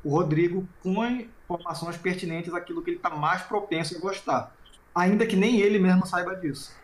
[0.03, 4.55] o Rodrigo com informações pertinentes àquilo que ele está mais propenso a gostar.
[4.93, 6.81] Ainda que nem ele mesmo saiba disso.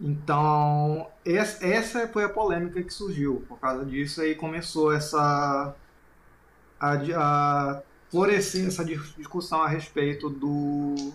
[0.00, 3.44] Então, es- essa foi a polêmica que surgiu.
[3.48, 5.76] Por causa disso aí começou essa
[6.80, 11.12] a, a florescer essa dis- discussão a respeito do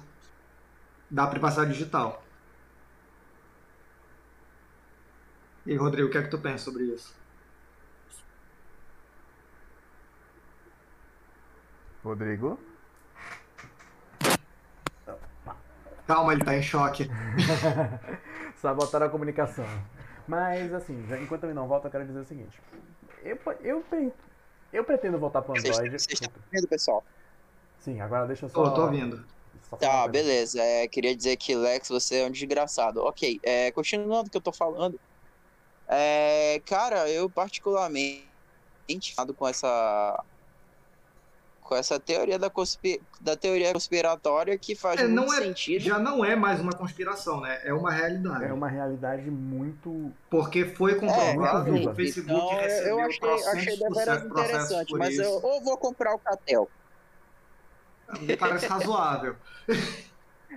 [1.09, 2.23] da privacidade digital.
[5.65, 7.13] E aí, Rodrigo, o que é que tu pensa sobre isso?
[12.03, 12.59] Rodrigo?
[16.07, 17.09] Calma, ele tá em choque.
[18.55, 19.65] Sabotaram a comunicação.
[20.27, 22.61] Mas, assim, enquanto ele não volta, eu quero dizer o seguinte.
[23.23, 23.83] Eu, eu,
[24.73, 25.91] eu pretendo voltar pro Android.
[25.91, 27.03] Vocês estão vendo, pessoal?
[27.79, 28.63] Sim, agora deixa eu só...
[28.63, 29.25] Tô, tô ouvindo.
[29.79, 30.61] Tá, beleza.
[30.61, 33.01] É, queria dizer que, Lex, você é um desgraçado.
[33.03, 34.99] Ok, é, continuando o que eu tô falando.
[35.87, 38.27] É, cara, eu particularmente
[39.35, 40.23] com essa
[41.64, 43.02] com essa teoria da, conspi...
[43.19, 45.81] da teoria conspiratória que faz é, muito é, sentido.
[45.81, 47.60] Já não é mais uma conspiração, né?
[47.64, 48.45] É uma realidade.
[48.45, 50.11] É uma realidade muito.
[50.30, 55.31] Porque foi comprovado é, o Facebook então, recebeu eu achei, achei deveras interessante, mas eu
[55.41, 56.69] ou vou comprar o Catel.
[58.40, 59.35] Parece razoável.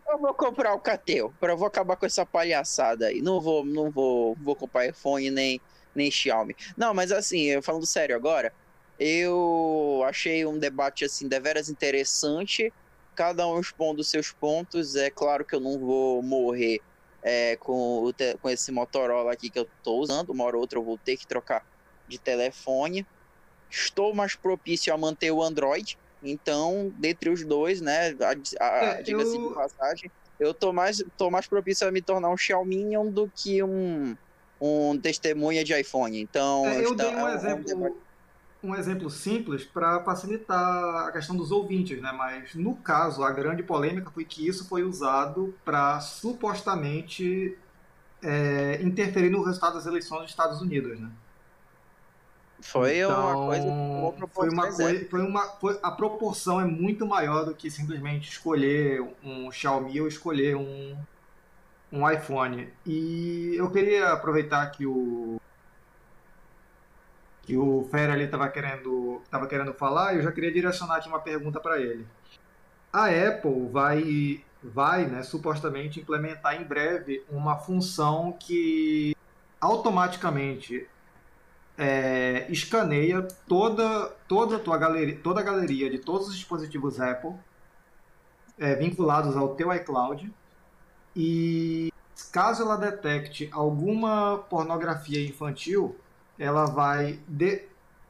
[0.06, 3.22] Eu vou comprar o Catel, para eu vou acabar com essa palhaçada aí.
[3.22, 5.58] Não vou, não vou, vou comprar iPhone nem
[5.96, 6.54] nem Xiaomi.
[6.76, 8.52] Não, mas assim, falando sério agora,
[8.98, 12.72] eu achei um debate assim deveras interessante,
[13.14, 14.96] cada um expondo seus pontos.
[14.96, 16.80] É claro que eu não vou morrer
[17.22, 18.10] é, com,
[18.40, 21.16] com esse Motorola aqui que eu estou usando, uma hora ou outra eu vou ter
[21.16, 21.66] que trocar
[22.06, 23.06] de telefone.
[23.68, 29.02] Estou mais propício a manter o Android, então, dentre os dois, né, a, a, é,
[29.02, 29.48] diga-se eu...
[29.48, 33.62] de passagem, eu tô mais, tô mais propício a me tornar um Xiaomi do que
[33.62, 34.16] um,
[34.60, 36.20] um testemunha de iPhone.
[36.20, 38.05] Então, é, eu dei um, é exemplo, um
[38.74, 42.12] exemplo simples para facilitar a questão dos ouvintes, né?
[42.12, 47.56] Mas no caso, a grande polêmica foi que isso foi usado para supostamente
[48.22, 51.10] é, interferir no resultado das eleições dos Estados Unidos, né?
[52.60, 53.66] Foi então, uma coisa.
[53.66, 58.30] Uma foi uma coisa, foi uma foi, a proporção é muito maior do que simplesmente
[58.30, 60.96] escolher um Xiaomi ou escolher um
[61.92, 62.68] um iPhone.
[62.84, 65.40] E eu queria aproveitar que o
[67.46, 71.20] que o Fer ali estava querendo, tava querendo falar, eu já queria direcionar aqui uma
[71.20, 72.04] pergunta para ele.
[72.92, 79.14] A Apple vai, vai né, supostamente implementar em breve uma função que
[79.60, 80.88] automaticamente
[81.78, 87.34] é, escaneia toda, toda a tua galeria, toda a galeria de todos os dispositivos Apple
[88.58, 90.32] é, vinculados ao teu iCloud
[91.14, 91.92] e
[92.32, 95.96] caso ela detecte alguma pornografia infantil,
[96.38, 97.62] ela vai de,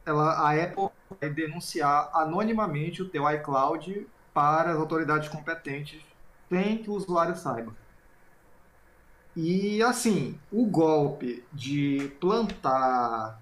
[0.05, 0.89] ela, a Apple
[1.19, 6.01] vai denunciar anonimamente o teu iCloud para as autoridades competentes
[6.49, 7.73] sem que o usuário saiba.
[9.35, 13.39] E assim, o golpe de plantar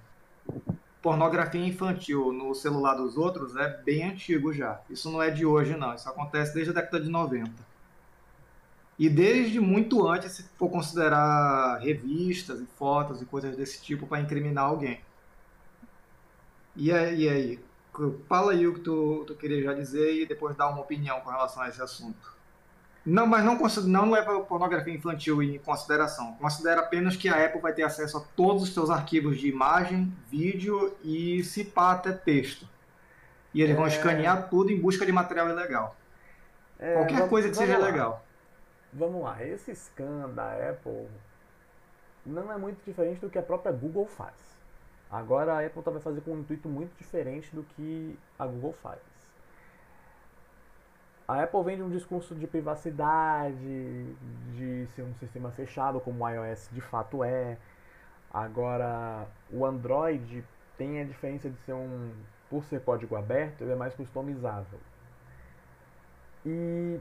[1.01, 4.81] pornografia infantil no celular dos outros é bem antigo já.
[4.89, 7.51] Isso não é de hoje não, isso acontece desde a década de 90.
[8.97, 14.22] E desde muito antes, se for considerar revistas e fotos e coisas desse tipo para
[14.22, 15.01] incriminar alguém.
[16.76, 17.59] E aí, e aí?
[18.27, 21.30] Fala aí o que tu, tu queria já dizer e depois dá uma opinião com
[21.30, 22.35] relação a esse assunto.
[23.05, 26.34] Não, mas não, não leva pornografia infantil em consideração.
[26.34, 30.11] Considera apenas que a Apple vai ter acesso a todos os seus arquivos de imagem,
[30.30, 32.67] vídeo e, se pá, até texto.
[33.53, 33.77] E eles é...
[33.77, 35.95] vão escanear tudo em busca de material ilegal.
[36.80, 37.85] É, Qualquer vamos, coisa que seja lá.
[37.85, 38.24] legal.
[38.97, 41.09] Vamos lá, esse scan da Apple
[42.26, 44.34] não é muito diferente do que a própria Google faz.
[45.11, 49.01] Agora a Apple vai fazer com um intuito muito diferente do que a Google faz.
[51.27, 54.15] A Apple vende um discurso de privacidade,
[54.53, 57.57] de ser um sistema fechado, como o iOS de fato é.
[58.31, 60.41] Agora, o Android
[60.77, 62.13] tem a diferença de ser um.
[62.49, 64.80] Por ser código aberto, ele é mais customizável.
[66.45, 66.99] E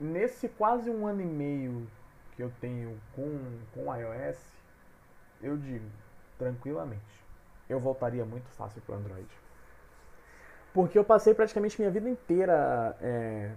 [0.00, 1.86] nesse quase um ano e meio
[2.34, 3.38] que eu tenho com,
[3.74, 4.38] com iOS,
[5.42, 5.84] eu digo,
[6.38, 7.24] tranquilamente,
[7.68, 9.28] eu voltaria muito fácil para o Android.
[10.72, 13.52] Porque eu passei praticamente minha vida inteira é,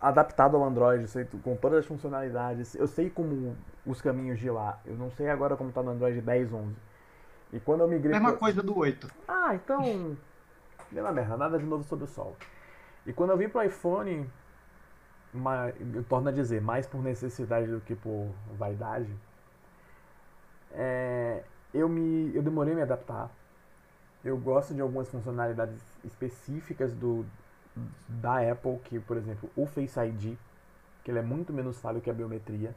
[0.00, 2.74] adaptado ao Android, sei, com todas as funcionalidades.
[2.74, 3.56] Eu sei como
[3.86, 4.80] os caminhos de lá.
[4.84, 6.76] Eu não sei agora como está no Android 10, 11.
[7.52, 8.12] E quando eu migrei...
[8.12, 9.08] Mesma coisa do 8.
[9.28, 10.16] Ah, então...
[10.90, 12.36] Mesma merda, nada de novo sobre o sol.
[13.06, 14.28] E quando eu vim pro iPhone,
[15.94, 18.28] eu torno a dizer, mais por necessidade do que por
[18.58, 19.10] vaidade,
[20.72, 21.42] é,
[21.72, 23.30] eu, me, eu demorei a me adaptar.
[24.24, 27.24] Eu gosto de algumas funcionalidades específicas do,
[28.06, 30.36] da Apple, que, por exemplo, o Face ID,
[31.02, 32.74] que ele é muito menos falho que a biometria.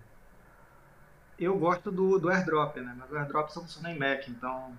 [1.37, 2.95] Eu gosto do, do AirDrop, né?
[2.97, 4.73] Mas o AirDrop só funciona em Mac, então...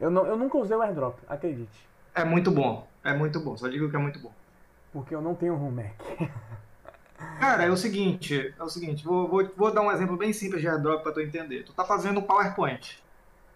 [0.00, 1.88] Eu, não, eu nunca usei o AirDrop, acredite.
[2.14, 4.32] É muito bom, é muito bom, só digo que é muito bom.
[4.92, 5.94] Porque eu não tenho um Mac.
[7.18, 10.60] Cara, é o seguinte, é o seguinte, vou, vou, vou dar um exemplo bem simples
[10.60, 11.64] de airdrop para tu entender.
[11.64, 13.02] Tu tá fazendo um PowerPoint.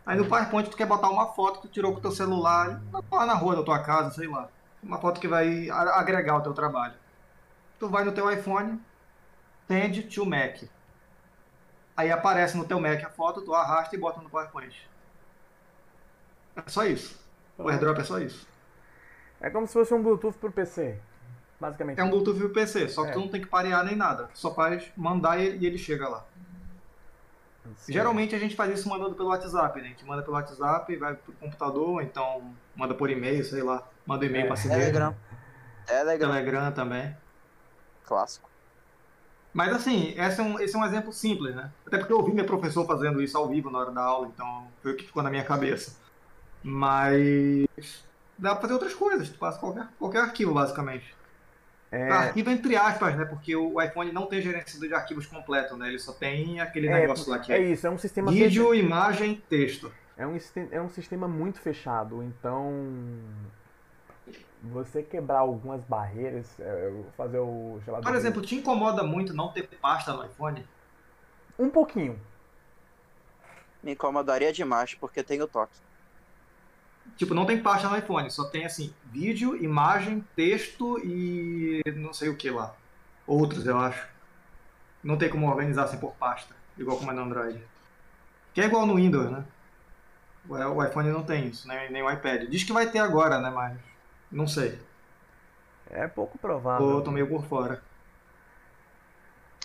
[0.05, 2.83] Aí no PowerPoint tu quer botar uma foto que tu tirou com o teu celular
[3.11, 4.49] lá na rua da tua casa, sei lá.
[4.83, 6.95] Uma foto que vai agregar o teu trabalho.
[7.79, 8.81] tu vai no teu iPhone,
[9.69, 10.65] tende to Mac.
[11.97, 14.77] Aí aparece no teu Mac a foto, tu arrasta e bota no PowerPoint.
[16.57, 17.21] É só isso.
[17.57, 18.49] O airdrop é só isso.
[19.41, 20.99] É como se fosse um Bluetooth pro PC.
[21.63, 22.01] Basicamente.
[22.01, 23.13] É um Bluetooth pro PC, só que É.
[23.13, 24.29] tu não tem que parear nem nada.
[24.35, 26.25] Só faz mandar e e ele chega lá.
[27.77, 27.93] Sim.
[27.93, 29.87] Geralmente a gente faz isso mandando pelo WhatsApp, né?
[29.87, 33.87] A gente manda pelo WhatsApp, vai pro computador, então manda por e-mail, sei lá.
[34.05, 34.71] Manda e-mail É, pra mesmo.
[34.73, 35.17] Telegram.
[35.87, 36.33] Telegram.
[36.33, 37.17] Telegram também.
[38.05, 38.51] Clássico.
[39.55, 41.71] Mas assim, esse é, um, esse é um exemplo simples, né?
[41.87, 44.67] Até porque eu ouvi meu professor fazendo isso ao vivo na hora da aula, então
[44.83, 45.95] foi o que ficou na minha cabeça.
[46.65, 48.05] Mas
[48.37, 51.15] dá pra fazer outras coisas, tu passa qualquer, qualquer arquivo, basicamente.
[51.93, 53.27] É, Arquivo entre aspas, né?
[53.27, 55.89] Porque o iPhone não tem gerenciador de arquivos completo, né?
[55.89, 58.75] Ele só tem aquele é, negócio lá que é é isso, é um sistema vídeo,
[58.75, 59.93] imagem, texto.
[60.17, 60.39] É um,
[60.71, 62.73] é um sistema muito fechado, então
[64.63, 70.15] você quebrar algumas barreiras, é, fazer o Por exemplo, te incomoda muito não ter pasta
[70.15, 70.67] no iPhone?
[71.59, 72.19] um pouquinho.
[73.83, 75.75] Me incomodaria demais, porque tem o toque.
[77.17, 82.29] Tipo, não tem pasta no iPhone, só tem assim, vídeo, imagem, texto e não sei
[82.29, 82.75] o que lá.
[83.27, 84.07] Outros, eu acho.
[85.03, 87.63] Não tem como organizar assim por pasta, igual como é no Android.
[88.55, 89.45] Que é igual no Windows, né?
[90.49, 92.49] O o iPhone não tem isso, nem, nem o iPad.
[92.49, 93.51] Diz que vai ter agora, né?
[93.51, 93.79] Mas
[94.31, 94.81] não sei.
[95.91, 96.87] É pouco provável.
[96.97, 97.83] Tô, tô meio por fora.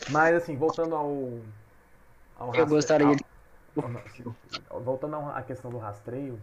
[0.10, 1.40] Mas assim, voltando ao.
[2.38, 3.26] ao Eu gostaria de-
[4.70, 6.40] Voltando à questão do rastreio,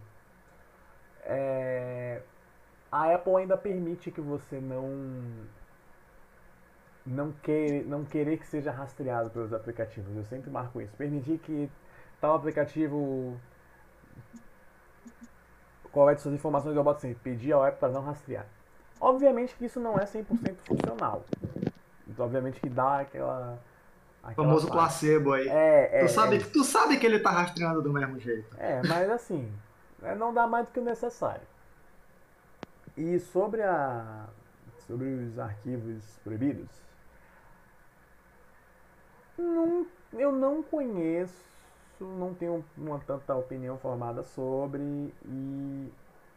[1.25, 2.21] é,
[2.91, 4.89] a Apple ainda permite que você não.
[7.05, 10.15] Não, querer, não querer que seja rastreado pelos aplicativos.
[10.15, 10.95] Eu sempre marco isso.
[10.95, 11.69] Permitir que
[12.19, 13.37] tal aplicativo
[15.91, 18.45] colete suas informações, eu boto assim, pedir ao Apple para não rastrear.
[18.99, 20.25] Obviamente que isso não é 100%
[20.65, 21.23] funcional.
[22.07, 23.59] Então, obviamente que dá aquela.
[24.23, 24.79] Aquela famoso falha.
[24.79, 25.47] placebo aí.
[25.47, 26.05] É, é.
[26.05, 28.55] tu, sabe, é, tu sabe que ele tá rastreando do mesmo jeito.
[28.57, 29.53] é, mas assim,
[30.05, 31.45] é, não dá mais do que o necessário.
[32.97, 34.25] E sobre a.
[34.87, 36.69] Sobre os arquivos proibidos.
[39.37, 41.43] Não, eu não conheço,
[41.99, 44.81] não tenho uma tanta opinião formada sobre
[45.25, 45.91] e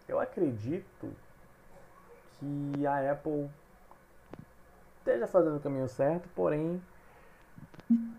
[0.09, 1.13] eu acredito
[2.39, 3.49] que a Apple
[4.99, 6.83] esteja fazendo o caminho certo, porém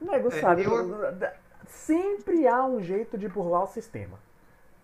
[0.02, 1.12] nego É, sabe, eu-
[1.68, 4.18] sempre há um jeito de burlar o sistema.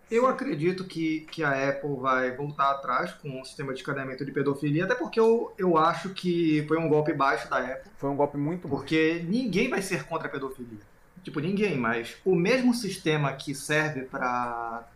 [0.09, 4.31] Eu acredito que, que a Apple vai voltar atrás com o sistema de cadeamento de
[4.31, 8.15] pedofilia, até porque eu, eu acho que foi um golpe baixo da Apple, Foi um
[8.15, 10.79] golpe muito porque ninguém vai ser contra a pedofilia.
[11.23, 14.87] Tipo, ninguém, mas o mesmo sistema que serve para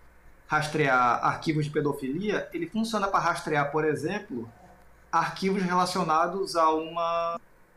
[0.48, 4.48] rastrear arquivos de pedofilia, ele funciona para rastrear, por exemplo,
[5.12, 6.96] arquivos relacionados a um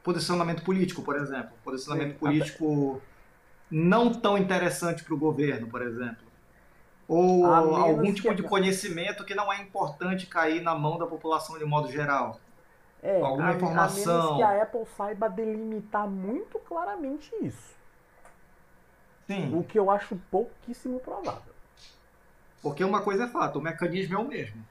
[0.02, 1.50] posicionamento político, por exemplo.
[1.64, 3.00] Posicionamento Sim, político
[3.70, 6.31] não tão interessante para o governo, por exemplo.
[7.14, 11.06] Ou A algum tipo a- de conhecimento que não é importante cair na mão da
[11.06, 12.40] população de modo geral.
[13.02, 14.14] É, alguma a, a informação.
[14.22, 17.74] menos que a Apple saiba delimitar muito claramente isso.
[19.26, 19.54] Sim.
[19.56, 21.52] O que eu acho pouquíssimo provável.
[22.62, 24.64] Porque uma coisa é fato, o mecanismo é o mesmo.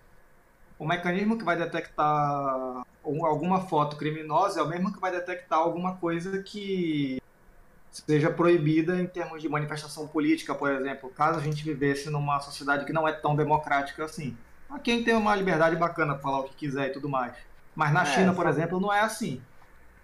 [0.79, 5.59] O mecanismo que vai detectar um- alguma foto criminosa é o mesmo que vai detectar
[5.59, 7.20] alguma coisa que
[7.91, 11.11] seja proibida em termos de manifestação política, por exemplo.
[11.11, 14.37] Caso a gente vivesse numa sociedade que não é tão democrática assim.
[14.69, 17.35] Há quem tem uma liberdade bacana para falar o que quiser e tudo mais.
[17.75, 19.47] Mas na É, China, por exemplo, não é assim.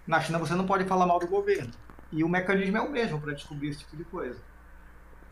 [0.07, 1.73] Na China você não pode falar mal do governo.
[2.11, 4.41] E o mecanismo é o mesmo para descobrir esse tipo de coisa.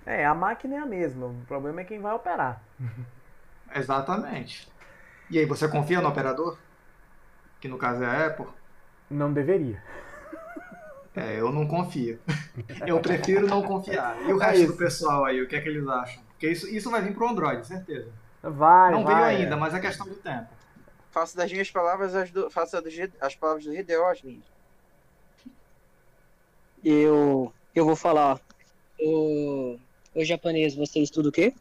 [0.06, 1.28] É, a máquina é a mesma.
[1.28, 2.64] O problema é quem vai operar.
[3.74, 4.68] Exatamente.
[5.30, 6.60] E aí, você confia no operador?
[7.60, 8.48] Que no caso é a Apple?
[9.10, 9.82] Não deveria.
[11.16, 12.20] É, eu não confio.
[12.86, 14.22] Eu prefiro não confiar.
[14.28, 14.72] E o É resto isso.
[14.74, 16.22] do pessoal aí, o que é que eles acham?
[16.32, 18.12] Porque isso, isso vai vir pro Android, certeza.
[18.44, 19.16] Vai, não vai.
[19.16, 20.48] veio ainda, mas é questão do tempo.
[21.12, 22.76] Faço das minhas palavras as, do, faço
[23.22, 24.44] as palavras do Hideo as minhas.
[26.84, 28.40] Eu, eu vou falar.
[29.00, 29.78] O,
[30.14, 31.54] o japonês, você estuda o quê?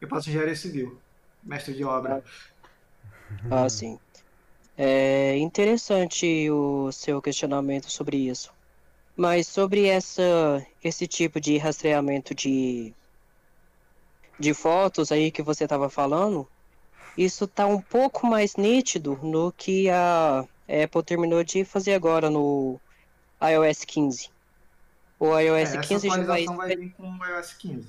[0.00, 1.00] Eu faço engenharia civil,
[1.42, 2.22] mestre de obra.
[3.50, 3.98] Ah, sim.
[4.76, 8.52] É interessante o seu questionamento sobre isso.
[9.16, 12.92] Mas sobre essa, esse tipo de rastreamento de,
[14.38, 16.46] de fotos aí que você estava falando,
[17.16, 22.78] isso tá um pouco mais nítido no que a Apple terminou de fazer agora no
[23.42, 24.30] iOS 15.
[25.18, 26.44] O É, iOS essa 15 já vai.
[26.44, 27.88] vai vir com o iOS 15.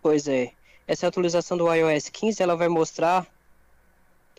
[0.00, 0.52] Pois é.
[0.86, 3.26] Essa atualização do iOS 15 ela vai mostrar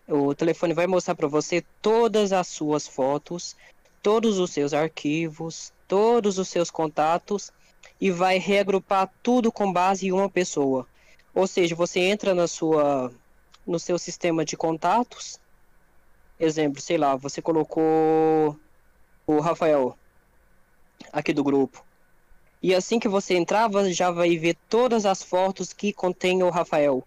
[0.07, 3.55] o telefone vai mostrar para você todas as suas fotos,
[4.01, 7.51] todos os seus arquivos, todos os seus contatos
[8.01, 10.87] e vai reagrupar tudo com base em uma pessoa.
[11.35, 13.13] Ou seja, você entra na sua
[13.63, 15.39] no seu sistema de contatos.
[16.39, 18.59] Exemplo, sei lá, você colocou
[19.27, 19.95] o Rafael
[21.11, 21.85] aqui do grupo.
[22.59, 26.49] E assim que você entrar, você já vai ver todas as fotos que contém o
[26.49, 27.03] Rafael.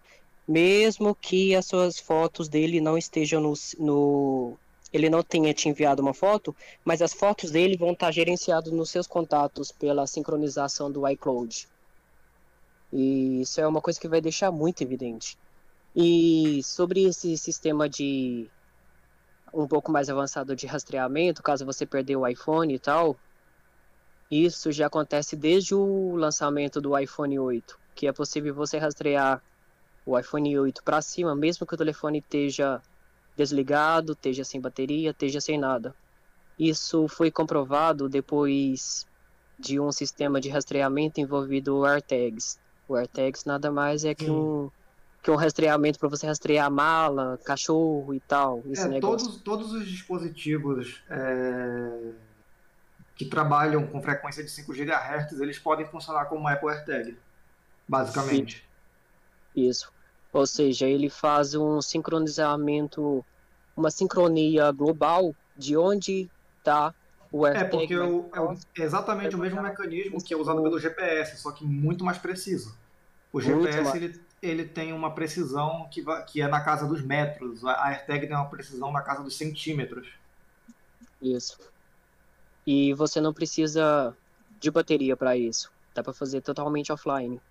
[0.47, 4.57] Mesmo que as suas fotos dele não estejam no, no
[4.91, 8.89] ele não tenha te enviado uma foto, mas as fotos dele vão estar gerenciadas nos
[8.89, 11.67] seus contatos pela sincronização do iCloud.
[12.91, 15.37] E isso é uma coisa que vai deixar muito evidente.
[15.95, 18.49] E sobre esse sistema de
[19.53, 23.17] um pouco mais avançado de rastreamento, caso você perdeu o iPhone e tal,
[24.29, 29.41] isso já acontece desde o lançamento do iPhone 8, que é possível você rastrear
[30.05, 32.81] o iPhone 8 para cima, mesmo que o telefone esteja
[33.37, 35.95] desligado, esteja sem bateria, esteja sem nada.
[36.57, 39.05] Isso foi comprovado depois
[39.59, 42.59] de um sistema de rastreamento envolvido o AirTags.
[42.87, 44.71] O AirTags nada mais é que um
[45.21, 48.63] que um rastreamento para você rastrear mala, cachorro e tal.
[48.65, 48.99] Esse é.
[48.99, 52.11] Todos, todos os dispositivos é,
[53.13, 57.17] que trabalham com frequência de 5 GHz, eles podem funcionar como Apple AirTag,
[57.85, 58.65] basicamente.
[59.53, 59.91] Isso.
[60.37, 63.25] Ou seja, ele faz um sincronizamento,
[63.75, 66.93] uma sincronia global de onde está
[67.31, 67.47] o.
[67.47, 71.41] É, porque o, é, o, é exatamente o mesmo mecanismo que é usado pelo GPS,
[71.41, 72.77] só que muito mais preciso.
[73.33, 77.65] O GPS ele, ele tem uma precisão que, vai, que é na casa dos metros,
[77.65, 80.07] a AirTag tem uma precisão na casa dos centímetros.
[81.19, 81.57] Isso.
[82.63, 84.15] E você não precisa
[84.59, 85.71] de bateria para isso.
[85.95, 87.41] Dá para fazer totalmente offline.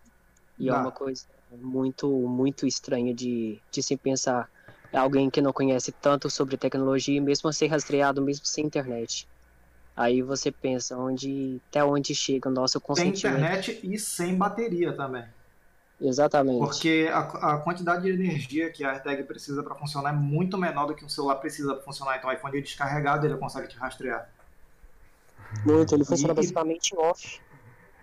[0.58, 0.76] E Dá.
[0.76, 4.48] é uma coisa muito, muito estranha de, de se pensar.
[4.92, 9.28] Alguém que não conhece tanto sobre tecnologia, mesmo a ser rastreado, mesmo sem internet.
[9.96, 13.20] Aí você pensa onde, até onde chega o nosso consentimento.
[13.20, 15.24] Sem internet e sem bateria também.
[16.00, 16.58] Exatamente.
[16.58, 17.20] Porque a,
[17.54, 21.04] a quantidade de energia que a AirTag precisa para funcionar é muito menor do que
[21.04, 22.18] um celular precisa para funcionar.
[22.18, 24.30] Então o iPhone descarregado ele consegue te rastrear.
[25.64, 27.40] Muito, ele funciona e, basicamente off.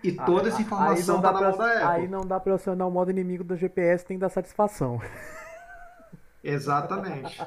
[0.04, 1.82] E toda essa informação tá na da Apple.
[1.82, 5.00] Aí não dá para acionar o modo inimigo do GPS, tem que dar satisfação.
[6.44, 7.40] Exatamente.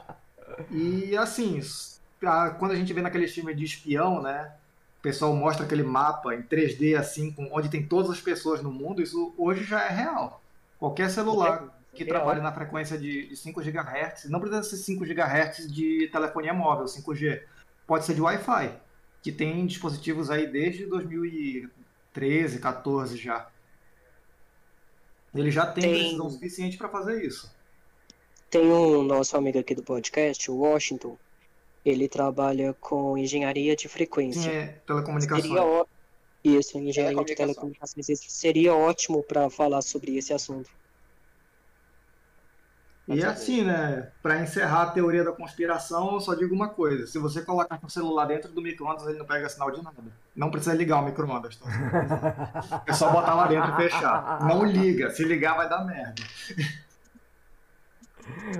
[0.71, 1.61] E assim,
[2.57, 4.51] quando a gente vê naquele filme de espião, né?
[4.99, 9.03] O pessoal mostra aquele mapa em 3D assim, onde tem todas as pessoas no mundo,
[9.03, 10.41] isso hoje já é real.
[10.79, 15.71] Qualquer celular que trabalhe na frequência de, de 5 GHz, não precisa ser 5 GHz
[15.71, 17.43] de telefonia móvel, 5G.
[17.85, 18.71] Pode ser de Wi-Fi,
[19.21, 20.85] que tem dispositivos aí desde
[22.17, 23.49] 2013, 14 já.
[25.33, 25.93] Ele já tem, tem...
[25.93, 27.51] precisão suficiente para fazer isso.
[28.49, 31.17] Tem um nosso amigo aqui do podcast, o Washington,
[31.85, 34.49] ele trabalha com engenharia de frequência.
[34.49, 35.43] É, telecomunicações.
[35.43, 35.85] Seria
[36.43, 38.07] Isso, engenharia de telecomunicações.
[38.27, 40.69] Seria ótimo para falar sobre esse assunto.
[43.07, 47.17] E assim, né, para encerrar a teoria da conspiração, eu só digo uma coisa: se
[47.17, 49.95] você colocar o celular dentro do micro-ondas, ele não pega sinal de nada.
[50.35, 51.55] Não precisa ligar o micro-ondas.
[51.55, 52.83] Tá?
[52.85, 54.45] É só botar lá dentro e fechar.
[54.45, 56.21] Não liga, se ligar vai dar merda.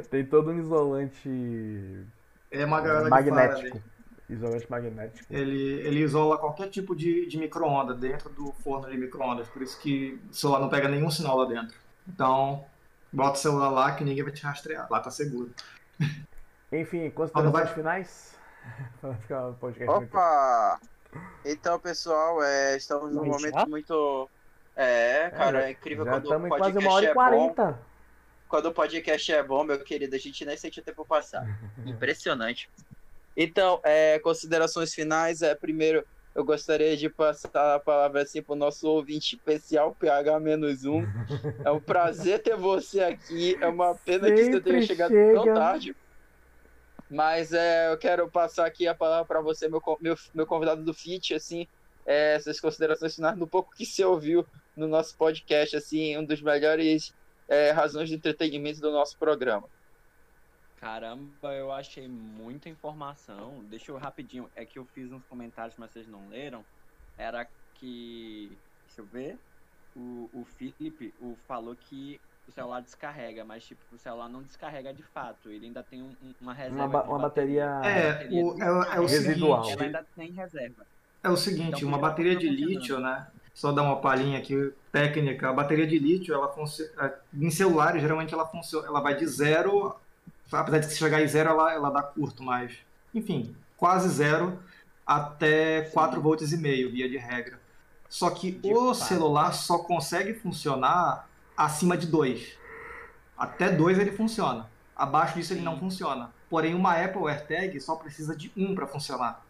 [0.09, 2.07] Tem todo um isolante
[2.51, 3.81] é uma galera magnético.
[4.29, 5.25] Isolante magnético.
[5.29, 9.47] Ele, ele isola qualquer tipo de, de micro-ondas dentro do forno de micro-ondas.
[9.47, 11.77] Por isso que o celular não pega nenhum sinal lá dentro.
[12.07, 12.65] Então,
[13.11, 14.87] bota o celular lá que ninguém vai te rastrear.
[14.89, 15.51] Lá tá seguro.
[16.71, 17.73] Enfim, considerações vai...
[17.73, 18.35] finais?
[19.87, 20.79] Opa!
[21.45, 24.29] Então, pessoal, é, estamos num momento muito.
[24.75, 27.79] É, cara, é, é incrível já quando estamos em quase uma hora e quarenta.
[27.83, 27.97] É
[28.47, 31.45] quando o podcast é bom, meu querido, a gente nem sente o tempo passar.
[31.85, 32.69] Impressionante.
[33.35, 35.41] Então, é, considerações finais.
[35.41, 36.05] É, primeiro,
[36.37, 41.03] eu gostaria de passar a palavra assim para o nosso ouvinte especial, PH-1.
[41.65, 43.57] É um prazer ter você aqui.
[43.59, 45.33] É uma pena Sempre que você tenha chegado chega.
[45.33, 45.95] tão tarde.
[47.09, 50.93] Mas é, eu quero passar aqui a palavra para você, meu, meu, meu convidado do
[50.93, 51.67] FIT, assim,
[52.05, 54.45] é, essas considerações finais, no pouco que você ouviu
[54.75, 57.15] no nosso podcast, assim, um dos melhores
[57.47, 59.67] é, razões de entretenimento do nosso programa.
[60.79, 63.63] Caramba, eu achei muita informação.
[63.69, 66.63] Deixa eu rapidinho, é que eu fiz uns comentários, mas vocês não leram.
[67.17, 68.55] Era que,
[68.85, 69.37] deixa eu ver,
[69.95, 74.93] o, o Felipe o, falou que o celular descarrega, mas tipo, o celular não descarrega
[74.93, 75.49] de fato.
[75.49, 76.77] Ele ainda tem um, uma reserva.
[76.77, 77.99] Uma, ba uma bateria, bateria.
[77.99, 79.63] É, bateria o, é, é, o residual.
[79.63, 80.85] Seguinte, ela ainda tem reserva.
[81.23, 83.27] É o seguinte, então, uma bateria de lítio, né?
[83.53, 85.49] Só dar uma palhinha aqui técnica.
[85.49, 89.99] A bateria de lítio, ela funciona em celulares geralmente ela funciona, ela vai de 0
[90.51, 92.77] apesar de se chegar em zero, ela, ela dá curto, mas
[93.13, 94.59] enfim, quase zero
[95.05, 97.59] até 4 volts e meio, via de regra.
[98.09, 99.07] Só que de o fato.
[99.07, 102.57] celular só consegue funcionar acima de 2.
[103.37, 104.69] Até 2 ele funciona.
[104.95, 105.55] Abaixo disso Sim.
[105.55, 106.33] ele não funciona.
[106.49, 109.45] Porém, uma Apple AirTag só precisa de 1 um para funcionar.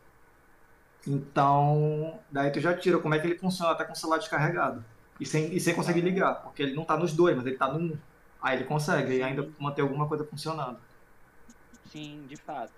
[1.06, 4.84] Então, daí tu já tira como é que ele funciona até com o celular descarregado.
[5.20, 7.72] E sem, e sem conseguir ligar, porque ele não tá nos dois, mas ele tá
[7.72, 7.84] no 1.
[7.84, 7.98] Um.
[8.42, 10.80] Aí ele consegue e ainda manter alguma coisa funcionando.
[11.86, 12.74] Sim, de fato.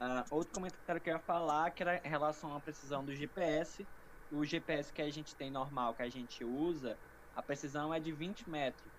[0.00, 3.86] Uh, outro comentário que eu ia falar que era em relação à precisão do GPS.
[4.30, 6.96] O GPS que a gente tem normal, que a gente usa,
[7.36, 8.90] a precisão é de 20 metros.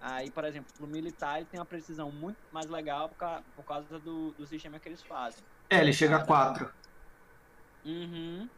[0.00, 3.64] Aí, por exemplo, o militar ele tem uma precisão muito mais legal por causa, por
[3.64, 5.42] causa do, do sistema que eles fazem.
[5.70, 6.70] É, ele chega a 4.
[7.84, 8.48] Uhum.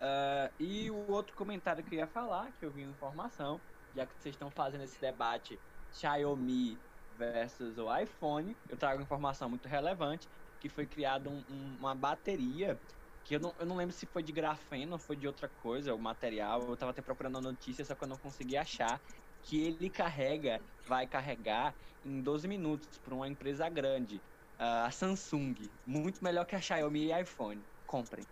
[0.00, 3.60] Uh, e o outro comentário que eu ia falar, que eu vi informação,
[3.94, 5.58] já que vocês estão fazendo esse debate
[5.92, 11.94] Xiaomi versus o iPhone, eu trago informação muito relevante, que foi criada um, um, uma
[11.94, 12.80] bateria
[13.22, 15.94] que eu não, eu não lembro se foi de grafeno ou foi de outra coisa,
[15.94, 16.68] o material.
[16.70, 19.02] Eu tava até procurando a notícia, só que eu não consegui achar.
[19.42, 24.22] Que ele carrega, vai carregar em 12 minutos para uma empresa grande,
[24.58, 25.54] a Samsung.
[25.84, 27.66] Muito melhor que a Xiaomi e iPhone.
[27.86, 28.26] Comprem.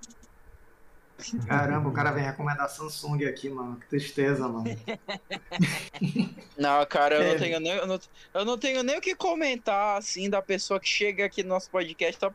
[1.47, 3.77] Caramba, o cara vem recomendar Samsung aqui, mano.
[3.77, 4.65] Que tristeza, mano.
[6.57, 7.33] Não, cara, eu, é.
[7.33, 8.01] não tenho nem, eu, não,
[8.35, 11.71] eu não tenho nem o que comentar, assim, da pessoa que chega aqui no nosso
[11.71, 12.19] podcast.
[12.19, 12.33] Tá...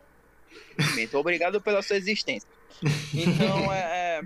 [1.13, 2.47] Obrigado pela sua existência.
[3.13, 4.21] Então, é, é...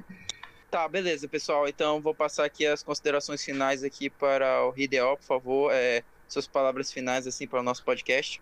[0.69, 1.67] Tá, beleza, pessoal.
[1.67, 5.71] Então, vou passar aqui as considerações finais aqui para o Hideo, por favor.
[5.73, 8.41] É, suas palavras finais, assim, para o nosso podcast.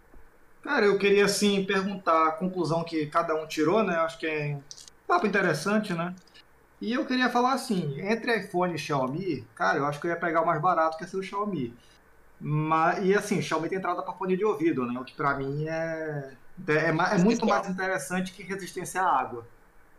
[0.62, 3.96] Cara, eu queria, assim, perguntar a conclusão que cada um tirou, né?
[3.98, 4.58] Acho que é
[5.08, 6.16] Papo interessante, né?
[6.82, 10.18] E eu queria falar assim, entre iPhone e Xiaomi, cara, eu acho que eu ia
[10.18, 11.74] pegar o mais barato que é ser o Xiaomi.
[12.40, 15.00] Mas, e assim, Xiaomi tem entrada para fone de ouvido, né?
[15.00, 16.34] O que para mim é,
[16.68, 19.48] é, é, é muito mais interessante que resistência à água.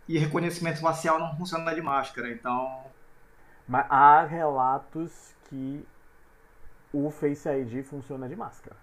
[0.08, 2.84] E reconhecimento facial não funciona de máscara, então.
[3.66, 5.84] Mas há relatos que
[6.92, 8.76] o Face ID funciona de máscara.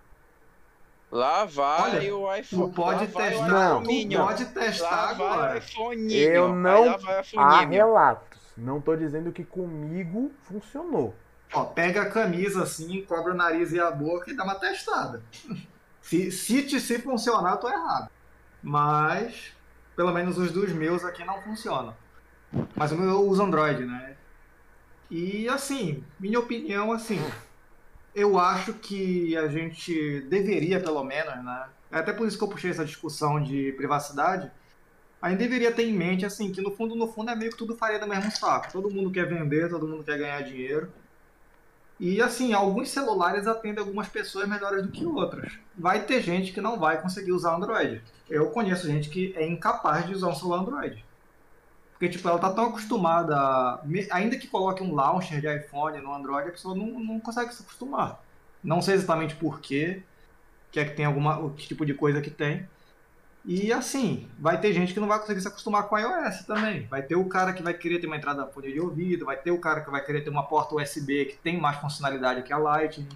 [1.13, 2.71] Lá vai Olha, o iPhone.
[2.71, 5.41] Tu pode testar, não, tu pode testar lá agora.
[5.41, 6.15] Vai o iPhone.
[6.15, 6.97] Eu não.
[7.37, 8.39] Há relatos.
[8.57, 11.13] Não tô dizendo que comigo funcionou.
[11.53, 15.21] Ó, pega a camisa assim, cobre o nariz e a boca e dá uma testada.
[16.01, 18.09] Se, se, te, se funcionar, eu tô errado.
[18.61, 19.53] Mas,
[19.95, 21.95] pelo menos os dos meus aqui não funcionam.
[22.75, 24.17] Mas o meu eu uso Android, né?
[25.09, 27.23] E assim, minha opinião, assim,
[28.15, 31.65] eu acho que a gente deveria, pelo menos, né?
[31.91, 34.51] É até por isso que eu puxei essa discussão de privacidade.
[35.21, 37.57] A gente deveria ter em mente, assim, que no fundo, no fundo é meio que
[37.57, 38.71] tudo faria do mesmo saco.
[38.71, 40.91] Todo mundo quer vender, todo mundo quer ganhar dinheiro.
[41.99, 45.53] E, assim, alguns celulares atendem algumas pessoas melhores do que outras.
[45.77, 48.01] Vai ter gente que não vai conseguir usar Android.
[48.29, 51.05] Eu conheço gente que é incapaz de usar um celular Android.
[52.03, 53.81] Porque, tipo, ela tá tão acostumada, a...
[54.11, 57.63] ainda que coloque um launcher de iPhone no Android, a pessoa não, não consegue se
[57.63, 58.21] acostumar.
[58.61, 60.03] Não sei exatamente por quê,
[60.69, 62.67] que é que tem alguma, o tipo de coisa que tem.
[63.45, 66.85] E assim, vai ter gente que não vai conseguir se acostumar com iOS também.
[66.87, 69.51] Vai ter o cara que vai querer ter uma entrada fone de ouvido, vai ter
[69.51, 72.57] o cara que vai querer ter uma porta USB que tem mais funcionalidade que a
[72.57, 73.07] Lightning,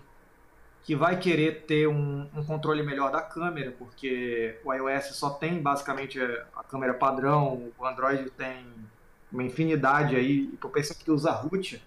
[0.88, 5.62] que vai querer ter um, um controle melhor da câmera, porque o iOS só tem
[5.62, 6.18] basicamente
[6.56, 8.66] a câmera padrão, o Android tem
[9.30, 11.84] uma infinidade aí, e por pessoa que usa root,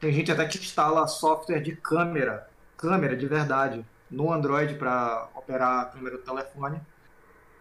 [0.00, 5.82] tem gente até que instala software de câmera, câmera de verdade, no Android para operar
[5.82, 6.80] a câmera do telefone.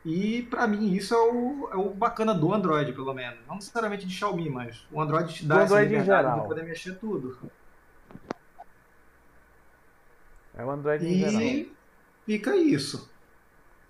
[0.04, 3.38] E para mim isso é o, é o bacana do Android, pelo menos.
[3.48, 7.38] Não necessariamente de Xiaomi, mas o Android te dá essa liberdade de poder mexer tudo.
[10.62, 11.66] É o Android e em geral.
[12.24, 13.10] fica isso.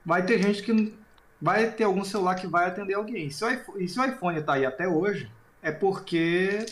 [0.06, 0.98] Vai ter gente que
[1.40, 3.30] vai ter algum celular que vai atender alguém.
[3.30, 5.30] Se o iPhone, e se o iPhone está aí até hoje,
[5.62, 6.66] é porque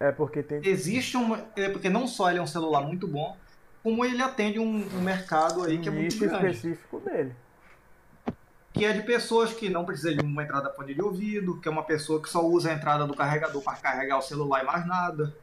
[0.00, 3.36] é porque tem existe um é porque não só ele é um celular muito bom,
[3.82, 6.46] como ele atende um, um mercado aí que é muito grande.
[6.46, 7.36] específico dele.
[8.72, 11.70] Que é de pessoas que não precisam de uma entrada fone de ouvido, que é
[11.70, 14.86] uma pessoa que só usa a entrada do carregador para carregar o celular e mais
[14.86, 15.34] nada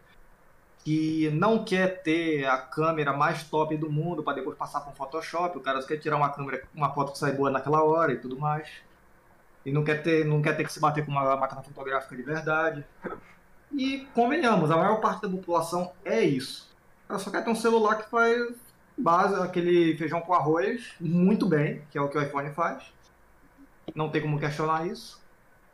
[0.84, 4.95] que não quer ter a câmera mais top do mundo para depois passar para um
[4.95, 8.14] Photoshop, o cara só quer tirar uma câmera, uma foto que sai boa naquela hora
[8.14, 8.69] e tudo mais.
[9.65, 12.23] E não quer ter, não quer ter que se bater com uma máquina fotográfica de
[12.23, 12.85] verdade.
[13.72, 16.69] E convenhamos, a maior parte da população é isso.
[17.07, 18.56] Ela só quer ter um celular que faz
[18.97, 22.84] base, aquele feijão com arroz muito bem, que é o que o iPhone faz.
[23.93, 25.22] Não tem como questionar isso.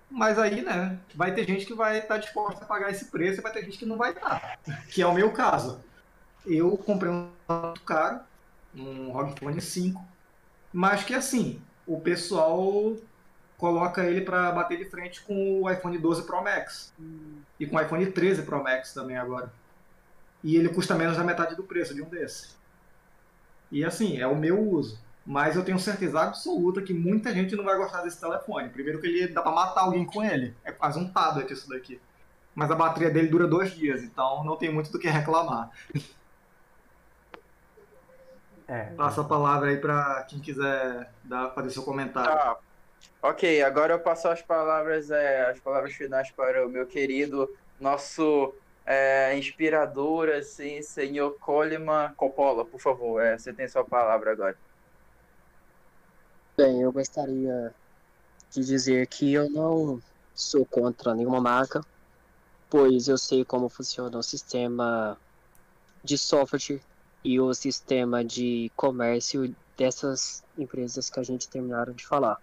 [0.09, 3.39] Mas aí, né, vai ter gente que vai estar tá disposta a pagar esse preço
[3.39, 4.59] e vai ter gente que não vai estar.
[4.89, 5.83] Que é o meu caso.
[6.45, 8.19] Eu comprei um muito caro,
[8.75, 10.01] um ROG Phone 5.
[10.71, 12.95] mas que assim, o pessoal
[13.57, 16.93] coloca ele para bater de frente com o iPhone 12 Pro Max
[17.59, 19.51] e com o iPhone 13 Pro Max também agora.
[20.43, 22.55] E ele custa menos da metade do preço de um desses.
[23.71, 24.99] E assim, é o meu uso.
[25.25, 28.69] Mas eu tenho certeza absoluta que muita gente não vai gostar desse telefone.
[28.69, 30.55] Primeiro que ele dá pra matar alguém com ele.
[30.63, 31.99] É quase um tablet isso daqui.
[32.53, 35.71] Mas a bateria dele dura dois dias, então não tem muito do que reclamar.
[38.67, 38.85] É.
[38.95, 42.31] Passa a palavra aí pra quem quiser dar, fazer seu comentário.
[42.31, 42.57] Tá.
[43.21, 47.49] Ok, agora eu passo as palavras, é, as palavras finais para o meu querido,
[47.79, 48.53] nosso
[48.85, 54.57] é, inspirador, assim, senhor Coleman Coppola, por favor, é, você tem sua palavra agora.
[56.57, 57.75] Bem, eu gostaria
[58.49, 60.01] de dizer que eu não
[60.33, 61.81] sou contra nenhuma marca,
[62.69, 65.17] pois eu sei como funciona o sistema
[66.01, 66.79] de software
[67.25, 72.39] e o sistema de comércio dessas empresas que a gente terminaram de falar.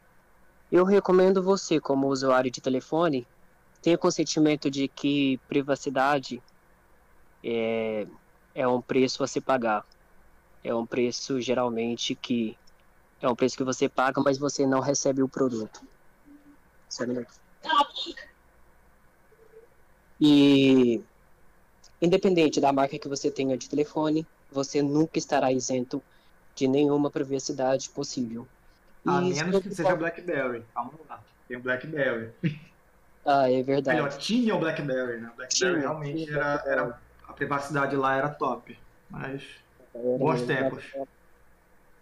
[0.70, 3.26] Eu recomendo você, como usuário de telefone,
[3.80, 6.42] tenha consentimento de que privacidade
[7.42, 8.06] é,
[8.54, 9.86] é um preço a se pagar.
[10.62, 12.58] É um preço geralmente que
[13.22, 15.80] é um preço que você paga, mas você não recebe o produto.
[16.88, 17.24] Sabe?
[20.20, 21.00] E
[22.00, 26.02] independente da marca que você tenha de telefone, você nunca estará isento
[26.54, 28.46] de nenhuma privacidade possível.
[29.06, 30.64] A menos que seja BlackBerry.
[30.74, 31.20] Vamos lá.
[31.48, 32.32] Tem o BlackBerry.
[33.24, 33.96] Ah, é verdade.
[33.96, 35.30] Melhor, tinha o BlackBerry, né?
[35.32, 37.00] O BlackBerry Tinha, realmente tinha era, era.
[37.28, 38.76] A privacidade lá era top.
[39.08, 39.42] Mas.
[39.94, 40.46] Era Bons mesmo.
[40.46, 40.84] tempos.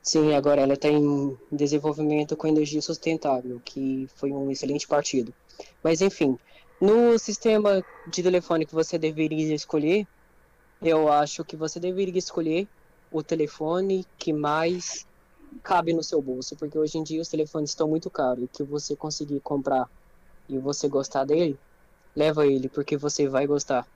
[0.02, 5.34] Sim, agora ela está em desenvolvimento com energia sustentável, que foi um excelente partido.
[5.82, 6.36] Mas enfim,
[6.80, 10.06] no sistema de telefone que você deveria escolher,
[10.82, 12.68] eu acho que você deveria escolher
[13.10, 15.06] o telefone que mais
[15.62, 18.96] cabe no seu bolso, porque hoje em dia os telefones estão muito caros que você
[18.96, 19.86] conseguir comprar
[20.48, 21.58] e você gostar dele,
[22.16, 23.86] leva ele, porque você vai gostar.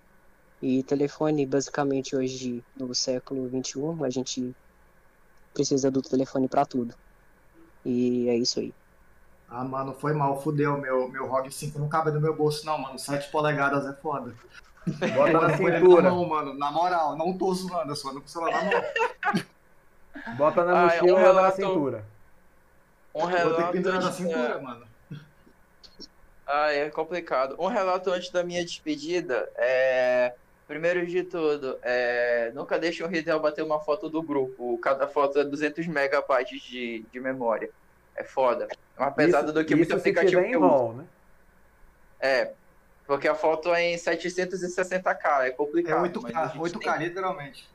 [0.60, 4.54] E telefone, basicamente, hoje, no século XXI, a gente
[5.54, 6.94] precisa do telefone pra tudo.
[7.84, 8.74] E é isso aí.
[9.48, 10.76] Ah, mano, foi mal, fudeu.
[10.78, 12.98] Meu, meu ROG 5 não cabe no meu bolso, não, mano.
[12.98, 14.34] 7 polegadas é foda.
[15.16, 16.10] Bota na na cintura.
[16.10, 16.54] mão, mano.
[16.54, 20.36] Na moral, não tô zoando, eu só ando com o celular na mão.
[20.36, 22.04] Bota na Ah, é mochila um e leva na relato- cintura.
[23.14, 24.86] Um Vou ter que relato pendurar na cintura, mano.
[26.46, 27.56] Ah, é complicado.
[27.58, 30.34] Um relato antes da minha despedida é.
[30.66, 32.50] Primeiro de tudo, é...
[32.54, 34.78] nunca deixe o Ridel bater uma foto do grupo.
[34.78, 37.70] Cada foto é 200 megabytes de, de memória.
[38.16, 38.68] É foda.
[38.96, 40.68] É mais pesado do que muito aplicativo que eu uso.
[40.68, 41.04] RAW, né?
[42.20, 42.52] É.
[43.06, 46.04] Porque a foto é em 760k, é É complicado.
[46.04, 47.68] a 8K, gente 8K, literalmente.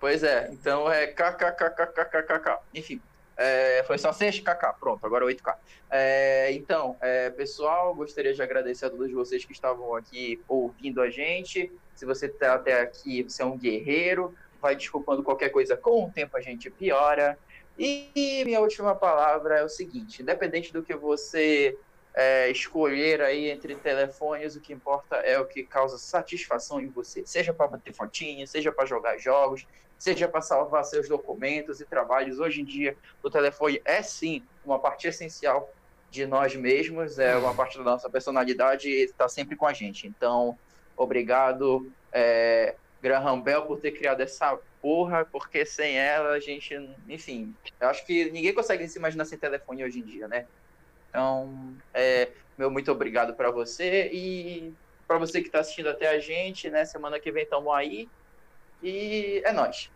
[0.00, 2.58] Pois é, então é kkkkkkk.
[2.74, 3.00] Enfim,
[3.36, 5.56] é, foi só 6kk, pronto, agora 8k.
[5.90, 11.10] É, então, é, pessoal, gostaria de agradecer a todos vocês que estavam aqui ouvindo a
[11.10, 11.72] gente.
[11.94, 14.34] Se você está até aqui, você é um guerreiro.
[14.60, 17.38] Vai desculpando qualquer coisa, com o tempo a gente piora.
[17.78, 21.76] E minha última palavra é o seguinte: independente do que você
[22.14, 27.26] é, escolher aí entre telefones, o que importa é o que causa satisfação em você.
[27.26, 29.66] Seja para bater fotinho, seja para jogar jogos,
[30.04, 32.38] seja para salvar seus documentos e trabalhos.
[32.38, 35.72] Hoje em dia, o telefone é sim uma parte essencial
[36.10, 40.06] de nós mesmos, é uma parte da nossa personalidade e está sempre com a gente.
[40.06, 40.58] Então,
[40.94, 46.74] obrigado, é, Graham Bell, por ter criado essa porra, porque sem ela a gente,
[47.08, 50.44] enfim, eu acho que ninguém consegue se imaginar sem telefone hoje em dia, né?
[51.08, 52.28] Então, é,
[52.58, 54.70] meu muito obrigado para você e
[55.08, 56.84] para você que está assistindo até a gente, né?
[56.84, 58.06] Semana que vem estamos aí
[58.82, 59.93] e é nóis.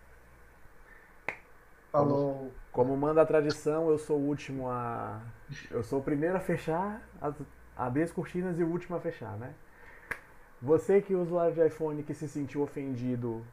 [1.90, 2.52] Falou.
[2.73, 5.20] Como manda a tradição, eu sou o último a.
[5.70, 7.32] Eu sou o primeiro a fechar, a
[7.77, 9.55] abrir as cortinas e o último a fechar, né?
[10.60, 13.44] Você que é usuário de iPhone que se sentiu ofendido,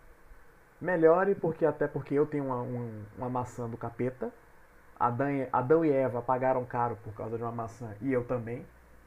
[0.81, 4.31] melhore, porque até porque eu tenho uma, um- uma maçã do capeta.
[4.99, 8.65] Adão e, Adão e Eva pagaram caro por causa de uma maçã e eu também,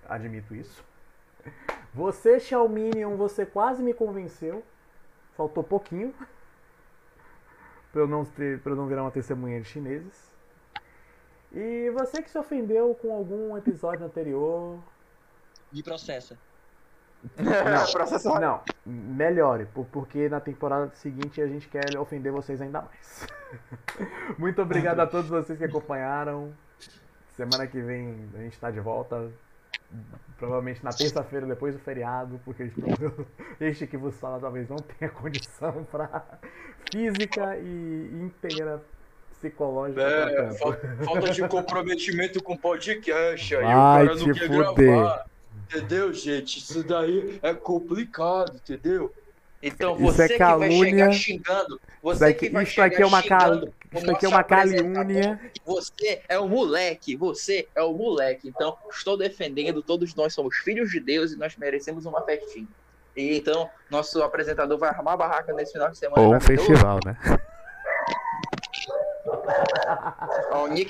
[0.08, 0.84] admito isso.
[1.94, 4.62] Você, Xiaominion, você quase me convenceu.
[5.36, 6.12] Faltou pouquinho
[7.92, 10.28] para eu não ter, para eu não virar uma testemunha de chineses.
[11.52, 14.78] E você que se ofendeu com algum episódio anterior,
[15.72, 16.36] Me processa.
[17.36, 18.38] não, Processar.
[18.40, 23.26] não, melhore, por- porque na temporada seguinte a gente quer ofender vocês ainda mais.
[24.38, 26.52] Muito obrigado a todos vocês que acompanharam.
[27.34, 29.30] Semana que vem a gente tá de volta.
[30.38, 32.70] Provavelmente na terça-feira, depois do feriado, porque
[33.60, 36.38] este que vos fala talvez não tenha condição para
[36.92, 38.82] física e inteira
[39.30, 40.00] psicológica.
[40.00, 43.56] É, falta, falta de comprometimento com podcast.
[43.56, 44.76] Aí Vai o cara não quer fuder.
[44.76, 45.26] gravar.
[45.64, 46.58] Entendeu, gente?
[46.58, 49.12] Isso daí é complicado, entendeu?
[49.62, 50.90] Então Isso você é que vai calúnia.
[50.90, 53.40] chegar xingando, você Isso aqui, que vai isso chegar aqui é uma cal...
[53.40, 55.40] xingando o Isso aqui é uma calúnia.
[55.64, 58.48] Você é o moleque, você é o moleque.
[58.48, 62.68] Então, estou defendendo, todos nós somos filhos de Deus e nós merecemos uma festinha.
[63.16, 66.22] E então, nosso apresentador vai arrumar a barraca nesse final de semana.
[66.22, 67.16] Ou um festival, né?
[70.52, 70.86] Ó, o Nick